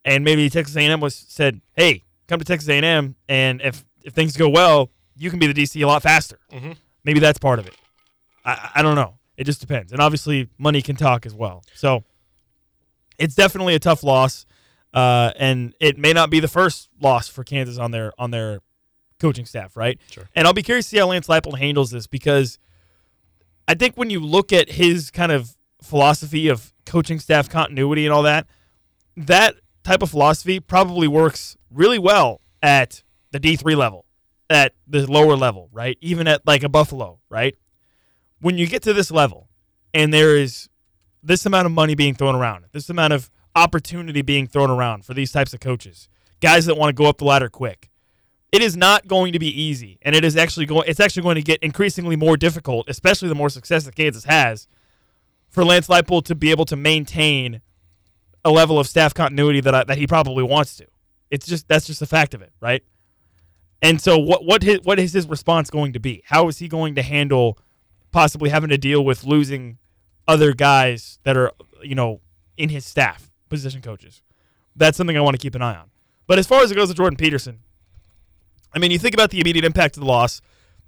[0.05, 4.37] And maybe Texas A&M was said, "Hey, come to Texas A&M, and if if things
[4.37, 6.73] go well, you can be the DC a lot faster." Mm-hmm.
[7.05, 7.75] Maybe that's part of it.
[8.45, 9.19] I, I don't know.
[9.37, 11.63] It just depends, and obviously money can talk as well.
[11.75, 12.05] So
[13.19, 14.47] it's definitely a tough loss,
[14.95, 18.61] uh, and it may not be the first loss for Kansas on their on their
[19.21, 19.99] coaching staff, right?
[20.11, 20.29] Sure.
[20.35, 22.59] And I'll be curious to see how Lance Leipold handles this because
[23.67, 28.13] I think when you look at his kind of philosophy of coaching staff continuity and
[28.13, 28.47] all that,
[29.17, 34.05] that type of philosophy probably works really well at the D3 level,
[34.49, 35.99] at the lower level, right?
[36.01, 37.57] Even at like a Buffalo, right?
[38.41, 39.49] When you get to this level
[39.93, 40.69] and there is
[41.23, 45.15] this amount of money being thrown around, this amount of opportunity being thrown around for
[45.15, 46.09] these types of coaches,
[46.41, 47.91] guys that want to go up the ladder quick.
[48.53, 50.85] It is not going to be easy, and it is actually going.
[50.87, 54.69] It's actually going to get increasingly more difficult, especially the more success that Kansas has,
[55.49, 57.61] for Lance Leipold to be able to maintain
[58.45, 60.87] a level of staff continuity that I, that he probably wants to.
[61.31, 62.85] It's just that's just a fact of it, right?
[63.83, 66.23] And so, what what his, what is his response going to be?
[66.27, 67.59] How is he going to handle
[68.13, 69.79] possibly having to deal with losing
[70.29, 71.53] other guys that are
[71.83, 72.21] you know
[72.57, 74.23] in his staff, position coaches?
[74.77, 75.91] That's something I want to keep an eye on.
[76.27, 77.61] But as far as it goes with Jordan Peterson,
[78.75, 80.41] I mean, you think about the immediate impact of the loss.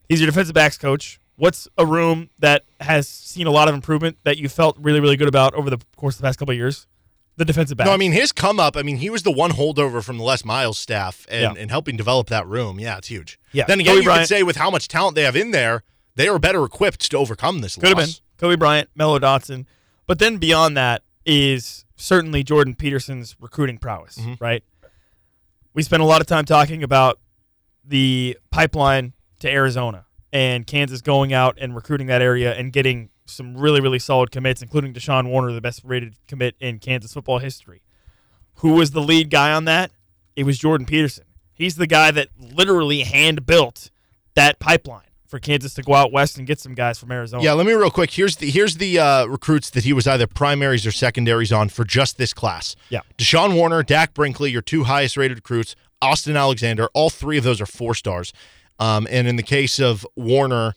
[0.09, 1.21] He's your defensive backs coach.
[1.37, 5.17] What's a room that has seen a lot of improvement that you felt really, really
[5.17, 6.87] good about over the course of the past couple of years?
[7.37, 7.87] The defensive back.
[7.87, 8.79] No, I mean his come up.
[8.79, 11.61] I mean he was the one holdover from the Les Miles staff and, Yeah.
[11.63, 12.81] and helping develop that room.
[12.81, 13.39] Yeah, it's huge.
[13.53, 13.67] Yeah.
[13.67, 15.83] Then again, Cobee you Bryant- could say with how much talent they have in there,
[16.15, 18.23] they are better equipped to overcome this Could have been loss.
[18.39, 19.67] Cobee Bryant, Mello Dotson.
[20.07, 24.41] But then beyond that is certainly Jordan Peterson's recruiting prowess, Mhm.
[24.41, 24.63] right?
[25.75, 27.19] We spent a lot of time talking about
[27.85, 33.57] the pipeline to Arizona and Kansas going out and recruiting that area and getting some
[33.57, 37.83] really, really solid commits, including Deshaun Warner, the best rated commit in Kansas football history.
[38.57, 39.91] Who was the lead guy on that?
[40.37, 41.25] It was Jordan Peterson.
[41.53, 43.91] He's the guy that literally hand built
[44.35, 45.03] that pipeline
[45.37, 47.43] for Kansas to go out west and get some guys from Arizona.
[47.43, 48.11] Yeah, let me real quick.
[48.11, 51.85] Here's the here's the uh, recruits that he was either primaries or secondaries on for
[51.85, 52.75] just this class.
[52.89, 53.01] Yeah.
[53.19, 55.77] Deshaun Warner, Dak Brinkley, your two highest rated recruits.
[56.01, 58.33] Austin Alexander, all three of those are four stars.
[58.79, 60.75] Um, and in the case of Warner,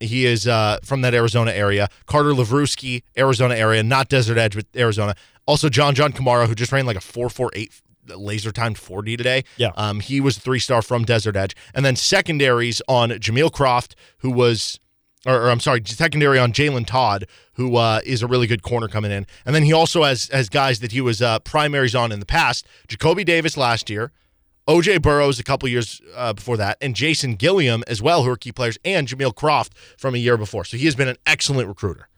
[0.00, 1.88] he is uh, from that Arizona area.
[2.06, 5.14] Carter Lavruski, Arizona area, not Desert Edge, but Arizona.
[5.46, 7.72] Also, John John Kamara, who just ran like a four four eight
[8.08, 9.44] laser timed 40 today.
[9.56, 9.72] Yeah.
[9.76, 11.56] Um, he was a three star from Desert Edge.
[11.74, 14.78] And then secondaries on Jameel Croft, who was
[15.26, 18.88] or, or I'm sorry, secondary on Jalen Todd, who uh, is a really good corner
[18.88, 19.26] coming in.
[19.44, 22.26] And then he also has has guys that he was uh, primaries on in the
[22.26, 22.66] past.
[22.88, 24.12] Jacoby Davis last year,
[24.68, 28.36] OJ Burroughs a couple years uh, before that, and Jason Gilliam as well, who are
[28.36, 30.64] key players, and Jameel Croft from a year before.
[30.64, 32.08] So he has been an excellent recruiter.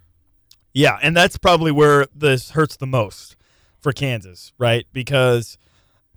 [0.72, 3.36] Yeah, and that's probably where this hurts the most
[3.80, 4.86] for Kansas, right?
[4.92, 5.58] Because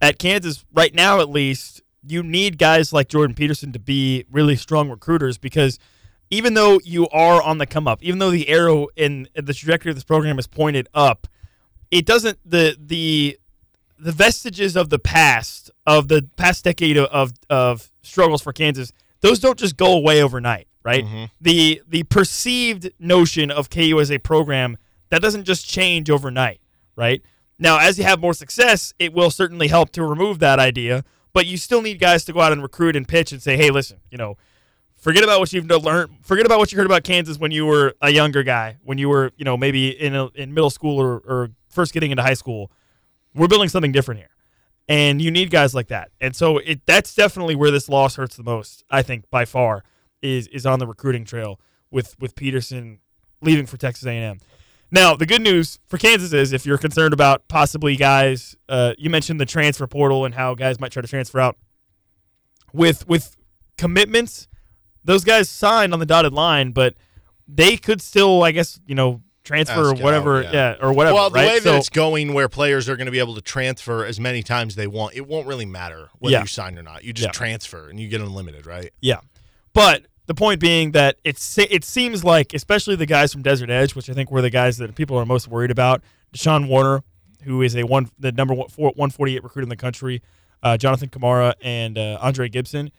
[0.01, 4.55] at Kansas, right now at least, you need guys like Jordan Peterson to be really
[4.55, 5.77] strong recruiters because
[6.31, 9.91] even though you are on the come up, even though the arrow in the trajectory
[9.91, 11.27] of this program is pointed up,
[11.91, 13.37] it doesn't the the
[13.99, 19.39] the vestiges of the past of the past decade of of, struggles for Kansas, those
[19.39, 21.05] don't just go away overnight, right?
[21.05, 21.25] Mm-hmm.
[21.39, 24.77] The the perceived notion of KU as a program
[25.09, 26.61] that doesn't just change overnight,
[26.95, 27.21] right?
[27.61, 31.45] Now, as you have more success, it will certainly help to remove that idea, but
[31.45, 33.99] you still need guys to go out and recruit and pitch and say, "Hey, listen,
[34.09, 34.35] you know,
[34.97, 36.17] forget about what you've learned.
[36.23, 39.09] Forget about what you heard about Kansas when you were a younger guy, when you
[39.09, 42.33] were, you know, maybe in a, in middle school or, or first getting into high
[42.33, 42.71] school.
[43.35, 44.31] We're building something different here,
[44.89, 46.09] and you need guys like that.
[46.19, 48.83] And so it that's definitely where this loss hurts the most.
[48.89, 49.83] I think by far
[50.23, 51.59] is is on the recruiting trail
[51.91, 53.01] with with Peterson
[53.39, 54.39] leaving for Texas A&M.
[54.91, 59.09] Now, the good news for Kansas is if you're concerned about possibly guys, uh, you
[59.09, 61.57] mentioned the transfer portal and how guys might try to transfer out.
[62.73, 63.35] With with
[63.77, 64.47] commitments,
[65.03, 66.95] those guys signed on the dotted line, but
[67.47, 70.51] they could still, I guess, you know, transfer or Ask out, whatever, yeah.
[70.53, 70.75] yeah.
[70.81, 71.15] or whatever.
[71.15, 71.47] well, the right?
[71.47, 74.19] way that So- it's going, where players are going to be able to transfer as
[74.19, 76.41] many times they want, it won't really matter whether Yeah.
[76.41, 77.03] you sign or not.
[77.03, 77.31] You just Yeah.
[77.31, 78.91] transfer and you get unlimited, right?
[79.01, 79.19] Yeah.
[79.73, 83.95] But the point being that it's it seems like, especially the guys from Desert Edge,
[83.95, 86.01] which I think were the guys that people are most worried about.
[86.33, 87.03] Deshaun Warner,
[87.43, 90.21] who is a one the number one, four, 148 recruit in the country,
[90.63, 92.91] uh, Jonathan Kamara and uh, Andre Gibson.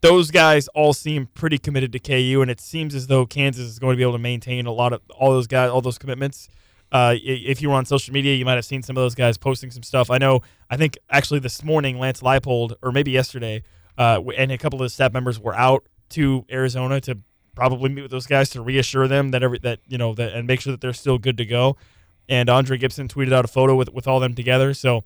[0.00, 3.78] Those guys all seem pretty committed to KU, and it seems as though Kansas is
[3.78, 6.48] going to be able to maintain a lot of all those guys, all those commitments.
[6.92, 9.38] Uh, if you were on social media, you might have seen some of those guys
[9.38, 10.10] posting some stuff.
[10.10, 10.42] I know.
[10.70, 13.62] I think actually this morning, Lance Leipold, or maybe yesterday,
[13.96, 15.84] uh, and a couple of the staff members were out
[16.14, 17.18] to Arizona to
[17.54, 20.46] probably meet with those guys to reassure them that every that you know that and
[20.46, 21.76] make sure that they're still good to go.
[22.28, 24.74] And Andre Gibson tweeted out a photo with with all them together.
[24.74, 25.04] So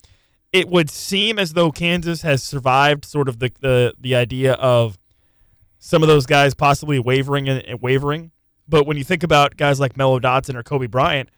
[0.52, 4.98] it would seem as though Kansas has survived sort of the the, the idea of
[5.78, 8.30] some of those guys possibly wavering and wavering.
[8.68, 11.30] But when you think about guys like Mello Dotson or Cobee Bryant,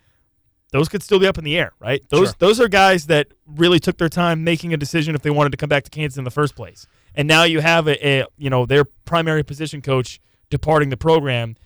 [0.72, 2.02] those could still be up in the air, right?
[2.10, 2.36] Those Sure.
[2.38, 5.56] those are guys that really took their time making a decision if they wanted to
[5.56, 6.86] come back to Kansas in the first place.
[7.14, 11.56] And now you have a, a you know their primary position coach departing the program.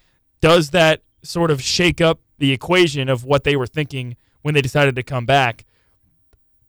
[0.40, 4.62] Does that sort of shake up the equation of what they were thinking when they
[4.62, 5.64] decided to come back?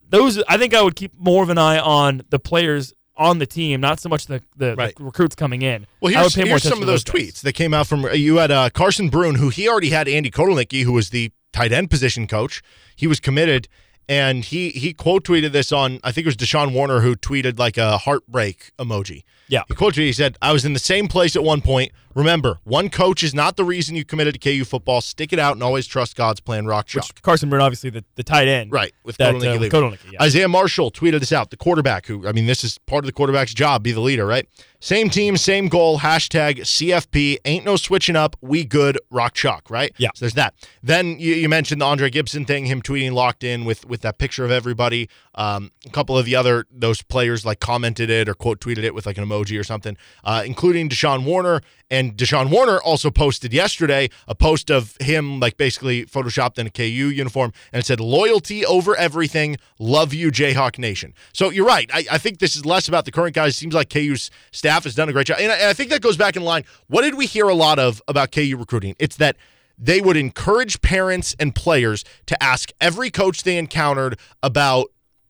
[0.08, 3.46] Those I think I would keep more of an eye on the players on the
[3.46, 4.96] team, not so much the the, Right.
[4.96, 5.88] the recruits coming in.
[6.02, 8.06] Well, I would here's, pay here's some of to those tweets that came out from
[8.14, 11.72] you had uh, Carson Brune, who he already had Andy Kotelnicki, who was the tight
[11.72, 12.62] end position coach.
[12.96, 13.68] He was committed,
[14.08, 17.60] and he he quote tweeted this on I think it was Deshaun Warner who tweeted
[17.60, 19.24] like a heartbreak emoji.
[19.48, 19.64] Yeah.
[19.68, 21.92] He quote tweeted, he said, "I was in the same place at one point.
[22.16, 25.02] Remember, one coach is not the reason you committed to KU football.
[25.02, 26.66] Stick it out and always trust God's plan.
[26.66, 29.90] Rock chalk." Which Carson Brown, obviously the, the tight end, Right, with that, Kotelnicki uh,
[29.90, 30.24] with yeah.
[30.24, 31.50] Isaiah Marshall tweeted this out.
[31.50, 34.26] The quarterback, who I mean, this is part of the quarterback's job, be the leader,
[34.26, 34.48] right?
[34.86, 36.00] Same team, same goal.
[36.00, 37.38] Hashtag CFP.
[37.44, 38.36] Ain't no switching up.
[38.40, 39.00] We good.
[39.10, 39.92] Rock chalk, right?
[39.98, 40.10] Yeah.
[40.14, 40.54] So there's that.
[40.84, 44.20] Then you, you mentioned the Andre Gibson thing, him tweeting locked in with with that
[44.20, 45.10] picture of everybody.
[45.34, 48.94] Um, a couple of the other those players like commented it or quote tweeted it
[48.94, 51.62] with like an emoji or something, uh, including Deshaun Warner.
[51.92, 56.70] And Deshaun Warner also posted yesterday a post of him like basically photoshopped in a
[56.72, 59.58] KU uniform and it said loyalty over everything.
[59.78, 61.14] Love you, Jayhawk Nation.
[61.34, 61.90] So you're right.
[61.94, 63.54] I, I think this is less about the current guys.
[63.54, 65.38] It seems like KU's staff has done a great job.
[65.40, 66.64] And I, and I think that goes back in line.
[66.88, 68.96] What did we hear a lot of about KU recruiting?
[68.98, 69.38] It's that
[69.78, 74.88] they would encourage parents and players to ask every coach they encountered about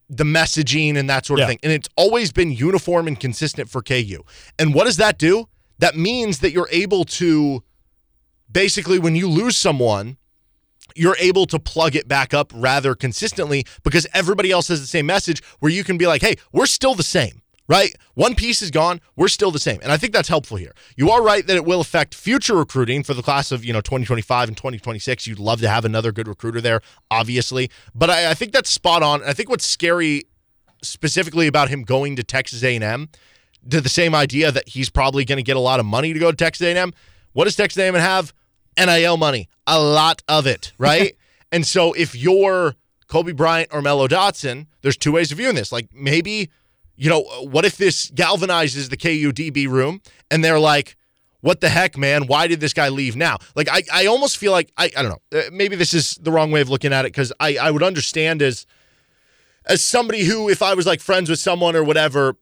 [0.07, 1.47] the messaging and that sort of Yeah.
[1.47, 1.59] thing.
[1.63, 4.23] And it's always been uniform and consistent for KU.
[4.59, 5.49] And what does that do?
[5.79, 7.63] That means that you're able to
[8.51, 10.17] basically, when you lose someone,
[10.95, 15.05] you're able to plug it back up rather consistently because everybody else has the same
[15.05, 17.41] message where you can be like, hey, we're still the same.
[17.67, 17.95] Right?
[18.13, 19.79] One piece is gone, we're still the same.
[19.81, 20.71] And I think that's helpful here.
[20.95, 23.81] You are right that it will affect future recruiting for the class of, you know,
[23.81, 25.25] 2025 and 2026.
[25.25, 27.71] You'd love to have another good recruiter there, obviously.
[27.95, 29.23] But I, I think that's spot on.
[29.23, 30.25] I think what's scary
[30.83, 33.09] specifically about him going to Texas A&M
[33.69, 36.19] to the same idea that he's probably going to get a lot of money to
[36.19, 36.93] go to Texas A&M.
[37.33, 38.33] What does Texas A&M have?
[38.77, 41.15] NIL money, a lot of it, right?
[41.51, 42.75] and so if you're
[43.07, 45.71] Cobee Bryant or Mello Dotson, there's two ways of viewing this.
[45.71, 46.49] Like maybe,
[46.95, 50.97] you know, what if this galvanizes the KU DB room and they're like,
[51.41, 52.25] what the heck, man?
[52.25, 53.37] Why did this guy leave now?
[53.55, 56.31] Like, I, I almost feel like, I, I don't know, uh, maybe this is the
[56.31, 58.65] wrong way of looking at it because I, I would understand as,
[59.67, 62.35] as somebody who, if I was like friends with someone or whatever,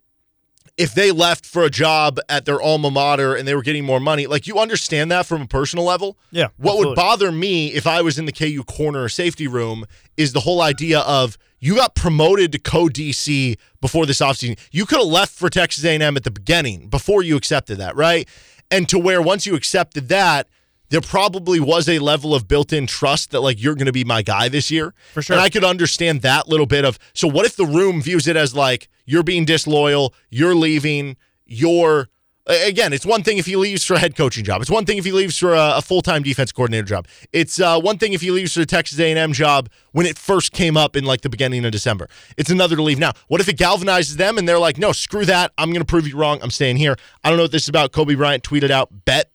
[0.78, 4.00] if they left for a job at their alma mater and they were getting more
[4.00, 6.18] money, like you understand that from a personal level.
[6.32, 9.86] Yeah, What would bother me if I was in the KU corner safety room
[10.18, 14.58] is the whole idea of you got promoted to co DC before this offseason.
[14.72, 18.28] You could have left for Texas A&M at the beginning before you accepted that, right?
[18.72, 20.48] And to where once you accepted that,
[20.94, 24.22] there probably was a level of built-in trust that like you're going to be my
[24.22, 24.94] guy this year.
[25.14, 25.36] For sure.
[25.36, 28.36] And I could understand that little bit of so what if the room views it
[28.36, 31.18] as like you're being disloyal, you're leaving,
[31.48, 32.10] you're
[32.46, 34.62] again, it's one thing if he leaves for a head coaching job.
[34.62, 37.08] It's one thing if he leaves for a, a full-time defense coordinator job.
[37.32, 40.52] It's uh, one thing if he leaves for the Texas A&M job when it first
[40.52, 42.08] came up in like the beginning of December.
[42.38, 43.14] It's another to leave now.
[43.30, 45.54] What if it galvanizes them and they're like, no, screw that.
[45.58, 46.40] I'm going to prove you wrong.
[46.44, 46.98] I'm staying here.
[47.24, 47.94] I don't know what this is about.
[47.94, 49.32] Cobee Bryant tweeted out, bet,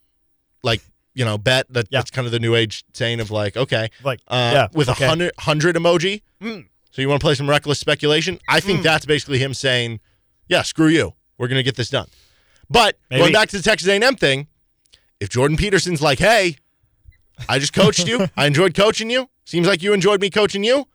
[1.18, 1.66] you know, bet.
[1.70, 1.98] That, Yeah.
[1.98, 4.92] That's kind of the new age saying of like, okay, Like, uh, yeah, with a
[4.92, 5.06] okay.
[5.06, 6.22] hundred hundred emoji.
[6.40, 6.60] Hmm.
[6.90, 8.38] So you want to play some reckless speculation?
[8.48, 10.00] I think that's basically him saying,
[10.48, 11.14] "Yeah, screw you.
[11.36, 12.08] We're going to get this done."
[12.70, 13.20] But Maybe.
[13.20, 14.46] going back to the Texas A&M thing,
[15.20, 16.56] if Jordan Peterson's like, "Hey,
[17.48, 18.26] I just coached you.
[18.36, 19.28] I enjoyed coaching you.
[19.44, 20.86] Seems like you enjoyed me coaching you.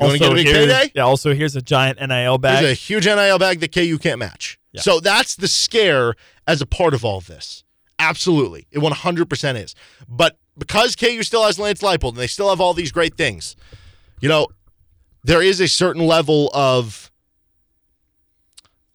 [0.00, 0.92] You to get a big payday?
[0.94, 1.02] Yeah.
[1.02, 2.62] Also, here's a giant NIL bag.
[2.62, 4.58] There's a huge NIL bag that KU can't match.
[4.72, 4.80] Yeah.
[4.82, 6.14] So that's the scare
[6.46, 7.64] as a part of all this.
[7.98, 8.66] Absolutely.
[8.70, 9.74] It 100% is.
[10.08, 13.56] But because KU still has Lance Leipold and they still have all these great things,
[14.20, 14.48] you know,
[15.24, 17.10] there is a certain level of,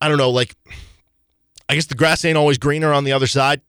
[0.01, 0.56] I don't know, like,
[1.70, 3.62] I guess the grass ain't always greener on the other side.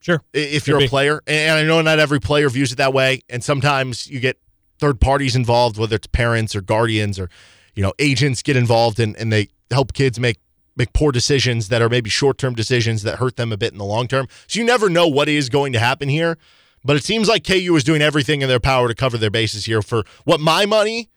[0.00, 0.20] Sure.
[0.32, 0.86] if Could you're be.
[0.86, 1.22] a player.
[1.28, 3.22] And I know not every player views it that way.
[3.28, 4.36] And sometimes you get
[4.80, 7.30] third parties involved, whether it's parents or guardians or,
[7.76, 10.38] you know, agents get involved and, and they help kids make
[10.76, 13.78] make poor decisions that are maybe short term decisions that hurt them a bit in
[13.78, 14.28] the long term.
[14.46, 16.38] So you never know what is going to happen here.
[16.84, 19.66] But it seems like KU is doing everything in their power to cover their bases
[19.66, 19.82] here.
[19.82, 21.10] For what my money,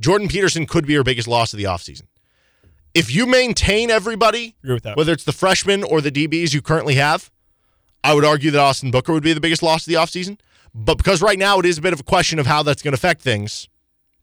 [0.00, 2.04] Jordan Peterson could be your biggest loss of the offseason.
[2.94, 4.96] If you maintain everybody, Agree with that.
[4.96, 7.30] whether it's the freshmen or the DBs you currently have,
[8.02, 10.38] I would argue that Austin Booker would be the biggest loss of the offseason.
[10.74, 12.92] But because right now it is a bit of a question of how that's going
[12.92, 13.68] to affect things,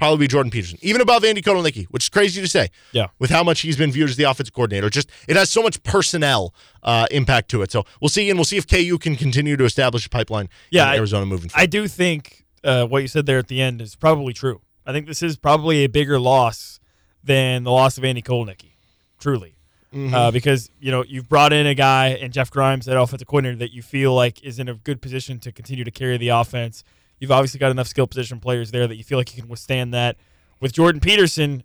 [0.01, 2.69] probably be Jordan Peterson, even above Andy Kotelnicki, which is crazy to say.
[2.91, 3.09] Yeah.
[3.19, 5.83] With how much he's been viewed as the offensive coordinator, just it has so much
[5.83, 7.71] personnel uh, impact to it.
[7.71, 10.85] So we'll see, and we'll see if KU can continue to establish a pipeline Yeah,
[10.87, 11.61] in I- Arizona moving forward.
[11.61, 14.61] I do think uh, what you said there at the end is probably true.
[14.87, 16.79] I think this is probably a bigger loss
[17.23, 18.71] than the loss of Andy Kotelnicki,
[19.19, 19.53] truly.
[19.93, 20.15] Mm-hmm.
[20.15, 23.57] Uh, because you know you've brought in a guy and Jeff Grimes, that offensive coordinator,
[23.57, 26.83] that you feel like is in a good position to continue to carry the offense.
[27.21, 29.93] You've obviously got enough skill position players there that you feel like you can withstand
[29.93, 30.17] that.
[30.59, 31.63] With Jordan Peterson,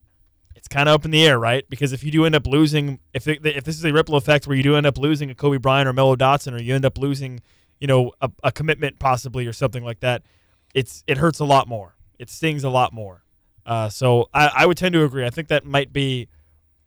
[0.55, 1.69] it's kind of up in the air, right?
[1.71, 4.47] Because if you do end up losing, if it, if this is a ripple effect
[4.47, 6.85] where you do end up losing a Cobee Bryant or Mello Dotson, or you end
[6.85, 7.41] up losing,
[7.81, 10.25] you know, a, a commitment possibly or something like that,
[10.75, 11.97] it's it hurts a lot more.
[12.19, 13.25] It stings a lot more.
[13.65, 15.25] Uh, so I, I would tend to agree.
[15.25, 16.29] I think that might be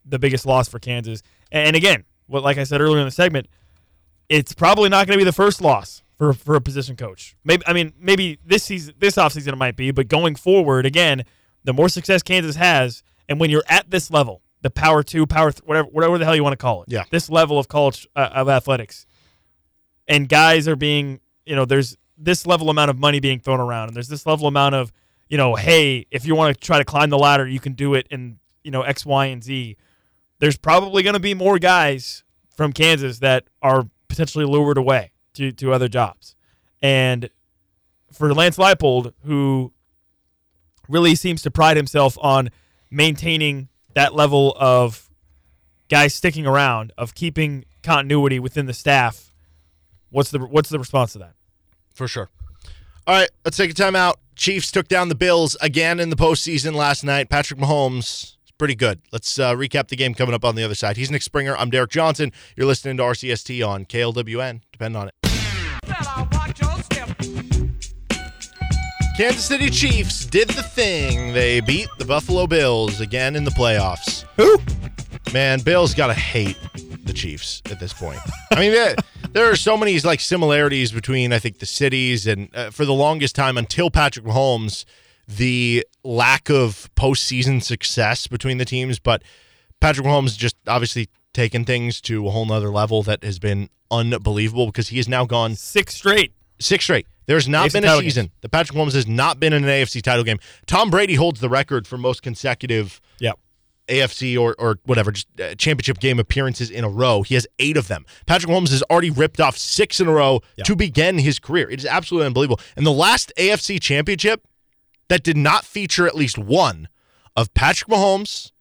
[0.06, 1.24] the biggest loss for Kansas.
[1.52, 3.48] And again, what like I said earlier in the segment,
[4.30, 7.36] it's probably not going to be the first loss for for a position coach.
[7.44, 11.24] Maybe I mean maybe this season, this offseason it might be, but going forward, again,
[11.64, 15.52] the more success Kansas has, and when you're at this level, the power two, power
[15.52, 17.06] th- whatever whatever the hell you want to call it, Yeah.
[17.10, 19.08] this level of college uh, of athletics,
[20.08, 23.88] and guys are being you know there's this level amount of money being thrown around,
[23.88, 24.92] and there's this level amount of
[25.30, 27.94] you know hey if you want to try to climb the ladder, you can do
[27.94, 29.78] it in you know X, Y, and Z.
[30.40, 32.24] There's probably going to be more guys
[32.56, 36.36] from Kansas that are potentially lured away to, to other jobs.
[36.82, 37.30] And
[38.12, 39.74] for Lance Leipold, who
[40.88, 42.50] really seems to pride himself on
[42.90, 45.10] maintaining that level of
[45.90, 49.32] guys sticking around, of keeping continuity within the staff,
[50.10, 51.34] what's the what's the response to that?
[51.94, 52.30] For sure.
[53.08, 54.20] All right, let's take a time out.
[54.36, 57.30] Chiefs took down the Bills again in the postseason last night.
[57.30, 59.02] Patrick Mahomes is pretty good.
[59.12, 60.96] Let's uh, recap the game coming up on the other side.
[60.96, 61.58] He's Nick Springer.
[61.58, 62.32] I'm Derek Johnson.
[62.56, 64.62] You're listening to RCST on KLWN.
[64.72, 65.14] Depend on it.
[69.20, 71.34] Kansas City Chiefs did the thing.
[71.34, 74.24] They beat the Buffalo Bills again in the playoffs.
[74.38, 74.58] Who?
[75.34, 76.58] Man, Bills gotta hate
[77.04, 78.22] the Chiefs at this point.
[78.52, 78.96] I mean, there,
[79.32, 82.94] there are so many like similarities between I think the cities, and uh, for the
[82.94, 84.86] longest time until Patrick Mahomes,
[85.28, 89.00] the lack of postseason success between the teams.
[89.00, 89.22] But
[89.82, 94.68] Patrick Mahomes just obviously taken things to a whole nother level that has been unbelievable
[94.68, 96.34] because he has now gone Six straight.
[96.60, 97.06] six straight.
[97.26, 99.70] There's not AFC been a title season The Patrick Mahomes has not been in an
[99.70, 100.40] AFC title game.
[100.66, 103.38] Tom Brady holds the record for most consecutive Yep.
[103.88, 107.22] AFC or or whatever just uh, championship game appearances in a row.
[107.24, 108.06] He has eight of them.
[108.28, 110.64] Patrick Mahomes has already ripped off six in a row Yeah.
[110.66, 111.70] to begin his career.
[111.70, 112.60] It is absolutely unbelievable.
[112.76, 114.48] And the last AFC championship
[115.08, 116.88] that did not feature at least one
[117.36, 118.52] of Patrick Mahomes,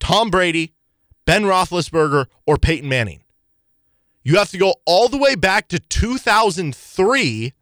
[0.00, 0.72] Tom Brady,
[1.26, 3.22] Ben Roethlisberger, or Peyton Manning.
[4.28, 7.54] You have to go all the way back to 2003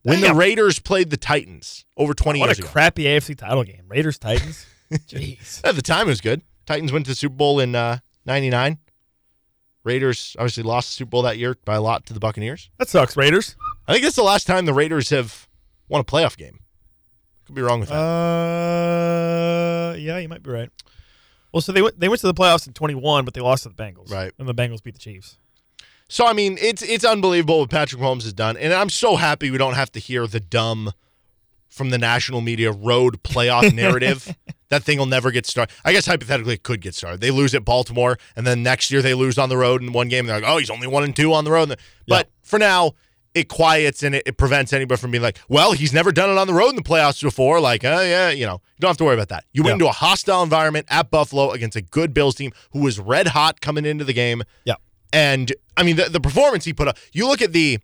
[0.00, 3.82] when the Raiders played the Titans over 20 What years a crappy AFC title game.
[3.86, 4.64] Raiders Titans.
[4.90, 5.60] Jeez.
[5.62, 6.40] At the time, it was good.
[6.64, 8.78] Titans went to the Super Bowl in uh, 99.
[9.84, 12.70] Raiders obviously lost the Super Bowl that year by a lot to the Buccaneers.
[12.78, 13.54] That sucks, Raiders.
[13.86, 15.46] I think that's the last time the Raiders have
[15.86, 16.60] won a playoff game.
[17.44, 17.94] Could be wrong with that.
[17.94, 20.70] Uh, yeah, you might be right.
[21.52, 23.68] Well, so they went they went to the playoffs in 21, but they lost to
[23.68, 24.10] the Bengals.
[24.10, 24.32] Right.
[24.38, 25.36] And the Bengals beat the Chiefs.
[26.08, 29.50] So I mean, it's it's unbelievable what Patrick Mahomes has done, and I'm so happy
[29.50, 30.92] we don't have to hear the dumb
[31.68, 34.34] from the national media road playoff narrative.
[34.68, 35.74] That thing will never get started.
[35.84, 37.20] I guess hypothetically it could get started.
[37.20, 40.08] They lose at Baltimore, and then next year they lose on the road in one
[40.08, 40.20] game.
[40.20, 41.78] And they're like, oh, he's only one and two on the road.
[42.08, 42.92] But for now,
[43.34, 46.38] it quiets and it, it prevents anybody from being like, well, he's never done it
[46.38, 47.60] on the road in the playoffs before.
[47.60, 49.44] Like, oh yeah, you know, you don't have to worry about that.
[49.52, 49.74] You went Yeah.
[49.74, 53.60] into a hostile environment at Buffalo against a good Bills team who was red hot
[53.60, 54.42] coming into the game.
[54.64, 54.76] Yeah.
[55.12, 57.78] And I mean, the, the performance he put up, you look at the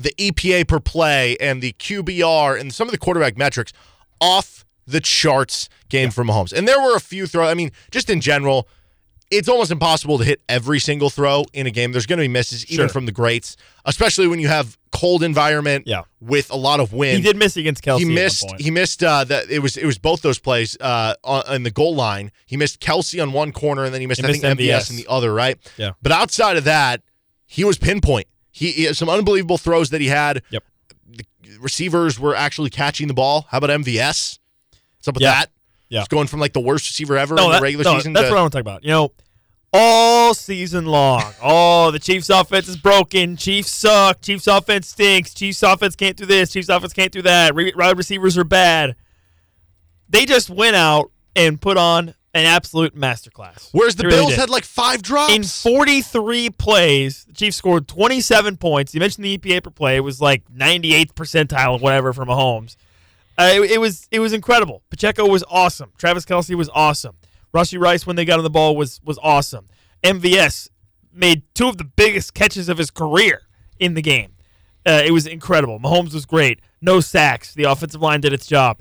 [0.00, 3.72] the EPA per play and the QBR and some of the quarterback metrics
[4.20, 6.52] off the charts game for Mahomes.
[6.52, 7.48] And there were a few throws.
[7.48, 8.68] I mean, just in general,
[9.30, 11.92] it's almost impossible to hit every single throw in a game.
[11.92, 12.88] There's going to be misses, even Sure.
[12.88, 16.02] from the greats, especially when you have cold environment Yeah.
[16.20, 17.98] with a lot of wind He did miss against Kelce.
[18.00, 18.48] he at missed.
[18.48, 18.60] point.
[18.60, 19.04] He missed.
[19.04, 19.76] Uh, that it was.
[19.76, 22.32] It was both those plays uh, on, in the goal line.
[22.46, 24.20] He missed Kelce on one corner, and then he missed.
[24.20, 24.90] He I missed think MVS MVS.
[24.90, 25.32] in the other.
[25.32, 25.56] Right.
[25.76, 25.92] Yeah.
[26.02, 27.02] But outside of that,
[27.46, 28.26] he was pinpoint.
[28.50, 30.42] He, he had some unbelievable throws that he had.
[30.50, 30.64] Yep.
[31.08, 31.24] The
[31.60, 33.46] receivers were actually catching the ball.
[33.50, 34.38] How about MVS?
[34.98, 35.30] What's up with Yeah.
[35.32, 35.50] that?
[35.90, 36.00] Yeah.
[36.00, 38.28] He's going from like the worst receiver ever in No, the regular no, season that's
[38.28, 38.84] to what I want to talk about.
[38.84, 39.12] You know,
[39.72, 43.36] all season long, oh, the Chiefs' offense is broken.
[43.36, 44.22] Chiefs suck.
[44.22, 45.34] Chiefs' offense stinks.
[45.34, 46.50] Chiefs' offense can't do this.
[46.52, 47.54] Chiefs' offense can't do that.
[47.54, 48.96] Re- Wide receivers are bad.
[50.08, 53.68] They just went out and put on an absolute masterclass.
[53.72, 54.38] Whereas the really Bills did.
[54.38, 55.32] had like five drops.
[55.32, 58.94] In 43 plays, the Chiefs scored 27 points.
[58.94, 62.76] You mentioned the EPA per play; it was like 98th percentile, or whatever, from Mahomes.
[63.40, 64.82] Uh, it, it was it was incredible.
[64.90, 65.92] Pacheco was awesome.
[65.96, 67.16] Travis Kelce was awesome.
[67.54, 69.68] Rashee Rice, when they got on the ball, was was awesome.
[70.04, 70.68] MVS
[71.12, 73.42] made two of the biggest catches of his career
[73.78, 74.32] in the game.
[74.86, 75.78] Uh, it was incredible.
[75.78, 76.60] Mahomes was great.
[76.80, 77.54] No sacks.
[77.54, 78.80] The offensive line did its job.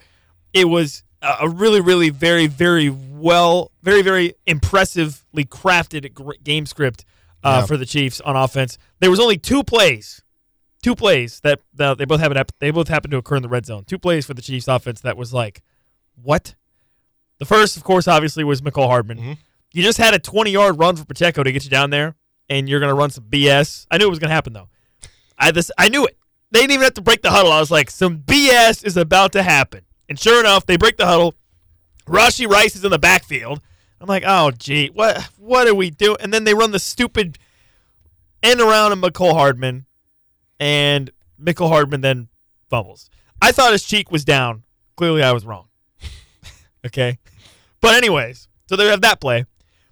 [0.54, 7.04] It was a really, really, very, very well, very, very impressively crafted game script
[7.44, 7.66] uh, Yeah.
[7.66, 8.78] for the Chiefs on offense.
[9.00, 10.22] There was only two plays,
[10.82, 12.44] two plays that, that they both happened.
[12.60, 13.84] They both happened to occur in the red zone.
[13.86, 15.62] Two plays for the Chiefs offense that was like,
[16.22, 16.56] what?
[17.40, 19.18] The first, of course, obviously was Mecole Hardman.
[19.18, 19.34] Mm-hmm.
[19.72, 22.16] You just had a 20 yard run for Pacheco to get you down there,
[22.50, 23.88] and you're going to run some BS.
[23.90, 24.70] I knew it was going to happen, though.
[25.38, 26.18] I, this, I knew it.
[26.52, 27.52] They didn't even have to break the huddle.
[27.52, 29.82] I was like, some BS is about to happen.
[30.10, 31.36] And sure enough, they break the huddle.
[32.08, 33.62] Rashee Rice is in the backfield.
[34.02, 36.18] I'm like, oh, gee, what what are we doing?
[36.22, 37.38] And then they run the stupid
[38.42, 39.86] end around of Mecole Hardman,
[40.60, 42.28] and Mecole Hardman then
[42.70, 43.10] fumbles.
[43.42, 44.64] I thought his cheek was down.
[44.98, 45.68] Clearly, I was wrong.
[46.86, 47.20] okay.
[47.82, 49.46] But, anyways, so they have that play.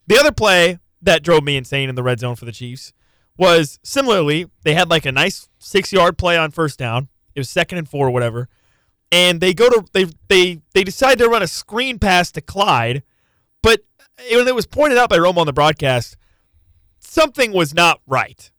[0.08, 2.94] The other play that drove me insane in the red zone for the Chiefs
[3.38, 7.10] was similarly, they had like a nice six yard play on first down.
[7.36, 8.50] It was second and four or whatever.
[9.12, 13.04] And they go to they they they decide to run a screen pass to Clyde,
[13.64, 13.82] but
[14.20, 16.18] uh, when it was pointed out by Romo on the broadcast,
[17.00, 18.52] something was not right.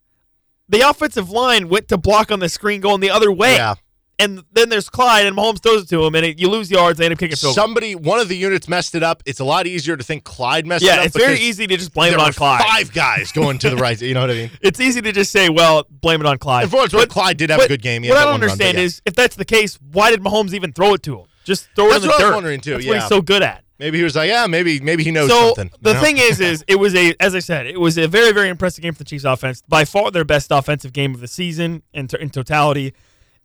[0.69, 3.55] The offensive line went to block on the screen going the other way.
[3.55, 3.75] Yeah.
[4.21, 6.99] And then there's Clyde, and Mahomes throws it to him, and it, you lose yards.
[6.99, 7.55] They end up kicking field.
[7.55, 9.23] Somebody, one of the units messed it up.
[9.27, 11.07] It's a lot easier to think Clyde messed it Yeah, up.
[11.07, 12.62] it's very easy to just blame it on Clyde.
[12.64, 13.99] Five guys going to the right.
[14.01, 14.51] You know what I mean?
[14.61, 16.62] It's easy to just say, well, blame it on Clyde.
[16.64, 18.03] And for what it's Clyde did have a good game.
[18.03, 18.85] He what I don't one run, understand yeah.
[18.85, 21.27] is if that's the case, why did Mahomes even throw it to him?
[21.45, 23.01] Just throw it That's in the what I was wondering, too, That's what yeah.
[23.03, 23.62] he's so good at.
[23.79, 25.70] Maybe he was like, yeah, maybe maybe he knows so something.
[25.81, 26.01] the you know?
[26.01, 28.83] thing is, is it was a, as I said, it was a very, very impressive
[28.83, 29.62] game for the Chiefs offense.
[29.68, 32.93] By far their best offensive game of the season in, in totality,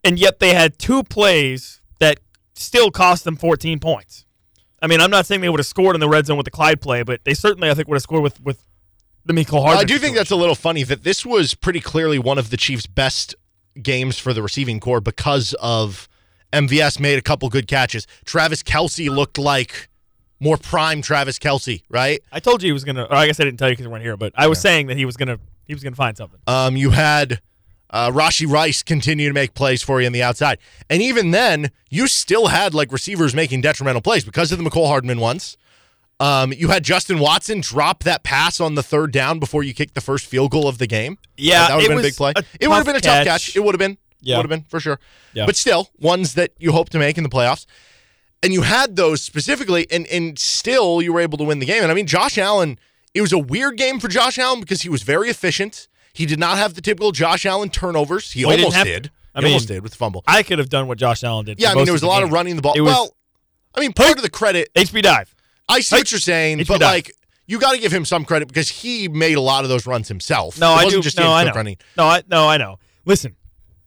[0.02, 2.18] and yet they had two plays that
[2.54, 4.26] still cost them 14 points.
[4.82, 6.50] I mean, I'm not saying they would have scored in the red zone with the
[6.50, 8.66] Clyde play, but they certainly, I think, would have scored with with
[9.24, 9.78] the Mecole Hardman.
[9.78, 12.56] I do think that's a little funny that this was pretty clearly one of the
[12.56, 13.34] Chiefs' best
[13.80, 16.08] games for the receiving core because of
[16.52, 18.06] MVS made a couple good catches.
[18.24, 19.88] Travis Kelce looked like
[20.44, 22.20] more prime Travis Kelce, right?
[22.30, 23.04] I told you he was gonna.
[23.04, 24.86] Or I guess I didn't tell you because we weren't here, but I was saying
[24.88, 25.38] that he was gonna.
[25.64, 26.38] He was gonna find something.
[26.46, 27.40] Um, you had
[27.90, 30.58] uh, Rashee Rice continue to make plays for you on the outside,
[30.90, 34.86] and even then, you still had like receivers making detrimental plays because of the Mecole
[34.86, 35.56] Hardman ones.
[36.20, 39.94] Um, you had Justin Watson drop that pass on the third down before you kicked
[39.94, 41.18] the first field goal of the game.
[41.36, 42.32] Yeah, that would have been a big play.
[42.36, 43.46] a It would have been a tough catch.
[43.46, 43.56] catch.
[43.56, 43.98] It would have been.
[44.20, 44.36] Yeah.
[44.36, 45.00] Would have been for sure.
[45.32, 45.46] Yeah.
[45.46, 47.66] But still, ones that you hope to make in the playoffs.
[48.44, 51.82] And you had those specifically, and and still you were able to win the game.
[51.82, 52.78] And I mean, Josh Allen,
[53.14, 55.88] it was a weird game for Josh Allen because he was very efficient.
[56.12, 58.32] He did not have the typical Josh Allen turnovers.
[58.32, 59.04] He Well, he almost have did.
[59.04, 59.08] to.
[59.10, 60.22] He I mean, almost did with the fumble.
[60.28, 61.58] I could have done what Josh Allen did.
[61.58, 62.28] Yeah, I mean, there was a lot game.
[62.28, 62.74] of running the ball.
[62.76, 63.16] Was- well,
[63.74, 65.34] I mean, part of the credit, HB dive.
[65.68, 66.82] I see what you're saying, but dive.
[66.82, 67.12] like,
[67.46, 70.06] you got to give him some credit because he made a lot of those runs
[70.08, 70.60] himself.
[70.60, 71.00] No, it I do.
[71.00, 71.52] just no, I know.
[71.52, 71.78] running.
[71.96, 72.78] No, I no, I know.
[73.06, 73.34] Listen,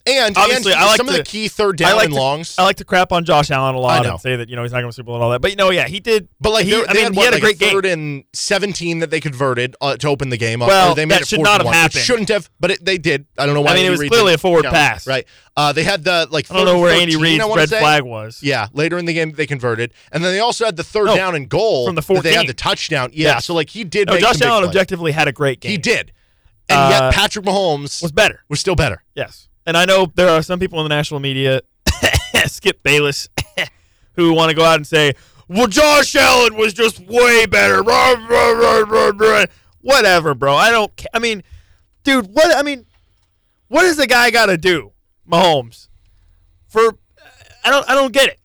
[0.07, 2.13] And, obviously, and I like some to, of the key third I down like and
[2.13, 2.55] to- longs.
[2.57, 4.63] I like to crap on Josh Allen a lot I and say that you know
[4.63, 5.41] he's not going to Super Bowl and all that.
[5.41, 6.27] But you know, yeah, he did.
[6.39, 7.71] But like, he, I mean, had, he what, had a great game.
[7.73, 10.61] third and seventeen that they converted uh, to open the game.
[10.61, 12.01] up, Well, they made that it should fourth not have one, happened.
[12.03, 13.25] Shouldn't have, but it, they did.
[13.37, 13.71] I don't know why.
[13.71, 15.07] I mean, it was clearly a forward count, pass.
[15.07, 15.25] right?
[15.55, 16.49] Uh, they had the like.
[16.51, 17.79] I don't know where third Andy 13, Reid's I red say.
[17.79, 18.41] flag was.
[18.43, 21.15] Yeah, later in the game they converted, and then they also had the third No,
[21.15, 23.09] down and goal from the that They had the touchdown.
[23.13, 24.07] Yeah, so like he did.
[24.07, 25.71] Josh Allen objectively had a great game.
[25.71, 26.11] He did,
[26.69, 28.43] and Uh, yet Patrick Mahomes was better.
[28.49, 29.03] was still better.
[29.15, 29.47] Yes.
[29.68, 31.61] And I know there are some people in the national media,
[32.45, 33.28] Skip Bayless,
[34.13, 35.13] who want to go out and say,
[35.49, 37.84] well, Josh Allen was just way better.
[39.82, 40.55] Whatever, bro.
[40.55, 41.43] I don't ca- I mean,
[42.03, 42.86] dude, what I mean,
[43.68, 44.93] what does the guy got to do,
[45.30, 45.89] Mahomes?
[46.70, 46.97] For
[47.65, 48.39] I don't I don't get it.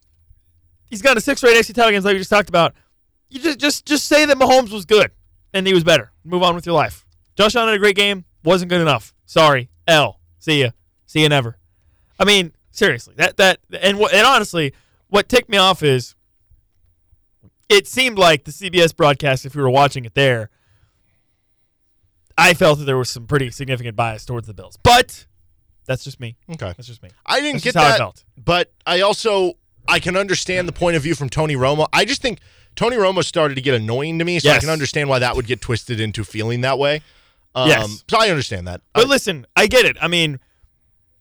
[0.90, 2.74] He's got a six rate AC title games like we just talked about.
[3.28, 5.12] You just just just say that Mahomes was good
[5.54, 6.10] and he was better.
[6.24, 7.06] Move on with your life.
[7.36, 8.24] Josh Allen had a great game.
[8.44, 9.14] Wasn't good enough.
[9.24, 9.70] Sorry.
[9.86, 10.20] L.
[10.38, 10.70] See ya.
[11.12, 11.58] See you never.
[12.18, 13.12] I mean, seriously.
[13.18, 14.72] That that and and honestly,
[15.08, 16.14] what ticked me off is
[17.68, 20.48] it seemed like the CBS broadcast, if we were watching it there,
[22.38, 24.78] I felt that there was some pretty significant bias towards the Bills.
[24.82, 25.26] But
[25.84, 26.36] That's just me.
[26.50, 26.72] Okay.
[26.78, 27.10] That's just me.
[27.26, 28.24] I didn't That's get how I that, felt.
[28.42, 31.88] but I also I can understand the point of view from Tony Romo.
[31.92, 32.38] I just think
[32.74, 35.46] Tony Romo started to get annoying to me, so I can understand why that would
[35.46, 37.02] get twisted into feeling that way.
[37.54, 38.02] Um, Yes.
[38.08, 38.80] So I understand that.
[38.94, 39.98] But I- listen, I get it.
[40.00, 40.40] I mean,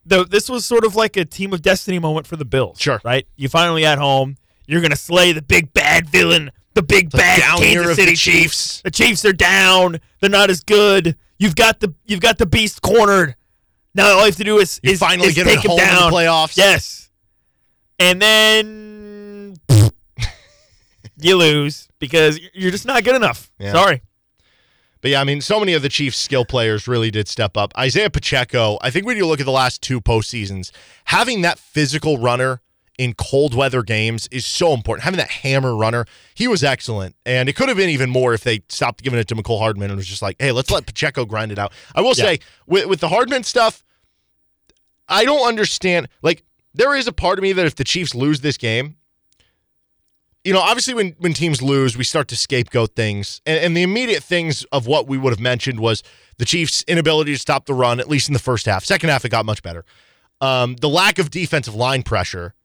[0.05, 2.79] the, this was sort of like a team of destiny moment for the Bills.
[2.79, 2.99] Sure.
[3.03, 3.27] Right?
[3.35, 4.37] You finally at home.
[4.67, 8.11] You're going to slay the big bad villain, the big the bad down Kansas City
[8.11, 8.81] the Chiefs.
[8.83, 9.99] The Chiefs are down.
[10.19, 11.17] They're not as good.
[11.39, 13.35] You've got the you've got the beast cornered.
[13.93, 15.79] Now all you have to do is, You is, finally is get take him home
[15.79, 16.11] in the down.
[16.13, 16.55] playoffs.
[16.55, 17.09] Yes.
[17.99, 19.55] And then
[21.17, 23.51] you lose because you're just not good enough.
[23.59, 23.73] Yeah.
[23.73, 24.01] Sorry.
[25.01, 27.73] But yeah, I mean, so many of the Chiefs' skill players really did step up.
[27.77, 30.71] Isaiah Pacheco, I think when you look at the last two postseasons,
[31.05, 32.61] having that physical runner
[32.97, 35.03] in cold weather games is so important.
[35.03, 37.15] Having that hammer runner, he was excellent.
[37.25, 39.89] And it could have been even more if they stopped giving it to Mecole Hardman
[39.89, 41.73] and was just like, hey, let's let Pacheco grind it out.
[41.95, 42.25] I will Yeah.
[42.25, 43.83] say, with, with the Hardman stuff,
[45.09, 46.09] I don't understand.
[46.21, 46.43] Like,
[46.75, 48.97] there is a part of me that if the Chiefs lose this game,
[50.43, 53.83] you know, obviously when when teams lose, we start to scapegoat things, and, and the
[53.83, 56.03] immediate things of what we would have mentioned was
[56.37, 58.83] the Chiefs' inability to stop the run, at least in the first half.
[58.83, 59.85] Second half, it got much better.
[60.39, 62.55] Um, the lack of defensive line pressure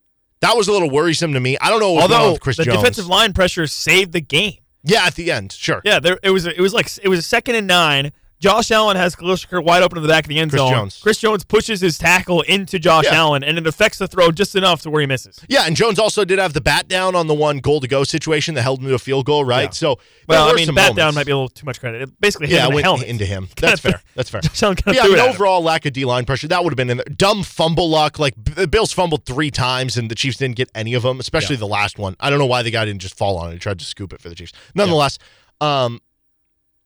[0.40, 1.56] that was a little worrisome to me.
[1.60, 2.78] I don't know what was going on Although with Chris the Jones.
[2.78, 4.58] defensive line pressure saved the game.
[4.82, 5.80] yeah, at the end, sure.
[5.84, 6.46] Yeah, there it was.
[6.46, 8.12] It was like it was a second and nine.
[8.39, 10.72] Josh Allen has Khalil wide open in the back of the end Chris zone.
[10.72, 11.01] Jones.
[11.03, 13.14] Chris Jones pushes his tackle into Josh Yeah.
[13.14, 15.41] Allen, and it affects the throw just enough to where he misses.
[15.49, 18.05] Yeah, and Jones also did have the bat down on the one goal to go
[18.05, 19.64] situation that held him to a field goal, right?
[19.64, 19.70] Yeah.
[19.70, 22.03] So Well, I mean, bat down might be a little too much credit.
[22.03, 23.07] It basically hit yeah, the went helmet.
[23.09, 23.49] into him.
[23.57, 24.03] That's fair.
[24.14, 24.43] That's fair.
[24.43, 25.34] Josh Allen kind of Yeah, I threw mean, it at him.
[25.34, 27.07] overall lack of D line pressure that would have been in there.
[27.07, 28.18] Dumb fumble luck.
[28.18, 31.57] Like the Bills fumbled three times and the Chiefs didn't get any of them, especially
[31.57, 31.61] Yeah.
[31.61, 32.16] the last one.
[32.20, 33.53] I don't know why the guy didn't just fall on it.
[33.55, 34.53] He tried to scoop it for the Chiefs.
[34.74, 35.18] Nonetheless,
[35.61, 36.01] um,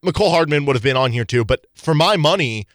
[0.05, 1.45] Mecole Hardman would have been on here too.
[1.45, 2.67] But for my money,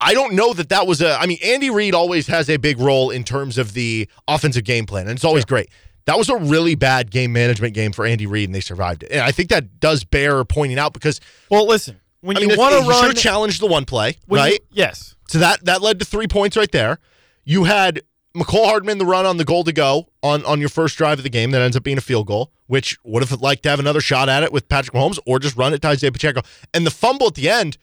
[0.00, 1.14] I don't know that that was a.
[1.18, 4.84] I mean, Andy Reid always has a big role in terms of the offensive game
[4.86, 5.68] plan, and it's always great.
[6.06, 9.12] That was a really bad game management game for Andy Reid, and they survived it.
[9.12, 12.74] And I think that does bear pointing out because Well, listen, when I you want
[12.74, 14.60] to run, have challenged the one play, when you- right?
[14.72, 16.98] yes, So that that led to three points right there.
[17.44, 18.00] You had
[18.34, 21.22] Mecole Hardman the run on the goal to go on on your first drive of
[21.22, 23.78] the game that ends up being a field goal, which would have liked to have
[23.78, 26.40] another shot at it with Patrick Mahomes or just run it to Isaiah Pacheco.
[26.72, 27.76] And the fumble at the end,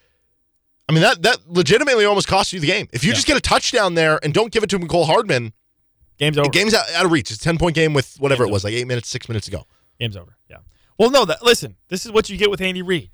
[0.88, 2.88] I mean that that legitimately almost cost you the game.
[2.92, 3.16] If you Yeah.
[3.16, 5.54] just get a touchdown there and don't give it to Mecole Hardman,
[6.18, 6.50] game's over.
[6.50, 7.30] game's out, out of reach.
[7.32, 9.48] It's a ten point game with whatever Game's it was, like eight minutes, six minutes
[9.48, 9.66] ago.
[10.00, 10.36] Game's over.
[10.50, 10.58] Yeah.
[10.98, 11.26] Well, no.
[11.26, 11.76] That listen.
[11.90, 13.12] This is what you get with Andy Reid.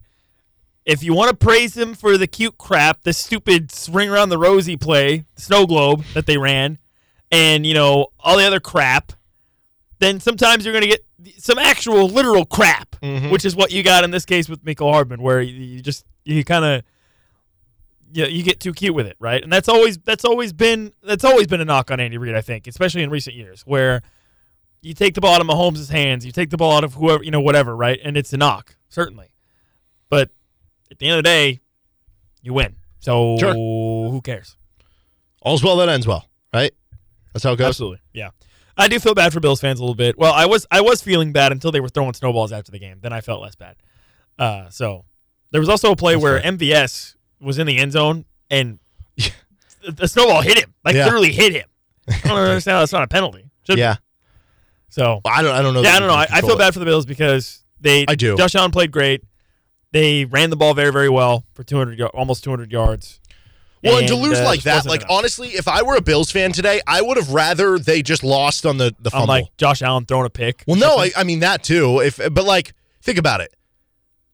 [0.85, 4.37] If you want to praise him for the cute crap, the stupid ring around the
[4.37, 6.77] rosy play, snow globe that they ran,
[7.31, 9.11] and you know all the other crap,
[9.99, 11.05] then sometimes you're going to get
[11.41, 13.31] some actual literal crap, Mhm.
[13.31, 16.05] which is what you got in this case with Mecole Hardman, where you, you just
[16.23, 16.83] you kind of
[18.13, 19.41] you, you get too cute with it, right?
[19.43, 22.41] And that's always that's always been that's always been a knock on Andy Reid, I
[22.41, 24.01] think, especially in recent years, where
[24.81, 27.23] you take the ball out of Mahomes' hands, you take the ball out of whoever,
[27.23, 27.99] you know, whatever, right?
[28.03, 29.33] And it's a knock, certainly.
[30.09, 30.29] But
[30.91, 31.59] at the end of the day,
[32.43, 32.75] you win.
[32.99, 33.53] So Sure.
[33.53, 34.55] who cares?
[35.41, 36.71] All's well that ends well, right?
[37.35, 37.67] That's how it goes.
[37.67, 37.99] Absolutely.
[38.13, 38.29] Yeah.
[38.77, 40.17] I do feel bad for Bills fans a little bit.
[40.17, 42.99] Well, I was I was feeling bad until they were throwing snowballs after the game.
[43.01, 43.75] Then I felt less bad.
[44.39, 45.05] Uh, so
[45.51, 46.51] there was also a play That's where fair.
[46.53, 48.79] MVS was in the end zone and
[49.95, 51.05] the, snowball hit him, like Yeah.
[51.05, 51.65] literally hit him.
[52.07, 53.49] I don't understand how that's not a penalty.
[53.67, 53.81] Should be.
[53.81, 53.95] Yeah,
[54.89, 55.53] So I don't.
[55.53, 55.81] I don't know.
[55.81, 56.13] yeah, I don't know.
[56.15, 56.57] I, I feel it.
[56.59, 58.05] bad for the Bills because they.
[58.07, 58.35] I do.
[58.37, 59.23] Josh Allen played great.
[59.91, 63.21] They ran the ball very, very well for 200, y- almost 200 yards.
[63.85, 65.11] Well, and to lose uh, like that, like enough.
[65.11, 68.65] honestly, if I were a Bills fan today, I would have rather they just lost
[68.65, 69.27] on the the fumble.
[69.27, 70.63] like Josh Allen throwing a pick.
[70.67, 71.11] well, no, I.
[71.15, 71.99] I mean that too.
[72.01, 73.53] If but like think about it,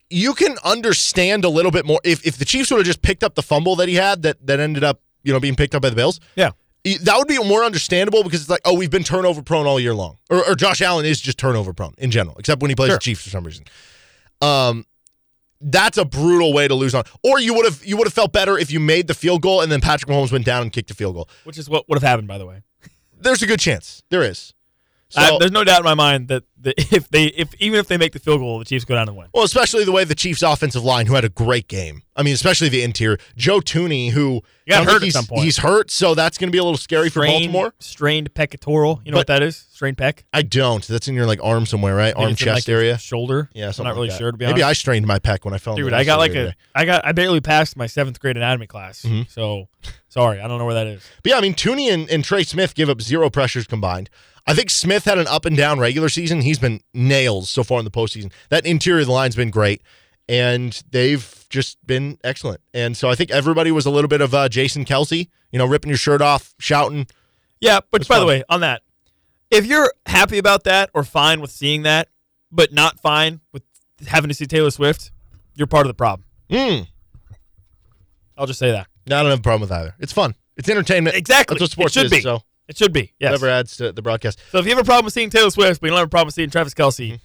[0.10, 3.24] you can understand a little bit more if if the Chiefs would have just picked
[3.24, 5.82] up the fumble that he had that that ended up you know being picked up
[5.82, 6.20] by the Bills.
[6.36, 6.52] yeah.
[6.84, 9.94] That would be more understandable because it's like, oh, we've been turnover prone all year
[9.94, 12.88] long, or, or Josh Allen is just turnover prone in general, except when he plays
[12.90, 12.96] Sure.
[12.96, 13.66] the Chiefs for some reason.
[14.42, 14.88] Um,
[15.62, 17.04] that's a brutal way to lose on.
[17.24, 19.62] Or you would have you would have felt better if you made the field goal
[19.62, 21.30] and then Patrick Mahomes went down and kicked the field goal.
[21.44, 22.64] Which is what would have happened, by the way.
[23.20, 24.02] There's a good chance.
[24.10, 24.54] There is.
[25.12, 27.88] So, I- there's no doubt in my mind that, that if they, if even if
[27.88, 29.28] they make the field goal, the Chiefs go down and win.
[29.34, 32.04] well, especially the way the Chiefs' offensive line, who had a great game.
[32.16, 33.18] I mean, especially the interior.
[33.36, 35.44] Joe Thuney, who got hurt at he's, some point.
[35.44, 37.74] He's hurt, so that's going to be a little scary for Baltimore.
[37.80, 39.02] strained pectoral.
[39.06, 39.66] You know But- what that is?
[39.72, 40.20] Strained pec.
[40.32, 40.86] I don't.
[40.88, 42.14] That's in your like arm somewhere, right?
[42.16, 43.00] Arm in, like, chest area.
[43.00, 43.50] Shoulder.
[43.54, 44.18] Yeah, I'm not like really that.
[44.20, 44.58] sure to be honest.
[44.58, 44.64] Maybe.
[44.64, 45.74] I strained my pec when I fell.
[45.74, 46.56] in the Dude, I got like the a.
[46.76, 49.02] I got, I barely passed my seventh grade anatomy class.
[49.02, 49.28] Mhm.
[49.28, 49.70] So,
[50.08, 51.02] sorry, I don't know where that is.
[51.24, 54.12] But yeah, I mean, Thuney and, and Trey Smith give up zero pressures combined.
[54.48, 56.42] I think Smith had an up and down regular season.
[56.42, 58.32] He's been nails so far in the postseason.
[58.50, 59.82] That interior of the line's been great.
[60.30, 62.62] and they've just been excellent.
[62.74, 65.66] And so I think everybody was a little bit of uh, Jason Kelce, you know,
[65.66, 67.08] ripping your shirt off, shouting.
[67.60, 68.82] Yeah, but by the way, on that,
[69.50, 72.08] if you're happy about that or fine with seeing that,
[72.52, 73.64] but not fine with
[74.08, 75.12] having to see Taylor Swift,
[75.56, 76.26] you're part of the problem.
[76.50, 76.88] Mm.
[78.38, 78.88] I'll just say that.
[79.08, 79.96] No, I don't have a problem with either.
[80.00, 80.36] It's fun.
[80.56, 81.16] It's entertainment.
[81.16, 81.56] Exactly.
[81.56, 82.12] That's what sports it should is.
[82.12, 82.22] be.
[82.22, 83.14] So It should be.
[83.20, 83.32] Yes.
[83.32, 84.40] whatever adds to the broadcast.
[84.52, 86.10] So if you have a problem with seeing Taylor Swift, but you don't have a
[86.10, 87.16] problem seeing Travis Kelce, Mm-hmm.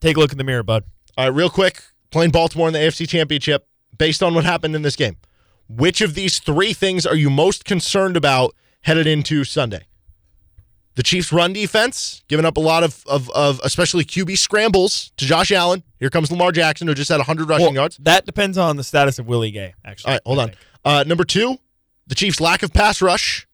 [0.00, 0.84] take a look in the mirror, bud.
[1.16, 4.82] All right, real quick, playing Baltimore in the AFC Championship, based on what happened in
[4.82, 5.16] this game,
[5.68, 9.84] which of these three things are you most concerned about headed into Sunday?
[10.94, 15.26] The Chiefs' run defense, giving up a lot of, of, of especially QB scrambles to
[15.26, 15.82] Josh Allen.
[16.00, 17.98] Here comes Lamar Jackson, who just had 100 rushing Well, yards.
[17.98, 20.08] That depends on the status of Willie Gay, actually.
[20.10, 20.52] All right, hold I on.
[20.84, 21.58] Uh, number two,
[22.06, 23.46] the Chiefs' lack of pass rush,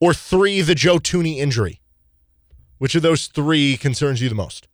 [0.00, 1.80] or three, the Joe Thuney injury.
[2.78, 4.66] Which of those three concerns you the most?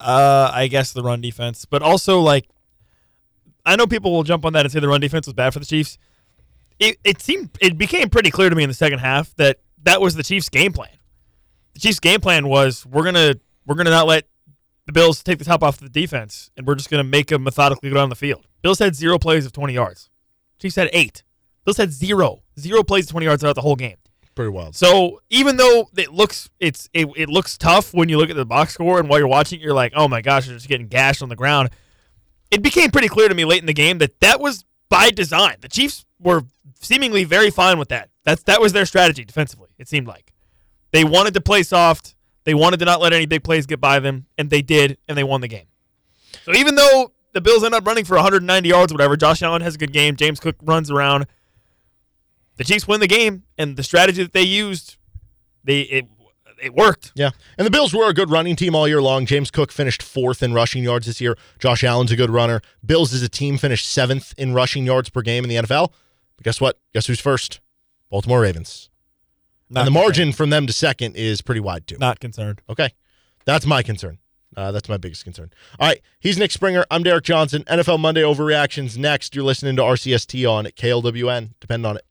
[0.00, 2.48] Uh, I guess the run defense, but also like,
[3.64, 5.58] I know people will jump on that and say the run defense was bad for
[5.58, 5.98] the Chiefs.
[6.78, 10.00] It, it seemed it became pretty clear to me in the second half that that
[10.00, 10.90] was the Chiefs' game plan.
[11.74, 13.34] The Chiefs' game plan was we're gonna
[13.66, 14.24] we're gonna not let
[14.86, 17.90] the Bills take the top off the defense, and we're just gonna make them methodically
[17.90, 18.46] go down the field.
[18.62, 20.10] Bills had zero plays of twenty yards.
[20.60, 21.24] Chiefs had eight.
[21.68, 23.98] Bills had zero zero plays twenty yards throughout the whole game.
[24.34, 24.74] Pretty wild.
[24.74, 28.46] So even though it looks it's it, it looks tough when you look at the
[28.46, 31.22] box score and while you're watching, you're like, oh my gosh, they're just getting gashed
[31.22, 31.68] on the ground.
[32.50, 35.56] It became pretty clear to me late in the game that that was by design.
[35.60, 36.44] The Chiefs were
[36.80, 38.08] seemingly very fine with that.
[38.24, 39.68] That's that was their strategy defensively.
[39.76, 40.32] It seemed like
[40.92, 42.14] they wanted to play soft.
[42.44, 45.18] They wanted to not let any big plays get by them, and they did, and
[45.18, 45.66] they won the game.
[46.46, 49.60] So even though the Bills end up running for 190 yards, or whatever, Josh Allen
[49.60, 50.16] has a good game.
[50.16, 51.26] James Cook runs around.
[52.58, 54.96] The Chiefs win the game, and the strategy that they used,
[55.64, 56.06] they it
[56.60, 57.12] it worked.
[57.14, 57.30] Yeah.
[57.56, 59.26] And the Bills were a good running team all year long.
[59.26, 61.36] James Cook finished fourth in rushing yards this year.
[61.60, 62.60] Josh Allen's a good runner.
[62.84, 65.92] Bills as a team finished seventh in rushing yards per game in the NFL.
[66.36, 66.78] But guess what?
[66.94, 67.60] Guess who's first?
[68.10, 68.90] Baltimore Ravens.
[69.70, 70.04] Not and the concerned.
[70.04, 71.96] margin from them to second is pretty wide, too.
[71.98, 72.60] Not concerned.
[72.68, 72.90] Okay.
[73.44, 74.18] That's my concern.
[74.56, 75.50] Uh, that's my biggest concern.
[75.78, 76.00] All right.
[76.18, 76.84] He's Nick Springer.
[76.90, 77.62] I'm Derek Johnson.
[77.64, 79.34] NFL Monday overreactions next.
[79.34, 81.50] You're listening to RCST on KLWN.
[81.60, 82.04] Depend on it.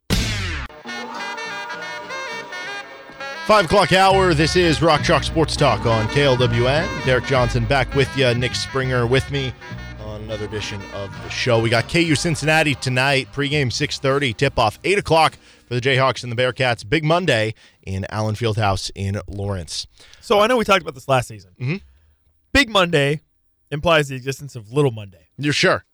[3.48, 4.34] Five o'clock hour.
[4.34, 7.06] This is Rock Chalk Sports Talk on KLWN.
[7.06, 8.34] Derek Johnson back with you.
[8.34, 9.54] Nick Springer with me
[10.04, 11.58] on another edition of the show.
[11.58, 13.32] We got KU Cincinnati tonight.
[13.32, 14.36] Pregame 6:30.
[14.36, 16.86] Tip off 8 o'clock for the Jayhawks and the Bearcats.
[16.86, 19.86] Big Monday in Allen Fieldhouse in Lawrence.
[20.20, 21.52] So I know we talked about this last season.
[21.58, 21.80] Mhm.
[22.52, 23.22] Big Monday
[23.70, 25.28] implies the existence of Little Monday.
[25.38, 25.86] You're sure?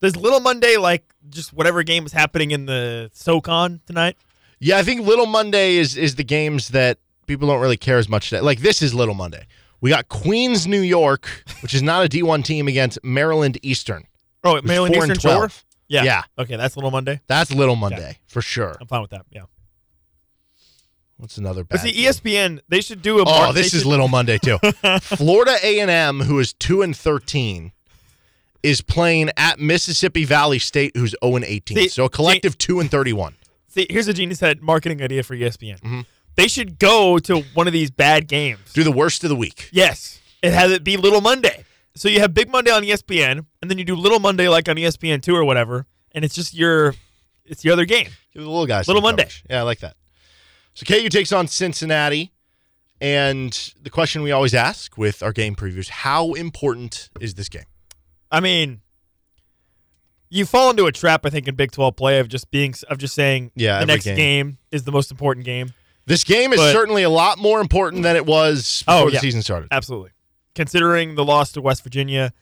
[0.00, 4.16] Does Little Monday like just whatever game is happening in the SoCon tonight?
[4.58, 8.08] Yeah, I think Little Monday is is the games that people don't really care as
[8.08, 8.30] much.
[8.30, 9.46] That like this is Little Monday.
[9.80, 11.28] We got Queens, New York,
[11.60, 14.06] which is not a D1 team against Maryland Eastern.
[14.42, 15.64] Oh, Maryland four Eastern 12.
[15.88, 16.02] Yeah.
[16.04, 16.22] Yeah.
[16.38, 17.20] Okay, that's Little Monday.
[17.26, 18.76] That's Little Monday for sure.
[18.80, 19.26] I'm fine with that.
[19.30, 19.42] Yeah.
[21.18, 21.76] What's another bad?
[21.76, 22.04] But see?
[22.04, 23.24] ESPN, they should do a.
[23.26, 24.58] Oh, this is should- Little Monday too.
[25.00, 27.72] Florida A&M, who is two and thirteen,
[28.62, 31.88] is playing at Mississippi Valley State, who's zero and eighteen.
[31.88, 33.34] So a collective two and thirty-one.
[33.76, 35.78] See, here's a genius head marketing idea for ESPN.
[35.82, 36.00] Mm-hmm.
[36.34, 38.72] They should go to one of these bad games.
[38.72, 39.68] Do the worst of the week.
[39.70, 41.66] Yes, and have it be Little Monday.
[41.94, 44.76] So you have Big Monday on ESPN, and then you do Little Monday like on
[44.76, 46.94] ESPN two or whatever, and it's just your,
[47.44, 48.08] it's the other game.
[48.32, 49.24] Give the little guys Little Monday.
[49.24, 49.44] coverage.
[49.50, 49.94] Yeah, I like that.
[50.72, 52.32] So KU takes on Cincinnati,
[52.98, 57.66] and the question we always ask with our game previews: How important is this game?
[58.30, 58.80] I mean,
[60.36, 62.98] you fall into a trap, I think, in Big Twelve play of just being of
[62.98, 64.16] just saying Yeah, the next game.
[64.16, 64.58] game.
[64.70, 65.72] is the most important game.
[66.06, 69.18] This game is But- certainly a lot more important than it was before Oh, the
[69.18, 69.68] season started.
[69.72, 70.10] Absolutely.
[70.54, 72.32] Considering the loss to West Virginia,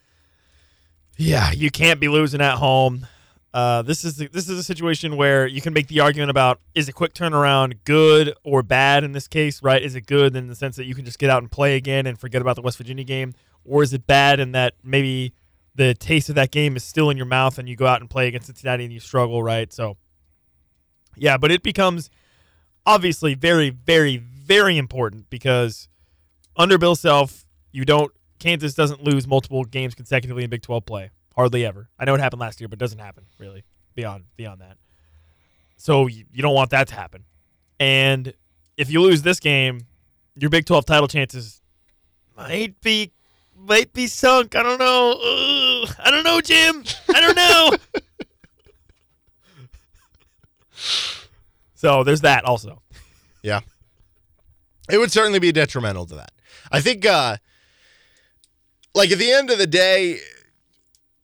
[1.17, 3.07] yeah, you can't be losing at home.
[3.53, 6.89] Uh, this is this is a situation where you can make the argument about is
[6.89, 9.81] a quick turnaround good or bad in this case, right?
[9.81, 12.07] Is it good in the sense that you can just get out and play again
[12.07, 13.33] and forget about the West Virginia game,
[13.65, 15.33] or is it bad in that maybe
[15.75, 18.09] the taste of that game is still in your mouth and you go out and
[18.09, 19.73] play against Cincinnati and you struggle, right?
[19.73, 19.97] So,
[21.17, 22.11] yeah, but it becomes
[22.87, 25.89] obviously very, very, very important because
[26.57, 31.11] under Bill Self, you don't Kansas doesn't lose multiple games consecutively in Big 12 play.
[31.35, 31.89] Hardly ever.
[31.99, 33.65] I know it happened last year, but it doesn't happen really
[33.95, 34.77] beyond beyond that.
[35.77, 37.25] So you, you don't want that to happen.
[37.81, 38.33] And
[38.77, 39.81] if you lose this game,
[40.37, 41.61] your Big 12 title chances
[42.37, 43.13] might be
[43.57, 44.55] might be sunk.
[44.55, 45.13] I don't know.
[45.13, 45.97] Ugh.
[45.99, 46.85] I don't know, Jim.
[47.15, 47.77] I don't know.
[51.75, 52.83] so there's that also.
[53.43, 53.61] Yeah.
[54.91, 56.33] It would certainly be detrimental to that.
[56.71, 57.37] I think uh
[58.95, 60.19] like at the end of the day,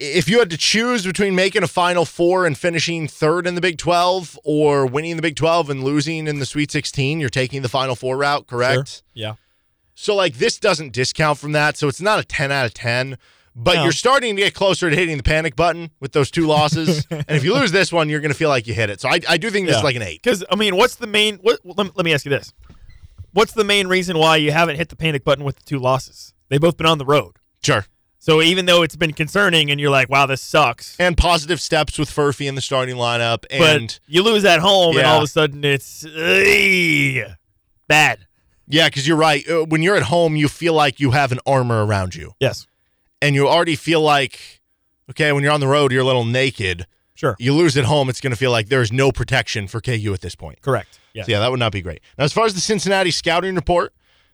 [0.00, 3.60] if you had to choose between making a Final Four and finishing third in the
[3.60, 7.62] Big 12 or winning the Big 12 and losing in the Sweet 16, you're taking
[7.62, 8.88] the Final Four route, correct?
[8.88, 9.02] Sure.
[9.14, 9.34] Yeah.
[10.00, 11.76] So, like, this doesn't discount from that.
[11.76, 13.18] So, it's not a 10 out of 10,
[13.54, 13.82] but No.
[13.84, 17.06] you're starting to get closer to hitting the panic button with those two losses.
[17.10, 19.00] and if you lose this one, you're going to feel like you hit it.
[19.00, 20.22] So, I, I do think this is like an eight.
[20.22, 21.36] Because I mean, what's the main?
[21.42, 22.52] What, let, me- let me ask you this:
[23.32, 26.32] What's the main reason why you haven't hit the panic button with the two losses?
[26.48, 27.36] They've both been on the road.
[27.62, 27.84] Sure.
[28.22, 31.98] So even though it's been concerning, and you're like, "Wow, this sucks," And positive steps
[31.98, 33.44] with Furphy in the starting lineup.
[33.50, 36.04] but And you lose at home, and all of a sudden it's
[37.88, 38.26] bad.
[38.72, 39.46] Yeah, because you're right.
[39.48, 42.34] Uh, When you're at home, you feel like you have an armor around you.
[42.40, 42.66] Yes,
[43.22, 44.60] and you already feel like,
[45.10, 46.86] okay, when you're on the road, you're a little naked.
[47.14, 50.12] sure, You lose at home, it's going to feel like there's no protection for KU
[50.14, 50.62] at this point.
[50.62, 50.98] correct.
[51.12, 52.00] Yeah, So, yeah, that would not be great.
[52.16, 53.92] Now, as far as the Cincinnati scouting report,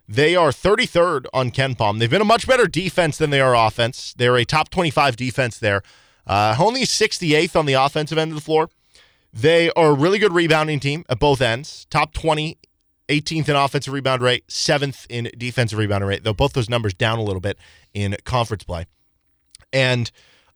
[0.08, 1.98] they are 33rd on KenPom.
[1.98, 4.14] They've been a much better defense than they are offense.
[4.16, 5.82] They're a top 25 defense there.
[6.26, 8.68] Uh, only 68th on the offensive end of the floor.
[9.32, 11.86] They are a really good rebounding team at both ends.
[11.90, 12.56] Top 20,
[13.08, 17.18] 18th in offensive rebound rate, 7th in defensive rebound rate, though both those numbers down
[17.18, 17.56] a little bit
[17.94, 18.86] in conference play.
[19.72, 20.10] And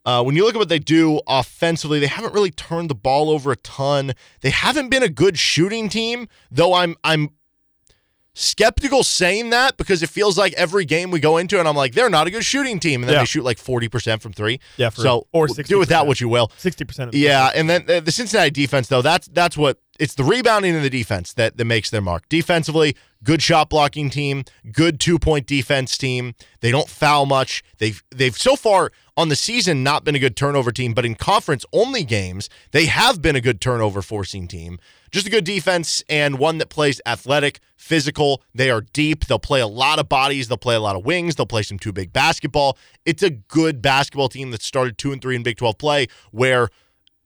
[0.05, 3.29] uh, when you look at what they do offensively, they haven't really turned the ball
[3.29, 4.13] over a ton.
[4.41, 7.29] They haven't been a good shooting team, though I'm I'm
[8.33, 11.93] skeptical saying that because it feels like every game we go into and I'm like,
[11.93, 13.01] they're not a good shooting team.
[13.03, 13.19] And then Yeah.
[13.21, 14.59] they shoot like 40% from three.
[14.77, 16.49] Yeah, for- so or do with that what you will.
[16.57, 19.79] sixty percent of the Yeah, and then uh, the Cincinnati defense though, that's that's what
[20.01, 22.27] it's the rebounding and the defense that that makes their mark.
[22.27, 26.33] Defensively, good shot blocking team, good two-point defense team.
[26.59, 27.63] They don't foul much.
[27.77, 31.13] They've they've so far on the season not been a good turnover team, but in
[31.13, 34.79] conference only games, they have been a good turnover forcing team.
[35.11, 38.41] Just a good defense and one that plays athletic, physical.
[38.55, 39.25] They are deep.
[39.25, 40.47] They'll play a lot of bodies.
[40.47, 41.35] They'll play a lot of wings.
[41.35, 42.75] They'll play some two big basketball.
[43.05, 46.69] It's a good basketball team that started two and three in Big 12 play, where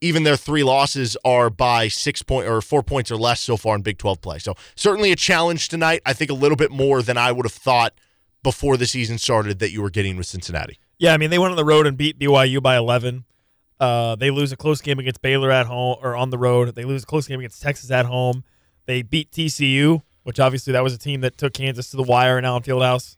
[0.02, 3.76] even their three losses are by six point or four points or less so far
[3.76, 4.40] in Big 12 play.
[4.40, 6.02] So certainly a challenge tonight.
[6.06, 7.94] I think a little bit more than I would have thought
[8.44, 10.80] before the season started that you were getting with Cincinnati.
[10.98, 13.26] Yeah, I mean they went on the road and beat BYU by 11.
[13.80, 16.74] Uh, they lose a close game against Baylor at home or on the road.
[16.76, 18.44] They lose a close game against Texas at home.
[18.86, 22.38] They beat TCU, which obviously that was a team that took Kansas to the wire
[22.38, 23.18] in Allen Fieldhouse.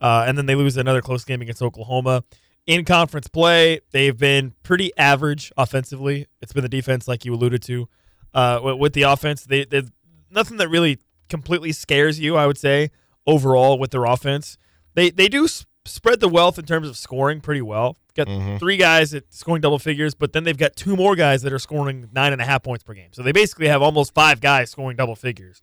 [0.00, 2.24] Uh, and then they lose another close game against Oklahoma.
[2.66, 6.26] In conference play, they've been pretty average offensively.
[6.40, 7.88] It's been the defense, like you alluded to.
[8.32, 9.82] Uh, with, with the offense, they, they
[10.30, 12.36] nothing that really completely scares you.
[12.36, 12.90] I would say
[13.26, 14.56] overall with their offense,
[14.94, 17.96] they they do s- spread the wealth in terms of scoring pretty well.
[18.16, 18.28] Got
[18.58, 21.58] three guys that scoring double figures, but then they've got two more guys that are
[21.58, 23.10] scoring nine and a half points per game.
[23.12, 25.60] So they basically have almost five guys scoring double figures.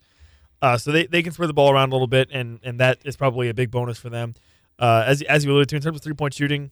[0.60, 2.98] Uh, so they, they can spread the ball around a little bit, and, and that
[3.04, 4.34] is probably a big bonus for them.
[4.78, 6.70] Uh, as as you alluded to, in terms of three point shooting,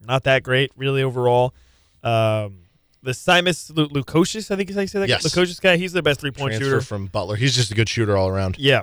[0.00, 1.54] not that great really overall.
[2.02, 2.60] Um,
[3.02, 5.08] the Simas Lu- Lukosius, I think is how you say that.
[5.08, 5.22] Yes.
[5.26, 6.80] Lukosius guy, he's the best three point shooter.
[6.80, 7.36] from Butler.
[7.36, 8.56] He's just a good shooter all around.
[8.58, 8.82] Yeah.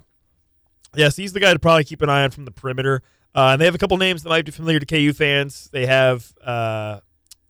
[0.96, 3.02] Yes, he's the guy to probably keep an eye on from the perimeter.
[3.36, 5.70] Uh, and they have a couple names that might be familiar to KU fans.
[5.74, 7.00] They have uh,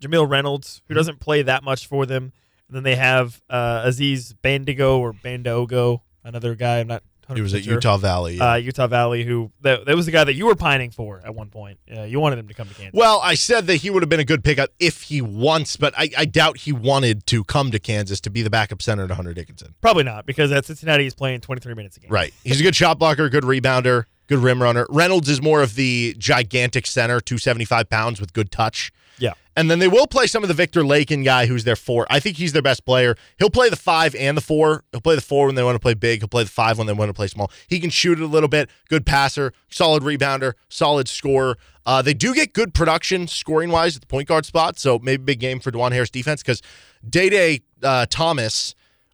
[0.02, 2.32] Jamille Reynolds, who doesn't play that much for them.
[2.68, 6.80] And then they have uh, Aziz Bandigo or Bandogo, another guy.
[6.80, 7.04] I'm not.
[7.30, 7.74] 100% He was at sure.
[7.76, 8.38] Utah Valley.
[8.38, 8.52] yeah.
[8.52, 11.34] Uh, Utah Valley, who that, that was the guy that you were pining for at
[11.34, 11.80] one point.
[11.92, 12.94] Uh, you wanted him to come to Kansas.
[12.94, 15.94] Well, I said that he would have been a good pickup if he wants, but
[15.98, 19.16] I, I doubt he wanted to come to Kansas to be the backup center to
[19.16, 19.76] Hunter Dickinson.
[19.82, 22.12] Probably not, because at Cincinnati he's playing 23 minutes a game.
[22.12, 22.34] Right.
[22.44, 24.88] He's a good shot blocker, good rebounder, good rim runner.
[24.90, 28.92] Reynolds is more of the gigantic center, 275 pounds with good touch.
[29.20, 29.34] Yeah.
[29.56, 32.08] And then they will play some of the Viktor Lakhin guy who's their four.
[32.10, 33.16] I think he's their best player.
[33.38, 34.84] He'll play the five and the four.
[34.92, 36.22] He'll play the four when they want to play big.
[36.22, 37.52] He'll play the five when they want to play small.
[37.68, 38.70] He can shoot it a little bit.
[38.90, 41.58] Good passer, solid rebounder, solid scorer.
[41.86, 44.80] Uh, they do get good production scoring wise at the point guard spot.
[44.80, 46.64] So maybe big game for Dajuan Harris defense because
[47.08, 48.74] Day Day uh, Thomas,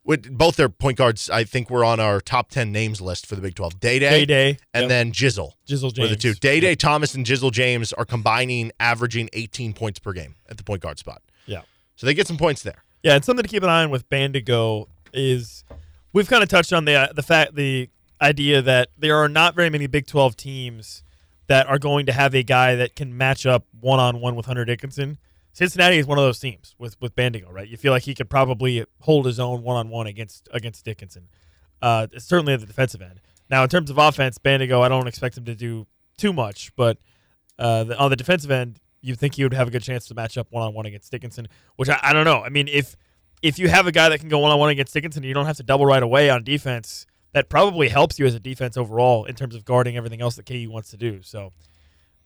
[0.10, 3.36] with both their point guards, I think were on our top 10 names list for
[3.36, 3.80] the Big 12.
[3.80, 4.90] Day Day Day-Day, and yep.
[4.90, 5.52] then Jizzle.
[5.68, 6.34] Jizzle Were the two.
[6.34, 10.64] Day Day Thomas and Jizzle James are combining, averaging 18 points per game at the
[10.64, 11.22] point guard spot.
[11.46, 11.62] Yeah.
[11.96, 12.84] So they get some points there.
[13.04, 15.64] Yeah, and something to keep an eye on with Bandigo is
[16.12, 17.88] we've kind of touched on the uh, the fact the
[18.20, 21.04] idea that there are not very many Big 12 teams
[21.46, 24.48] that are going to have a guy that can match up one on one with
[24.48, 25.20] Hunter Dickinson.
[25.60, 27.68] Cincinnati is one of those teams with with Bandigo, right?
[27.68, 31.28] You feel like he could probably hold his own one on one against against Dickinson.
[31.82, 33.20] Uh, certainly at the defensive end.
[33.50, 35.86] Now, in terms of offense, Bandigo, I don't expect him to do
[36.18, 36.98] too much, but
[37.58, 40.16] uh, the, on the defensive end, you think he would have a good chance to
[40.16, 42.42] match up one on one against Dickinson, which I, I don't know.
[42.42, 42.96] I mean, if
[43.42, 45.46] if you have a guy that can go one on one against Dickinson, you don't
[45.46, 47.06] have to double right away on defense.
[47.34, 50.46] That probably helps you as a defense overall in terms of guarding everything else that
[50.46, 51.22] KU wants to do.
[51.22, 51.52] So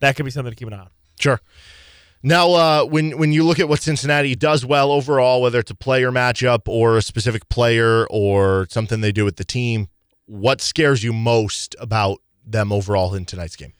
[0.01, 0.89] that could be something to keep an eye on.
[1.19, 1.41] Sure.
[2.25, 5.75] Now, uh, when when you look at what Cincinnati does well overall, whether it's a
[5.75, 9.89] player matchup or a specific player or something they do with the team,
[10.25, 13.73] what scares you most about them overall in tonight's game?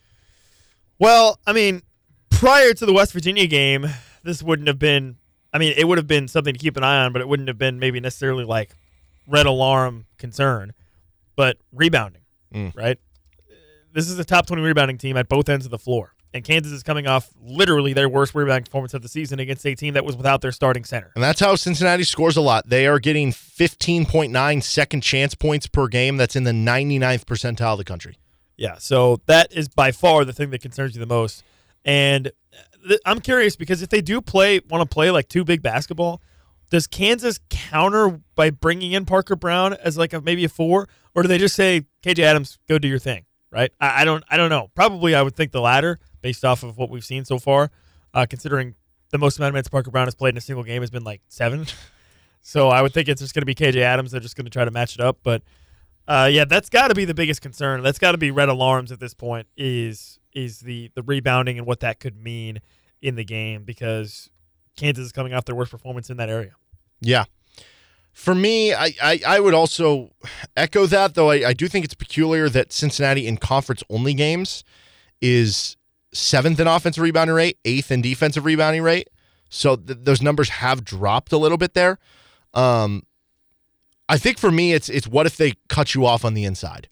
[0.98, 1.82] Well, I mean,
[2.30, 3.86] prior to the West Virginia game,
[4.22, 5.16] this wouldn't have been.
[5.52, 7.48] I mean, it would have been something to keep an eye on, but it wouldn't
[7.48, 8.74] have been maybe necessarily like
[9.26, 10.72] red alarm concern.
[11.36, 12.22] But rebounding,
[12.54, 12.76] Mm.
[12.76, 12.98] right?
[13.92, 16.72] This is a top twenty rebounding team at both ends of the floor, and Kansas
[16.72, 20.04] is coming off literally their worst rebounding performance of the season against a team that
[20.04, 21.12] was without their starting center.
[21.14, 22.68] And that's how Cincinnati scores a lot.
[22.68, 26.16] They are getting 15.9 second chance points per game.
[26.16, 28.18] That's in the 99th percentile of the country.
[28.56, 31.44] Yeah, so that is by far the thing that concerns you the most.
[31.84, 35.44] And uh, th- I'm curious because if they do play, want to play like two
[35.44, 36.20] big basketball,
[36.70, 41.22] does Kansas counter by bringing in Parker Braun as like a maybe a four, or
[41.22, 43.24] do they just say KJ Adams, go do your thing?
[43.52, 43.70] Right?
[43.80, 44.70] I, I don't, I don't know.
[44.74, 47.70] Probably, I would think the latter based off of what we've seen so far,
[48.14, 48.74] uh, considering
[49.10, 51.04] the most amount of minutes Parker Braun has played in a single game has been
[51.04, 51.66] like seven.
[52.40, 54.10] so I would think it's just going to be KJ Adams.
[54.10, 55.42] They're just going to try to match it up, but.
[56.06, 57.82] Uh, yeah, that's got to be the biggest concern.
[57.82, 59.46] That's got to be red alarms at this point.
[59.56, 62.60] Is is the the rebounding and what that could mean
[63.00, 64.28] in the game because
[64.76, 66.56] Kansas is coming off their worst performance in that area.
[67.00, 67.24] Yeah.
[68.12, 70.12] For me, I, I, I would also
[70.56, 74.62] echo that, though I, I do think it's peculiar that Cincinnati in conference only games
[75.20, 75.76] is
[76.14, 79.08] seventh in offensive rebounding rate, eighth in defensive rebounding rate.
[79.50, 81.98] So th- those numbers have dropped a little bit there.
[82.54, 83.04] Um,
[84.08, 86.88] I think for me, it's it's what if they cut you off on the inside?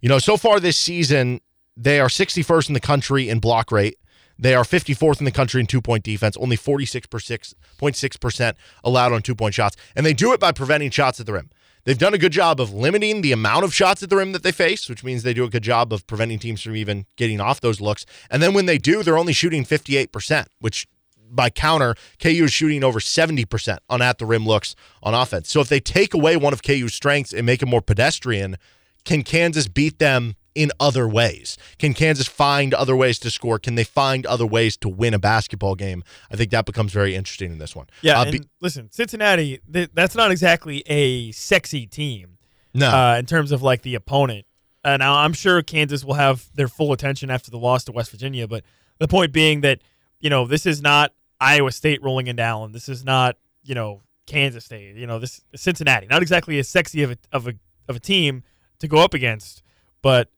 [0.00, 1.40] You know, so far this season,
[1.76, 3.98] they are 61st in the country in block rate.
[4.38, 9.36] They are 54th in the country in two point defense, only 46.6% allowed on two
[9.36, 9.76] point shots.
[9.94, 11.50] And they do it by preventing shots at the rim.
[11.84, 14.44] They've done a good job of limiting the amount of shots at the rim that
[14.44, 17.40] they face, which means they do a good job of preventing teams from even getting
[17.40, 18.06] off those looks.
[18.30, 20.86] And then when they do, they're only shooting 58%, which
[21.28, 25.50] by counter, KU is shooting over 70% on at the rim looks on offense.
[25.50, 28.58] So if they take away one of KU's strengths and make it more pedestrian,
[29.04, 31.56] can Kansas beat them in other ways?
[31.78, 33.58] Can Kansas find other ways to score?
[33.58, 36.04] Can they find other ways to win a basketball game?
[36.30, 37.86] I think that becomes very interesting in this one.
[38.02, 42.38] Yeah, Uh, be- listen, Cincinnati, th- that's not exactly a sexy team
[42.74, 42.88] no.
[42.88, 44.46] uh, in terms of like the opponent.
[44.84, 48.10] Uh, now, I'm sure Kansas will have their full attention after the loss to West
[48.10, 48.64] Virginia, but
[48.98, 49.80] the point being that
[50.20, 52.72] you know this is not Iowa State rolling into Allen.
[52.72, 54.96] This is not you know Kansas State.
[54.96, 56.06] You know this Cincinnati.
[56.08, 57.54] Not exactly as sexy of a of a
[57.88, 58.42] of a team
[58.80, 59.62] to go up against,
[60.02, 60.28] but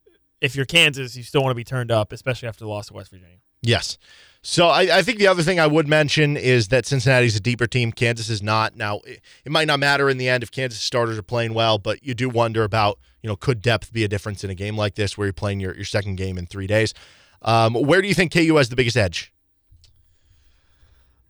[0.45, 2.93] if you're Kansas, you still want to be turned up, especially after the loss to
[2.93, 3.39] West Virginia.
[3.63, 3.97] Yes.
[4.43, 7.67] So I, I think the other thing I would mention is that Cincinnati's a deeper
[7.67, 7.93] team.
[7.93, 8.77] Kansas is not.
[8.77, 11.79] Now it, it might not matter in the end if Kansas starters are playing well,
[11.79, 14.77] but you do wonder about you know could depth be a difference in a game
[14.77, 16.93] like this where you're playing your, your second game in three days.
[17.41, 19.33] Um, where do you think KU has the biggest edge?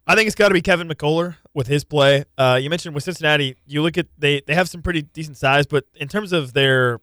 [0.08, 2.24] I think it's got to be Kevin McCullar with his play.
[2.36, 5.66] Uh, you mentioned with Cincinnati, you look at they they have some pretty decent size,
[5.66, 6.98] but in terms of their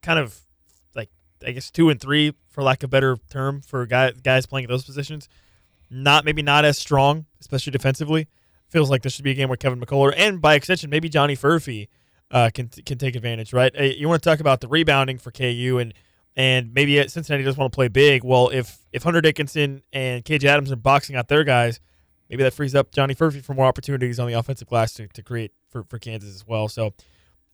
[0.00, 0.45] kind of like
[1.44, 4.68] I guess two and three, for lack of a better term, for guys guys playing
[4.68, 5.28] those positions,
[5.90, 8.28] not maybe not as strong, especially defensively.
[8.68, 11.36] Feels like this should be a game where Kevin McCullar and by extension maybe Johnny
[11.36, 11.88] Furphy
[12.30, 13.52] uh, can can take advantage.
[13.52, 13.74] Right?
[13.78, 15.94] Uh, You want to talk about the rebounding for KU and
[16.34, 18.24] and maybe Cincinnati doesn't want to play big.
[18.24, 21.80] Well, if if Hunter Dickinson and KJ Adams are boxing out their guys
[22.28, 25.22] maybe that frees up Johnny Furphy for more opportunities on the offensive glass to, to
[25.22, 26.68] create for, for Kansas as well.
[26.68, 26.92] So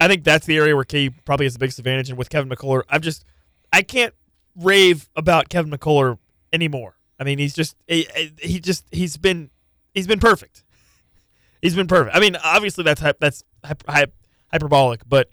[0.01, 2.09] I think that's the area where KU probably has the biggest advantage.
[2.09, 3.25] And with Kevin McCullar, I've just
[3.73, 4.15] I can't
[4.57, 6.19] rave about Kevin McCullar
[6.53, 6.97] anymore.
[7.19, 8.07] I mean, he's just he,
[8.39, 9.51] he just he's been
[9.95, 10.65] he's been perfect.
[11.61, 12.17] He's been perfect.
[12.17, 14.13] I mean, obviously that's that's hyper, hy-
[14.51, 15.29] hyperbolic, but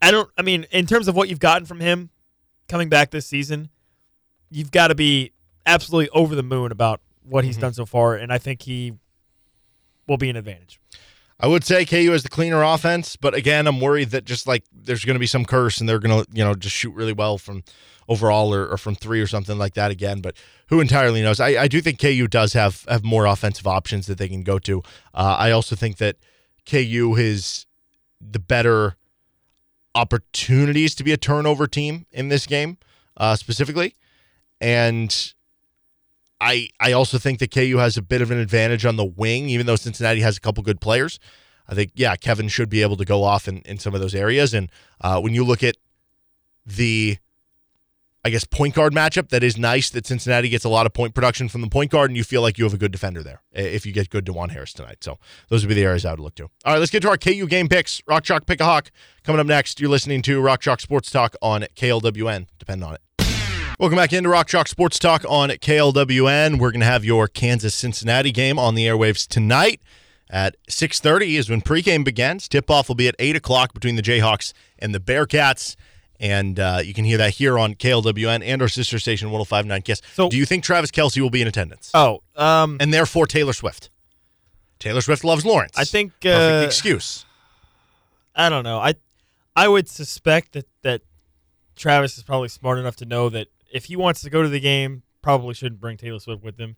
[0.00, 0.30] I don't.
[0.38, 2.10] I mean, in terms of what you've gotten from him
[2.68, 3.70] coming back this season,
[4.50, 5.32] you've got to be
[5.64, 7.62] absolutely over the moon about what he's mm-hmm.
[7.62, 8.92] done so far, and I think he
[10.06, 10.80] will be an advantage.
[11.38, 14.64] I would say KU has the cleaner offense, but again, I'm worried that just like
[14.72, 17.12] there's going to be some curse and they're going to, you know, just shoot really
[17.12, 17.62] well from
[18.08, 20.20] overall or, or from three or something like that again.
[20.20, 20.36] But
[20.68, 21.38] who entirely knows?
[21.38, 24.58] I, I do think KU does have have more offensive options that they can go
[24.60, 24.82] to.
[25.12, 26.16] Uh, I also think that
[26.64, 27.66] KU is
[28.20, 28.96] the better
[29.94, 32.78] opportunities to be a turnover team in this game
[33.16, 33.94] uh, specifically,
[34.58, 35.34] and
[36.40, 39.48] I I also think that KU has a bit of an advantage on the wing,
[39.48, 41.18] even though Cincinnati has a couple good players.
[41.68, 44.14] I think yeah, Kevin should be able to go off in, in some of those
[44.14, 44.54] areas.
[44.54, 45.76] And uh, when you look at
[46.64, 47.18] the
[48.24, 51.14] I guess point guard matchup, that is nice that Cincinnati gets a lot of point
[51.14, 53.40] production from the point guard, and you feel like you have a good defender there
[53.52, 55.04] if you get good Dajuan Harris tonight.
[55.04, 55.18] So
[55.48, 56.44] those would be the areas I would look to.
[56.64, 58.02] All right, let's get to our KU game picks.
[58.06, 58.90] Rock Chalk Pick a Hawk
[59.22, 59.80] coming up next.
[59.80, 62.48] You're listening to Rock Chalk Sports Talk on KLWN.
[62.58, 63.00] Depend on it.
[63.78, 66.58] Welcome back into Rock Chalk Sports Talk on KLWN.
[66.58, 69.82] We're going to have your Kansas Cincinnati game on the airwaves tonight
[70.30, 72.48] at 6:30 is when pregame begins.
[72.48, 75.76] Tip off will be at 8 o'clock between the Jayhawks and the Bearcats.
[76.18, 80.00] And uh, you can hear that here on KLWN and our sister station 1059 Kiss.
[80.14, 81.90] So- Do you think Travis Kelce will be in attendance?
[81.92, 83.90] Oh, um, and therefore Taylor Swift.
[84.78, 85.76] Taylor Swift loves Lawrence.
[85.76, 87.26] I think Perfect uh, excuse.
[88.34, 88.78] I don't know.
[88.78, 88.94] I
[89.54, 91.02] I would suspect that that
[91.76, 94.60] Travis is probably smart enough to know that if he wants to go to the
[94.60, 96.76] game, probably shouldn't bring Taylor Swift with him.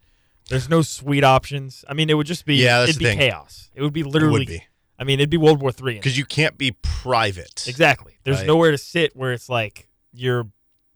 [0.48, 1.84] There's no sweet options.
[1.88, 3.18] I mean, it would just be Yeah, it'd be thing.
[3.18, 3.70] chaos.
[3.74, 4.40] It would be literally.
[4.40, 4.62] Would be.
[4.98, 5.94] I mean, it'd be World War Three.
[5.94, 7.64] Because you can't be private.
[7.68, 8.18] Exactly.
[8.24, 8.46] There's Right.
[8.46, 10.48] nowhere to sit where it's like you're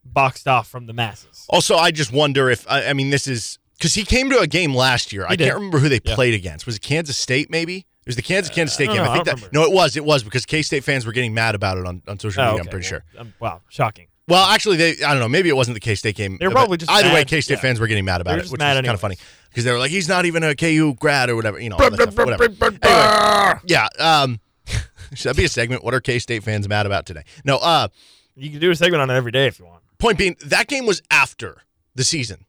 [0.04, 1.44] boxed off from the masses.
[1.48, 4.46] Also, I just wonder if I, I mean this is because he came to a
[4.46, 5.24] game last year.
[5.28, 5.44] I did.
[5.44, 6.14] can't remember who they Yeah.
[6.14, 6.66] played against.
[6.66, 7.50] Was it Kansas State?
[7.50, 9.04] Maybe it was the Kansas Kansas State I game.
[9.04, 9.10] know.
[9.10, 9.58] I I think don't that remember.
[9.58, 9.96] no, it was.
[9.96, 12.46] It was because K State fans were getting mad about it on, on social Oh,
[12.56, 12.60] media.
[12.62, 13.20] I'm pretty Well, sure.
[13.20, 14.06] um, wow, shocking.
[14.32, 15.28] Well, actually, they I don't know.
[15.28, 16.38] Maybe it wasn't the K State game.
[16.40, 17.14] They're probably just either way.
[17.16, 17.28] mad.
[17.28, 17.60] K State Yeah.
[17.60, 19.16] fans were getting mad about They were it, which was kind of funny
[19.50, 22.16] because they were like, "He's not even a KU grad or whatever." You know, stuff,
[22.16, 22.44] whatever.
[22.44, 23.88] Anyway, yeah.
[23.98, 24.40] Um,
[25.14, 25.84] should that be a segment?
[25.84, 27.24] What are K State fans mad about today?
[27.44, 27.58] No.
[27.58, 27.88] Uh,
[28.36, 29.82] You can do a segment on it every day if you want.
[29.98, 31.62] point being, that game was after
[31.94, 32.46] the season.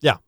[0.00, 0.18] Yeah.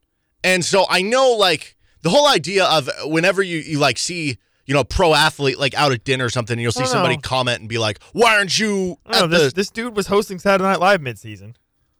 [0.42, 4.38] And so I know like the whole idea of whenever you, you like see,
[4.68, 7.20] you know, pro athlete like out at dinner or something, and you'll see somebody know.
[7.22, 10.38] comment and be like, Why aren't you I know, this, the this dude was hosting
[10.38, 11.54] Saturday Night Live midseason,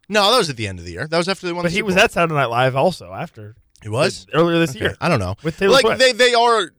[0.07, 1.05] No, that was at the end of the year.
[1.07, 3.55] That was after they won but the he was at Saturday Night Live also after
[3.83, 4.27] He was?
[4.33, 4.79] earlier this Okay.
[4.79, 4.97] year.
[5.01, 5.35] I don't know.
[5.43, 5.99] With Taylor like Swift.
[5.99, 6.71] they they are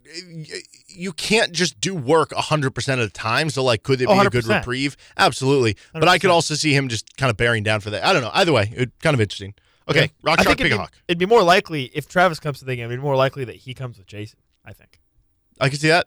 [0.88, 4.20] you can't just do work 100% of the time so like could it be Oh,
[4.20, 4.56] a good 100%.
[4.58, 8.04] reprieve absolutely but i could also see him just kind of bearing down for that
[8.04, 9.54] i don't know either way it kind of interesting
[9.88, 10.06] okay Yeah.
[10.22, 12.86] rock pick it'd be, hawk it'd be more likely if Travis comes to the game.
[12.86, 14.38] It'd be more likely that he comes with Jason.
[14.64, 14.99] I think
[15.60, 16.06] i can see that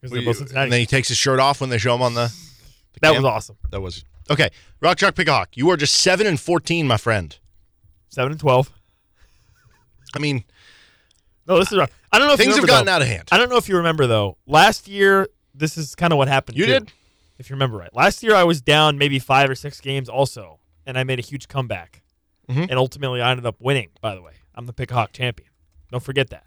[0.00, 0.64] because they're both Cincinnati.
[0.64, 2.32] and then he takes his shirt off when they show him on the,
[2.94, 3.22] the that cam.
[3.22, 3.56] was awesome.
[3.70, 4.50] that was okay
[4.80, 7.38] rock chalk pick a hawk you are just 7 and 14 my friend
[8.08, 8.72] Seven and twelve.
[10.14, 10.44] i mean
[11.46, 11.88] No, this is wrong.
[12.12, 12.92] I don't know if things you have remember, gotten though.
[12.92, 14.36] out of hand I don't know if you remember though.
[14.46, 16.56] Last year, this is kind of what happened.
[16.56, 16.92] you too, did
[17.38, 17.92] if you remember right.
[17.92, 21.22] Last year, I was down maybe five or six games also, and I made a
[21.22, 22.02] huge comeback,
[22.48, 22.68] Mhm.
[22.70, 23.88] and ultimately I ended up winning.
[24.00, 25.48] By the way, I'm the Pickhawk champion.
[25.90, 26.44] Don't forget that.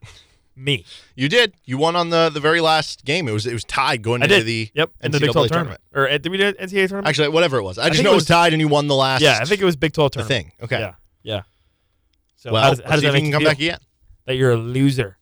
[0.57, 0.83] Me.
[1.15, 4.01] you did you won on the the very last game it was it was tied
[4.01, 4.45] going I into did.
[4.47, 4.89] the yep.
[5.01, 5.79] In the Big 12 tournament.
[5.93, 7.07] tournament, or uh, did we do NCAA tournament?
[7.07, 9.21] actually whatever it was i just know it was tied and you won the last
[9.21, 10.27] yeah, I think it was Big 12 tournament.
[10.29, 10.93] thing okay Yeah.
[11.23, 11.41] Yeah.
[12.37, 13.49] So well how does, how does that make you you come feel?
[13.49, 13.79] back again
[14.25, 15.17] That you're a loser.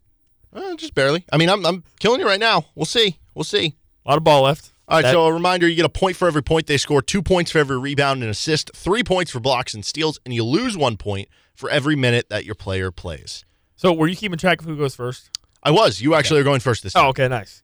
[0.54, 1.26] Uh, just barely.
[1.34, 2.66] I mean, I'm I'm killing you right now.
[2.76, 3.20] We'll see.
[3.34, 3.76] We'll see.
[4.06, 4.72] A lot of ball left.
[4.88, 5.02] All right.
[5.02, 7.52] That- so a reminder: you get a point for every point they score, two points
[7.52, 10.96] for every rebound and assist, three points for blocks and steals, and you lose one
[10.96, 13.44] point for every minute that your player plays.
[13.76, 15.30] So were you keeping track of who goes first?
[15.62, 16.02] I was.
[16.02, 17.06] You actually are going first this time.
[17.06, 17.64] Oh, okay, nice.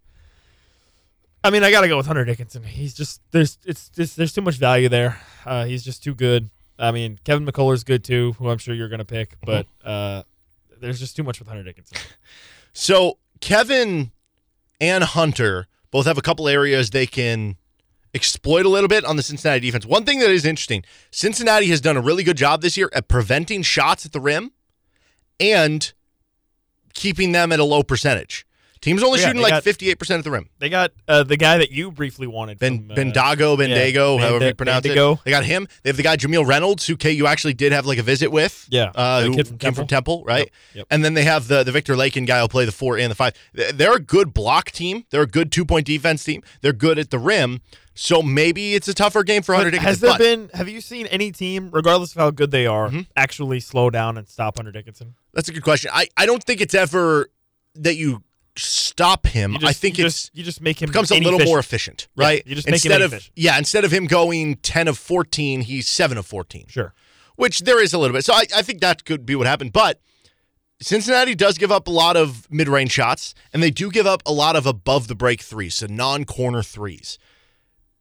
[1.44, 2.64] I mean, I got to go with Hunter Dickinson.
[2.64, 5.20] He's just there's it's just there's too much value there.
[5.46, 6.50] Uh, he's just too good.
[6.78, 10.24] I mean, Kevin McCullar's good too, who I'm sure you're going to pick, but uh,
[10.80, 11.98] there's just too much with Hunter Dickinson.
[12.74, 14.12] So Kevin
[14.80, 17.58] and Hunter both have a couple areas they can
[18.14, 19.86] exploit a little bit on the Cincinnati defense.
[19.86, 23.10] One thing that is interesting: Cincinnati has done a really good job this year at
[23.10, 24.54] preventing shots at the rim
[25.38, 25.92] and
[26.94, 28.46] keeping them at a low percentage.
[28.82, 30.50] Teams only Yeah, shooting like 58% at the rim.
[30.58, 32.58] They got uh, the guy that you briefly wanted.
[32.58, 35.14] Ben from, uh, Bendago, Bendago, yeah, however you pronounce Bendigo.
[35.14, 35.20] it.
[35.24, 35.68] They got him.
[35.84, 38.66] They have the guy Jamille Reynolds, who you actually did have like a visit with.
[38.72, 40.40] Yeah, uh, who from came from Temple, right?
[40.40, 40.88] Yep, yep.
[40.90, 43.16] And then they have the the Viktor Lakhin guy who'll play the four and the
[43.16, 43.34] five.
[43.54, 45.06] They're a good block team.
[45.12, 46.42] They're a good two point defense team.
[46.62, 47.62] They're good at the rim.
[47.94, 49.88] So maybe it's a tougher game for Hunter Dickinson.
[49.88, 50.50] has there been?
[50.54, 53.02] Have you seen any team, regardless of how good they are, Mm-hmm.
[53.18, 55.16] actually slow down and stop Hunter Dickinson?
[55.34, 55.92] that's a good question.
[55.94, 57.30] I, I don't think it's ever
[57.76, 58.24] that you
[58.58, 59.54] stop him.
[59.54, 61.50] Just, I think you it's just, you just make him becomes a little inefficient.
[61.50, 62.44] more efficient, Yeah, right?
[62.48, 63.34] you just make him instead of inefficient.
[63.36, 66.66] yeah, instead of him going ten of fourteen, he's seven of fourteen.
[66.68, 66.94] Sure.
[67.36, 68.24] which there is a little bit.
[68.26, 69.74] So I, I think that could be what happened.
[69.74, 70.00] But
[70.82, 74.22] Cincinnati does give up a lot of mid range shots, and they do give up
[74.26, 77.18] a lot of above the break threes, so non corner threes.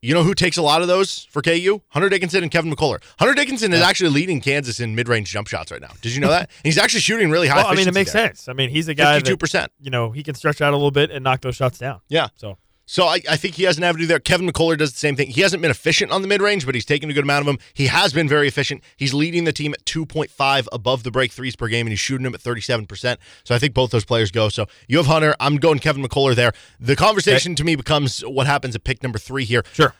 [0.03, 1.83] You know who takes a lot of those for KU?
[1.89, 3.03] Hunter Dickinson and Kevin McCullar.
[3.19, 5.91] Hunter Dickinson is actually leading Kansas in mid range jump shots right now.
[6.01, 6.43] Did you know that?
[6.49, 7.57] And he's actually shooting really high.
[7.57, 8.29] Well, I mean, it makes there.
[8.29, 8.49] sense.
[8.49, 9.73] I mean, he's a guy Fifty-two that percent.
[9.79, 12.01] you know he can stretch out a little bit and knock those shots down.
[12.09, 12.29] Yeah.
[12.37, 12.57] So
[12.91, 14.19] So I, I think he has an avenue there.
[14.19, 15.29] Kevin McCullar does the same thing.
[15.29, 17.47] He hasn't been efficient on the mid range, but he's taken a good amount of
[17.47, 17.59] them.
[17.73, 18.83] He has been very efficient.
[18.97, 22.25] He's leading the team at 2.5 above the break threes per game, and he's shooting
[22.25, 23.19] them at 37%.
[23.45, 24.49] So I think both those players go.
[24.49, 25.37] So you have Hunter.
[25.39, 26.51] I'm going Kevin McCullar there.
[26.81, 29.63] The conversation to me becomes what happens at pick number three here.
[29.73, 29.95] sure.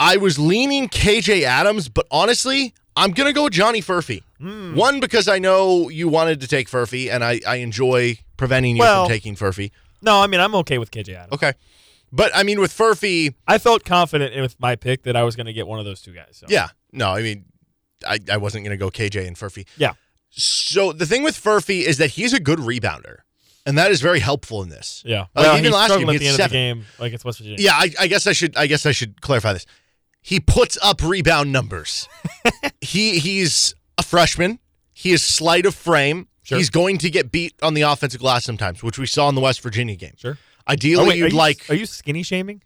[0.00, 4.24] I was leaning KJ Adams, but honestly, I'm going to go with Johnny Furphy.
[4.40, 4.74] Hmm.
[4.74, 8.80] One, because I know you wanted to take Furphy, and I, I enjoy preventing you
[8.80, 9.70] Well- from taking Furphy.
[10.02, 11.32] No, I mean I'm okay with KJ Adams.
[11.34, 11.52] Okay.
[12.12, 15.46] But I mean, with Furphy, I felt confident with my pick that I was going
[15.46, 16.28] to get one of those two guys.
[16.32, 16.46] So.
[16.48, 16.68] Yeah.
[16.92, 17.46] No, I mean,
[18.06, 19.66] I, I wasn't going to go KJ and Furphy.
[19.78, 19.94] Yeah.
[20.30, 23.18] So the thing with Furphy is that he's a good rebounder,
[23.66, 25.02] and that is very helpful in this.
[25.06, 25.20] Yeah.
[25.34, 26.52] Like, Well, even last game, at he the end of the seven.
[26.54, 27.58] game against West Virginia.
[27.60, 28.56] Yeah, I, I guess I should.
[28.56, 29.66] I guess I should clarify this.
[30.20, 32.08] He puts up rebound numbers.
[32.80, 34.58] he he's a freshman.
[34.92, 36.28] He is slight of frame.
[36.44, 36.58] Sure.
[36.58, 39.40] He's going to get beat on the offensive glass sometimes, which we saw in the
[39.40, 40.14] West Virginia game.
[40.16, 40.38] Sure.
[40.68, 42.62] Ideally, Oh, wait, are you'd you, like Are you skinny shaming?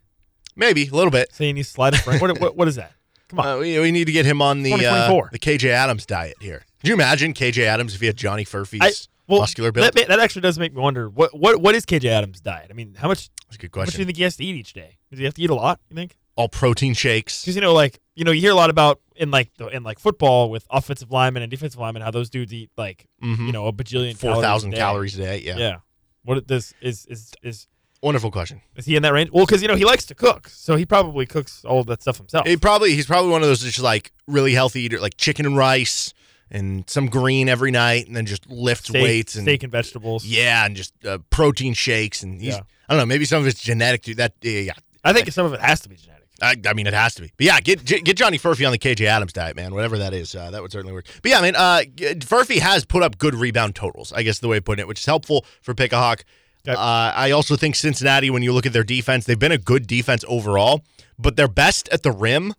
[0.54, 1.32] maybe a little bit.
[1.32, 2.18] Saying he's sliding frame?
[2.20, 2.92] what, what, what is that?
[3.28, 3.46] Come on.
[3.46, 6.64] Uh, we, we need to get him on the uh, the KJ Adams diet here.
[6.80, 8.92] Could you imagine KJ Adams if he had Johnny Furphy's I,
[9.26, 9.92] well, muscular build?
[9.94, 12.68] That, that actually does make me wonder what what what is KJ Adams' diet?
[12.70, 13.88] I mean, how much That's a good question.
[13.88, 14.98] much do you think he has to eat each day?
[15.10, 15.80] Does he have to eat a lot?
[15.90, 16.16] You think?
[16.36, 17.42] All protein shakes.
[17.42, 19.82] Because you know, like you know, you hear a lot about in like the, in
[19.82, 23.46] like football with offensive linemen and defensive linemen how those dudes eat like Mhm.
[23.46, 25.18] you know a bajillion Four thousand calories.
[25.18, 25.38] a day.
[25.40, 25.56] Yeah.
[25.56, 25.76] Yeah.
[26.22, 27.66] What this is is is
[28.06, 28.60] Wonderful question.
[28.76, 29.30] is he in that range?
[29.32, 32.18] Well, because you know he likes to cook, so he probably cooks all that stuff
[32.18, 32.46] himself.
[32.46, 35.56] He probably he's probably one of those just like really healthy eater, like chicken and
[35.56, 36.14] rice
[36.48, 40.24] and some green every night, and then just lifts steak, weights and steak and vegetables.
[40.24, 42.22] yeah, and just uh, protein shakes.
[42.22, 42.60] And he's Yeah.
[42.88, 44.02] I don't know, maybe some of it's genetic.
[44.02, 44.72] Dude, that yeah, yeah.
[45.02, 46.16] I think some of it has to be genetic.
[46.40, 47.32] I, I mean, it has to be.
[47.36, 49.74] But yeah, get get Johnny Furphy on the KJ Adams diet, man.
[49.74, 51.06] Whatever that is, uh, that would certainly work.
[51.22, 51.80] But yeah, I mean, uh,
[52.20, 54.12] Furphy has put up good rebound totals.
[54.12, 56.22] I guess the way of putting it, which is helpful for Pickahawk.
[56.68, 56.72] Okay.
[56.72, 59.86] Uh, I also think Cincinnati, when you look at their defense, they've been a good
[59.86, 60.82] defense overall,
[61.18, 62.54] but they're best at the rim,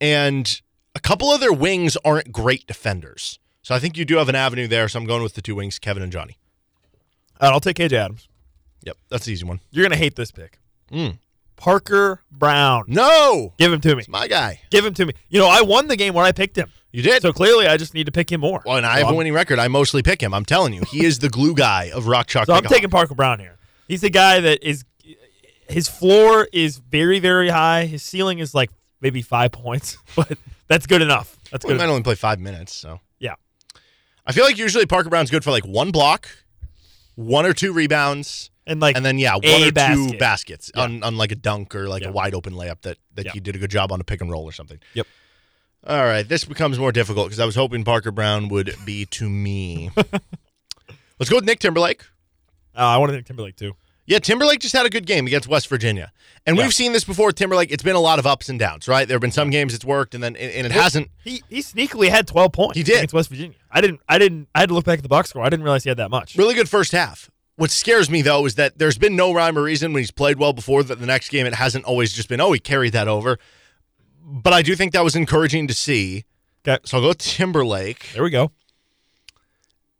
[0.00, 0.60] and
[0.94, 3.38] a couple of their wings aren't great defenders.
[3.62, 4.88] So I think you do have an avenue there.
[4.88, 6.36] So I'm going with the two wings, Kevin and Johnny.
[7.40, 8.28] I'll take KJ Adams.
[8.84, 9.60] Yep, that's the easy one.
[9.70, 10.58] You're gonna hate this pick.
[10.92, 11.18] Mm.
[11.56, 12.84] Parker Braun.
[12.86, 14.04] No, Give him to me.
[14.08, 14.60] my guy.
[14.70, 15.12] Give him to me.
[15.28, 16.70] You know, I won the game where I picked him.
[16.92, 17.22] You did.
[17.22, 18.62] So clearly, I just need to pick him more.
[18.66, 19.58] Well, and I So have a I'm- winning record.
[19.58, 20.34] I mostly pick him.
[20.34, 22.46] I'm telling you, he is the glue guy of Rock Chalk.
[22.46, 23.58] So I'm taking Parker Braun here.
[23.88, 24.84] He's the guy that is
[25.68, 27.86] his floor is very very high.
[27.86, 30.36] His ceiling is like maybe five points, but
[30.68, 31.36] that's good enough.
[31.50, 31.78] That's Well, he good.
[31.78, 31.90] might enough.
[31.92, 33.34] only play five minutes, so Yeah.
[34.26, 36.28] I feel like usually Parker Braun's good for like one block,
[37.14, 40.82] one or two rebounds, And like and then yeah, one a or two baskets Yeah.
[40.82, 42.08] on, on like a dunk or like Yeah.
[42.08, 43.32] a wide open layup that that Yeah.
[43.32, 44.78] he did a good job on a pick and roll or something.
[44.94, 45.06] Yep.
[45.86, 49.28] All right, this becomes more difficult because I was hoping Parker Braun would be to
[49.30, 49.90] me.
[51.18, 52.02] Let's go with Nick Timberlake.
[52.76, 53.74] uh, I want to take Timberlake too.
[54.06, 56.10] Yeah, Timberlake just had a good game against West Virginia.
[56.44, 56.64] And Yeah.
[56.64, 57.70] we've seen this before Timberlake.
[57.70, 59.06] It's been a lot of ups and downs, right?
[59.06, 61.08] There have been some games it's worked and then and it hasn't.
[61.22, 62.76] He he sneakily had 12 points.
[62.76, 62.96] He did.
[62.96, 63.56] against West Virginia.
[63.70, 65.42] I didn't I didn't I had to look back at the box score.
[65.42, 66.36] I didn't realize he had that much.
[66.36, 67.30] Really good first half.
[67.56, 70.38] What scares me though is that there's been no rhyme or reason when he's played
[70.38, 73.06] well before that the next game it hasn't always just been oh he carried that
[73.06, 73.38] over.
[74.22, 76.24] But I do think that was encouraging to see.
[76.66, 76.78] Okay.
[76.84, 78.10] So I'll go Timberlake.
[78.14, 78.52] There we go.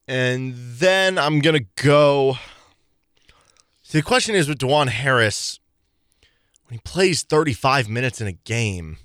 [0.06, 2.36] And then I'm gonna go.
[3.82, 5.58] See, the question is with Dajuan Harris,
[6.66, 8.98] when he plays 35 minutes in a game,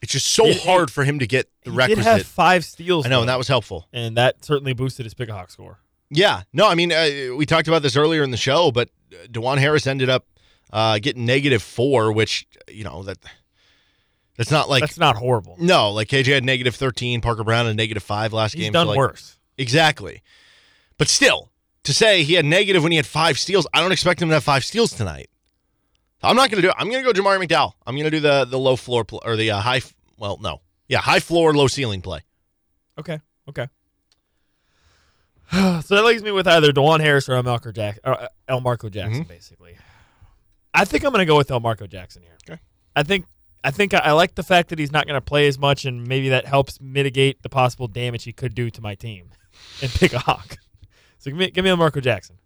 [0.00, 2.04] it's just so It- hard for him to get the he requisite.
[2.04, 3.06] did have five steals.
[3.06, 3.88] I know, though, and that was helpful.
[3.92, 5.78] and that certainly boosted his Pickahawk score.
[6.10, 8.90] Yeah, no, I mean, uh, we talked about this earlier in the show, but
[9.28, 10.26] Dajuan Harris ended up
[10.72, 13.18] uh, getting negative four, which you know that
[14.36, 15.56] that's not like That's not horrible.
[15.58, 18.72] no, like KJ had negative 13, Parker Braun had negative five last He's game.
[18.72, 19.36] done so, like, worse.
[19.58, 20.22] Exactly.
[20.98, 21.50] But still,
[21.84, 24.34] to say he had negative when he had five steals, I don't expect him to
[24.34, 25.28] have five steals tonight.
[26.22, 26.74] I'm not going to do it.
[26.78, 27.72] I'm going to go Jamari McDowell.
[27.86, 29.76] I'm going to do the the low floor pl- or the uh, high.
[29.76, 32.20] f- Well, no, yeah, high floor, low ceiling play.
[32.98, 33.20] Okay.
[33.48, 33.68] Okay.
[35.52, 39.24] so that leaves me with either Dajuan Harris or Elmarko, Jack- or uh, Elmarko Jackson,
[39.24, 39.76] basically.
[40.72, 42.36] I think I'm going to go with Elmarko Jackson here.
[42.48, 42.60] Okay.
[42.96, 43.26] I think
[43.64, 45.84] I think I, I like the fact that he's not going to play as much,
[45.86, 49.30] and maybe that helps mitigate the possible damage he could do to my team
[49.82, 50.58] and pick a hawk.
[51.18, 52.36] So give me give me Elmarko Jackson.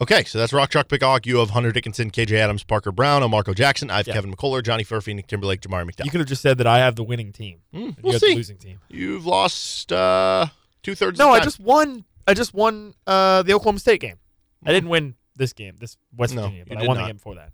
[0.00, 1.26] Okay, so that's Rock Chalk Pickahawk.
[1.26, 3.90] You have Hunter Dickinson, KJ Adams, Parker Braun, Marco Jackson.
[3.90, 4.14] I have Yeah.
[4.14, 6.06] Kevin McCullar, Johnny Furphy, Nick Timberlake, Jamari McDowell.
[6.06, 7.58] You could have just said that I have the winning team.
[7.74, 8.34] Mm, you we'll have see.
[8.34, 8.80] losing team.
[8.88, 10.46] You've lost uh,
[10.82, 11.18] two thirds.
[11.18, 12.06] No, of I just won.
[12.26, 14.16] I just won uh, the Oklahoma State game.
[14.64, 17.02] I didn't win this game, this West No, Virginia, you but I won not.
[17.02, 17.50] the game before that.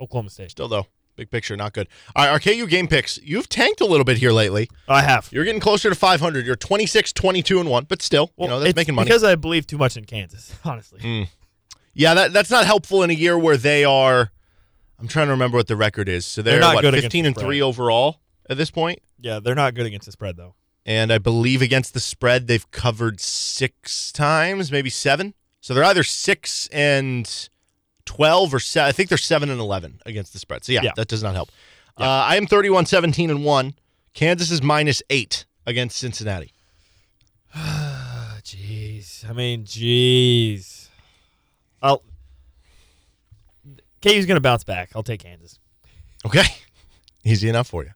[0.00, 0.50] Oklahoma State.
[0.50, 0.86] still though.
[1.16, 1.88] Big picture, not good.
[2.14, 3.18] All right, our KU game picks.
[3.22, 4.68] You've tanked a little bit here lately.
[4.86, 5.28] I have.
[5.32, 6.44] You're getting closer to 500.
[6.44, 9.06] You're 26, 22, and one, but still, you know that's it's making money.
[9.08, 10.54] because I believe too much in Kansas.
[10.64, 11.28] Honestly, Mm.
[11.94, 14.30] Yeah, that, that's not helpful in a year where they are.
[14.98, 16.26] I'm trying to remember what the record is.
[16.26, 18.20] So they're, They're what, good 15 and three overall
[18.50, 20.54] at this point, yeah, they're not good against the spread though.
[20.84, 25.32] and I believe against the spread they've covered six times, maybe seven.
[25.60, 27.48] So they're either six and
[28.06, 30.64] 12 or se- I think they're seven and 11 against the spread.
[30.64, 30.92] So yeah, Yeah.
[30.96, 31.50] that does not help.
[31.98, 33.74] Uh, I am 31, 17 and one.
[34.14, 36.52] Kansas is minus eight against Cincinnati.
[37.56, 39.28] Jeez.
[39.28, 40.88] I mean, jeez.
[41.82, 42.02] I'll.
[44.02, 44.90] KU's gonna bounce back.
[44.94, 45.58] I'll take Kansas.
[46.24, 46.44] Okay,
[47.24, 47.90] easy enough for you.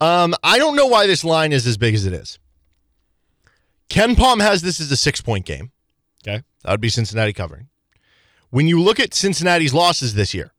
[0.00, 2.38] Um, I don't know why this line is as big as it is.
[3.90, 5.70] KenPom has this as a six point game.
[6.26, 6.42] Okay.
[6.62, 7.68] That would be Cincinnati covering.
[8.50, 10.52] When you look at Cincinnati's losses this year,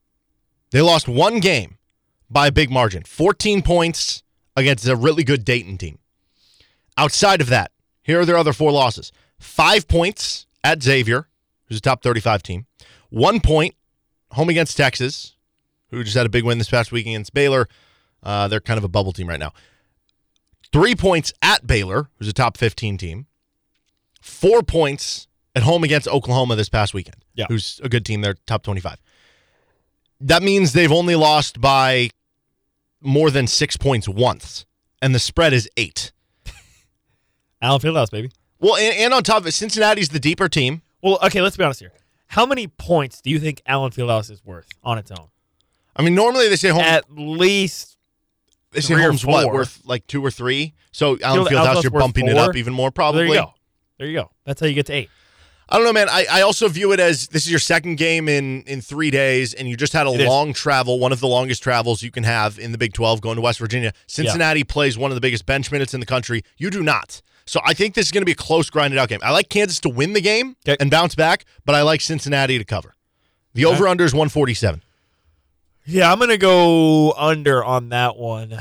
[0.71, 1.77] they lost one game
[2.29, 4.23] by a big margin 14 points
[4.55, 5.99] against a really good Dayton team.
[6.97, 7.71] Outside of that,
[8.01, 11.27] here are their other four losses five points at Xavier,
[11.67, 12.65] who's a top 35 team,
[13.09, 13.75] one point
[14.31, 15.35] home against Texas,
[15.91, 17.67] who just had a big win this past week against Baylor.
[18.23, 19.53] Uh, they're kind of a bubble team right now.
[20.73, 23.27] Three points at Baylor, who's a top 15 team.
[24.21, 27.45] Four points at home against Oklahoma this past weekend, Yeah.
[27.47, 28.21] who's a good team.
[28.21, 28.97] They're top 25.
[30.21, 32.09] That means they've only lost by
[33.01, 34.65] more than six points once,
[35.01, 36.11] and the spread is eight.
[37.61, 38.31] Allen Fieldhouse, baby.
[38.59, 40.81] Well, and, and on top of it, Cincinnati's the deeper team.
[41.01, 41.91] Well, okay, let's be honest here.
[42.27, 45.27] How many points do you think Allen Fieldhouse is worth on its own?
[45.95, 46.81] I mean, normally they say home.
[46.81, 47.97] At least
[48.71, 50.73] they say home's what worth like two or three.
[50.91, 53.25] So Allen Fieldhouse Fieldhouse, you're bumping it up even more, probably.
[53.25, 53.53] there you go.
[53.99, 54.31] There you go.
[54.45, 55.09] That's how you get to eight.
[55.67, 56.07] I don't know, man.
[56.09, 59.53] I, I also view it as this is your second game in in three days,
[59.53, 60.27] and you just had a It is.
[60.27, 63.35] long travel, one of the longest travels you can have in the Big Twelve, going
[63.35, 63.91] to West Virginia.
[64.07, 66.43] Cincinnati plays one of the biggest bench minutes in the country.
[66.57, 67.21] You do not.
[67.47, 69.19] So I think this is going to be a close, grinded out game.
[69.23, 70.77] I like Kansas to win the game Okay.
[70.79, 72.95] and bounce back, but I like Cincinnati to cover.
[73.53, 74.83] The over under is one forty seven.
[75.85, 78.53] Yeah, I'm gonna go under on that one.
[78.53, 78.59] Uh,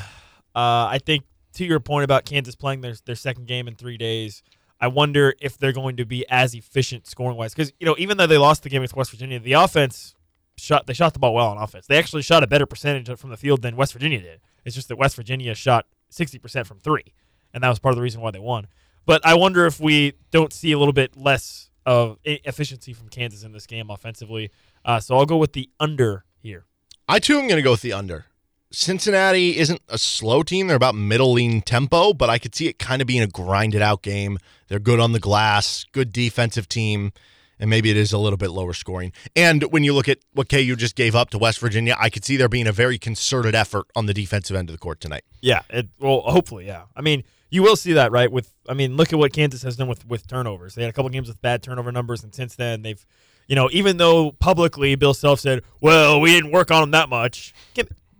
[0.54, 1.24] I think
[1.54, 4.42] to your point about Kansas playing their their second game in three days,
[4.84, 7.54] I wonder if they're going to be as efficient scoring wise.
[7.54, 10.14] Because you know, even though they lost the game against West Virginia, the offense
[10.58, 11.86] shot they shot the ball well on offense.
[11.86, 14.40] They actually shot a better percentage from the field than West Virginia did.
[14.62, 17.14] It's just that West Virginia shot 60 percent from three,
[17.54, 18.66] and that was part of the reason why they won.
[19.06, 23.42] But I wonder if we don't see a little bit less of efficiency from Kansas
[23.42, 24.50] in this game offensively.
[24.84, 26.66] Uh, so I'll go with the under here.
[27.08, 28.26] I too am going to go with the under.
[28.74, 30.66] Cincinnati isn't a slow team.
[30.66, 34.02] They're about middling tempo, but I could see it kind of being a grinded out
[34.02, 34.38] game.
[34.68, 37.12] They're good on the glass, good defensive team,
[37.60, 39.12] and maybe it is a little bit lower scoring.
[39.36, 42.24] And when you look at what KU just gave up to West Virginia, I could
[42.24, 45.22] see there being a very concerted effort on the defensive end of the court tonight.
[45.40, 46.82] Yeah, it well, hopefully, yeah.
[46.96, 48.30] I mean, you will see that, right?
[48.30, 50.74] With I mean, look at what Kansas has done with with turnovers.
[50.74, 53.06] They had a couple games with bad turnover numbers, and since then they've,
[53.46, 57.08] you know, even though publicly Bill Self said, "Well, we didn't work on them that
[57.08, 57.54] much."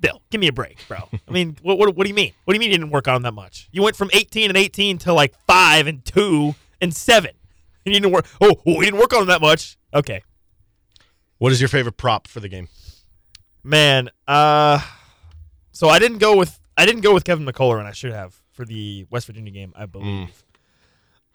[0.05, 0.99] Bill, give me a break, bro.
[1.27, 2.33] I mean, what, what what do you mean?
[2.45, 3.69] What do you mean you didn't work on that much?
[3.73, 7.31] You went from 18 and 18 to like five and two and seven,
[7.85, 8.27] and you didn't work.
[8.41, 9.77] Oh, oh, we didn't work on that much.
[9.93, 10.23] Okay,
[11.39, 12.69] What is your favorite prop for the game?
[13.63, 14.11] man.
[14.29, 14.79] Uh,
[15.73, 18.35] so I didn't go with I didn't go with Kevin McCullar, and I should have
[18.53, 20.45] for the West Virginia game, I believe.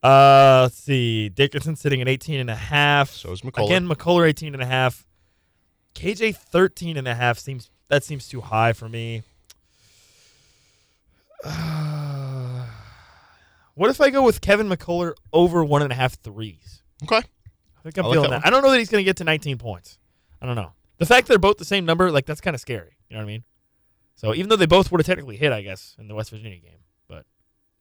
[0.04, 1.28] Uh, let's see.
[1.30, 3.10] Dickinson sitting at 18 and a half.
[3.10, 3.66] So is McCullar.
[3.66, 5.06] Again, McCullar 18 and a half.
[5.96, 9.24] KJ 13 and a half seems that seems too high for me.
[11.44, 12.66] Uh,
[13.76, 16.82] what if I go with Kevin McCullar over one and a half threes?
[17.03, 17.18] Okay.
[17.18, 18.48] I think I'm I like feeling that that.
[18.48, 19.98] I don't know that he's going to get to 19 points.
[20.41, 20.74] I don't know.
[20.98, 22.98] The fact they're both the same number, like that's kind of scary.
[23.10, 23.44] You know what I mean?
[24.16, 26.60] So even though they both would have technically hit, I guess, in the West Virginia
[26.60, 26.80] game,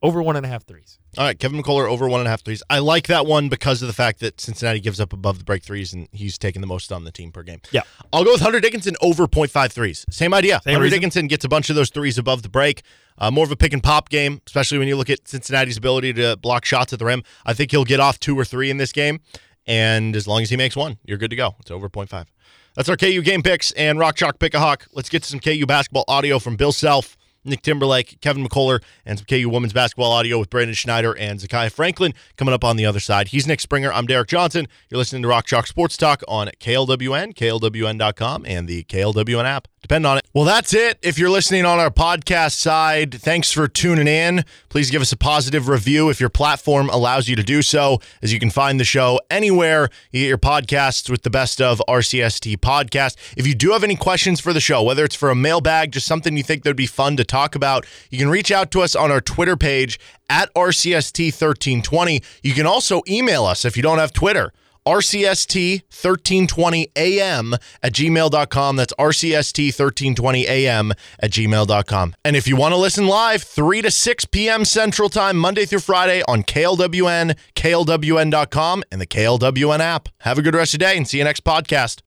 [0.03, 0.99] over one and a half threes.
[1.17, 2.63] All right, Kevin McCullar over one and a half threes.
[2.71, 5.63] I like that one because of the fact that Cincinnati gives up above the break
[5.63, 7.61] threes and he's taking the most on the team per game.
[7.73, 7.83] Yeah.
[8.13, 10.05] I'll go with Hunter Dickinson over 0.5 threes.
[10.11, 10.61] Same idea.
[10.63, 10.97] Same Hunter reason.
[10.99, 12.83] Dickinson gets a bunch of those threes above the break.
[13.19, 16.13] Uh, more of a pick and pop game, especially when you look at Cincinnati's ability
[16.13, 17.25] to block shots at the rim.
[17.45, 19.21] I think he'll get off two or three in this game.
[19.67, 21.57] And as long as he makes one, you're good to go.
[21.61, 22.27] It's over 0.5.
[22.75, 24.87] That's our KU game picks and Rock Chalk Pick a Hawk.
[24.93, 29.19] Let's get to some KU basketball audio from Bill Self, Nick Timberlake, Kevin McCullar, and
[29.19, 32.87] some KU women's basketball audio with Brandon Schneider and Zakiyah Franklin coming up on the
[32.87, 33.29] other side.
[33.29, 33.93] He's Nick Springer.
[33.93, 34.69] I'm Derek Johnson.
[34.91, 39.69] You're listening to Rock Chalk Sports Talk on KLWN, KLWN.com, and the KLWN app.
[39.81, 40.25] Depend on it.
[40.35, 40.99] Well, that's it.
[41.03, 44.45] If you're listening on our podcast side, thanks for tuning in.
[44.69, 48.33] Please give us a positive review if your platform allows you to do so, as
[48.33, 52.57] you can find the show anywhere you get your podcasts with the best of RCST
[52.59, 53.17] podcast.
[53.37, 56.07] If you do have any questions for the show, whether it's for a mailbag, just
[56.07, 58.81] something you think that would be fun to talk about, you can reach out to
[58.81, 62.25] us on our Twitter page at RCST1320.
[62.43, 64.53] You can also email us if you don't have Twitter.
[64.89, 68.77] RCST1320AM at gmail.com.
[68.77, 72.15] That's RCST1320AM at gmail.com.
[72.25, 74.65] And if you want to listen live, 3 to 6 p.m.
[74.65, 80.09] Central Time, Monday through Friday on KLWN, KLWN.com, and the KLWN app.
[80.21, 81.97] Have a good rest of the day and see you next podcast.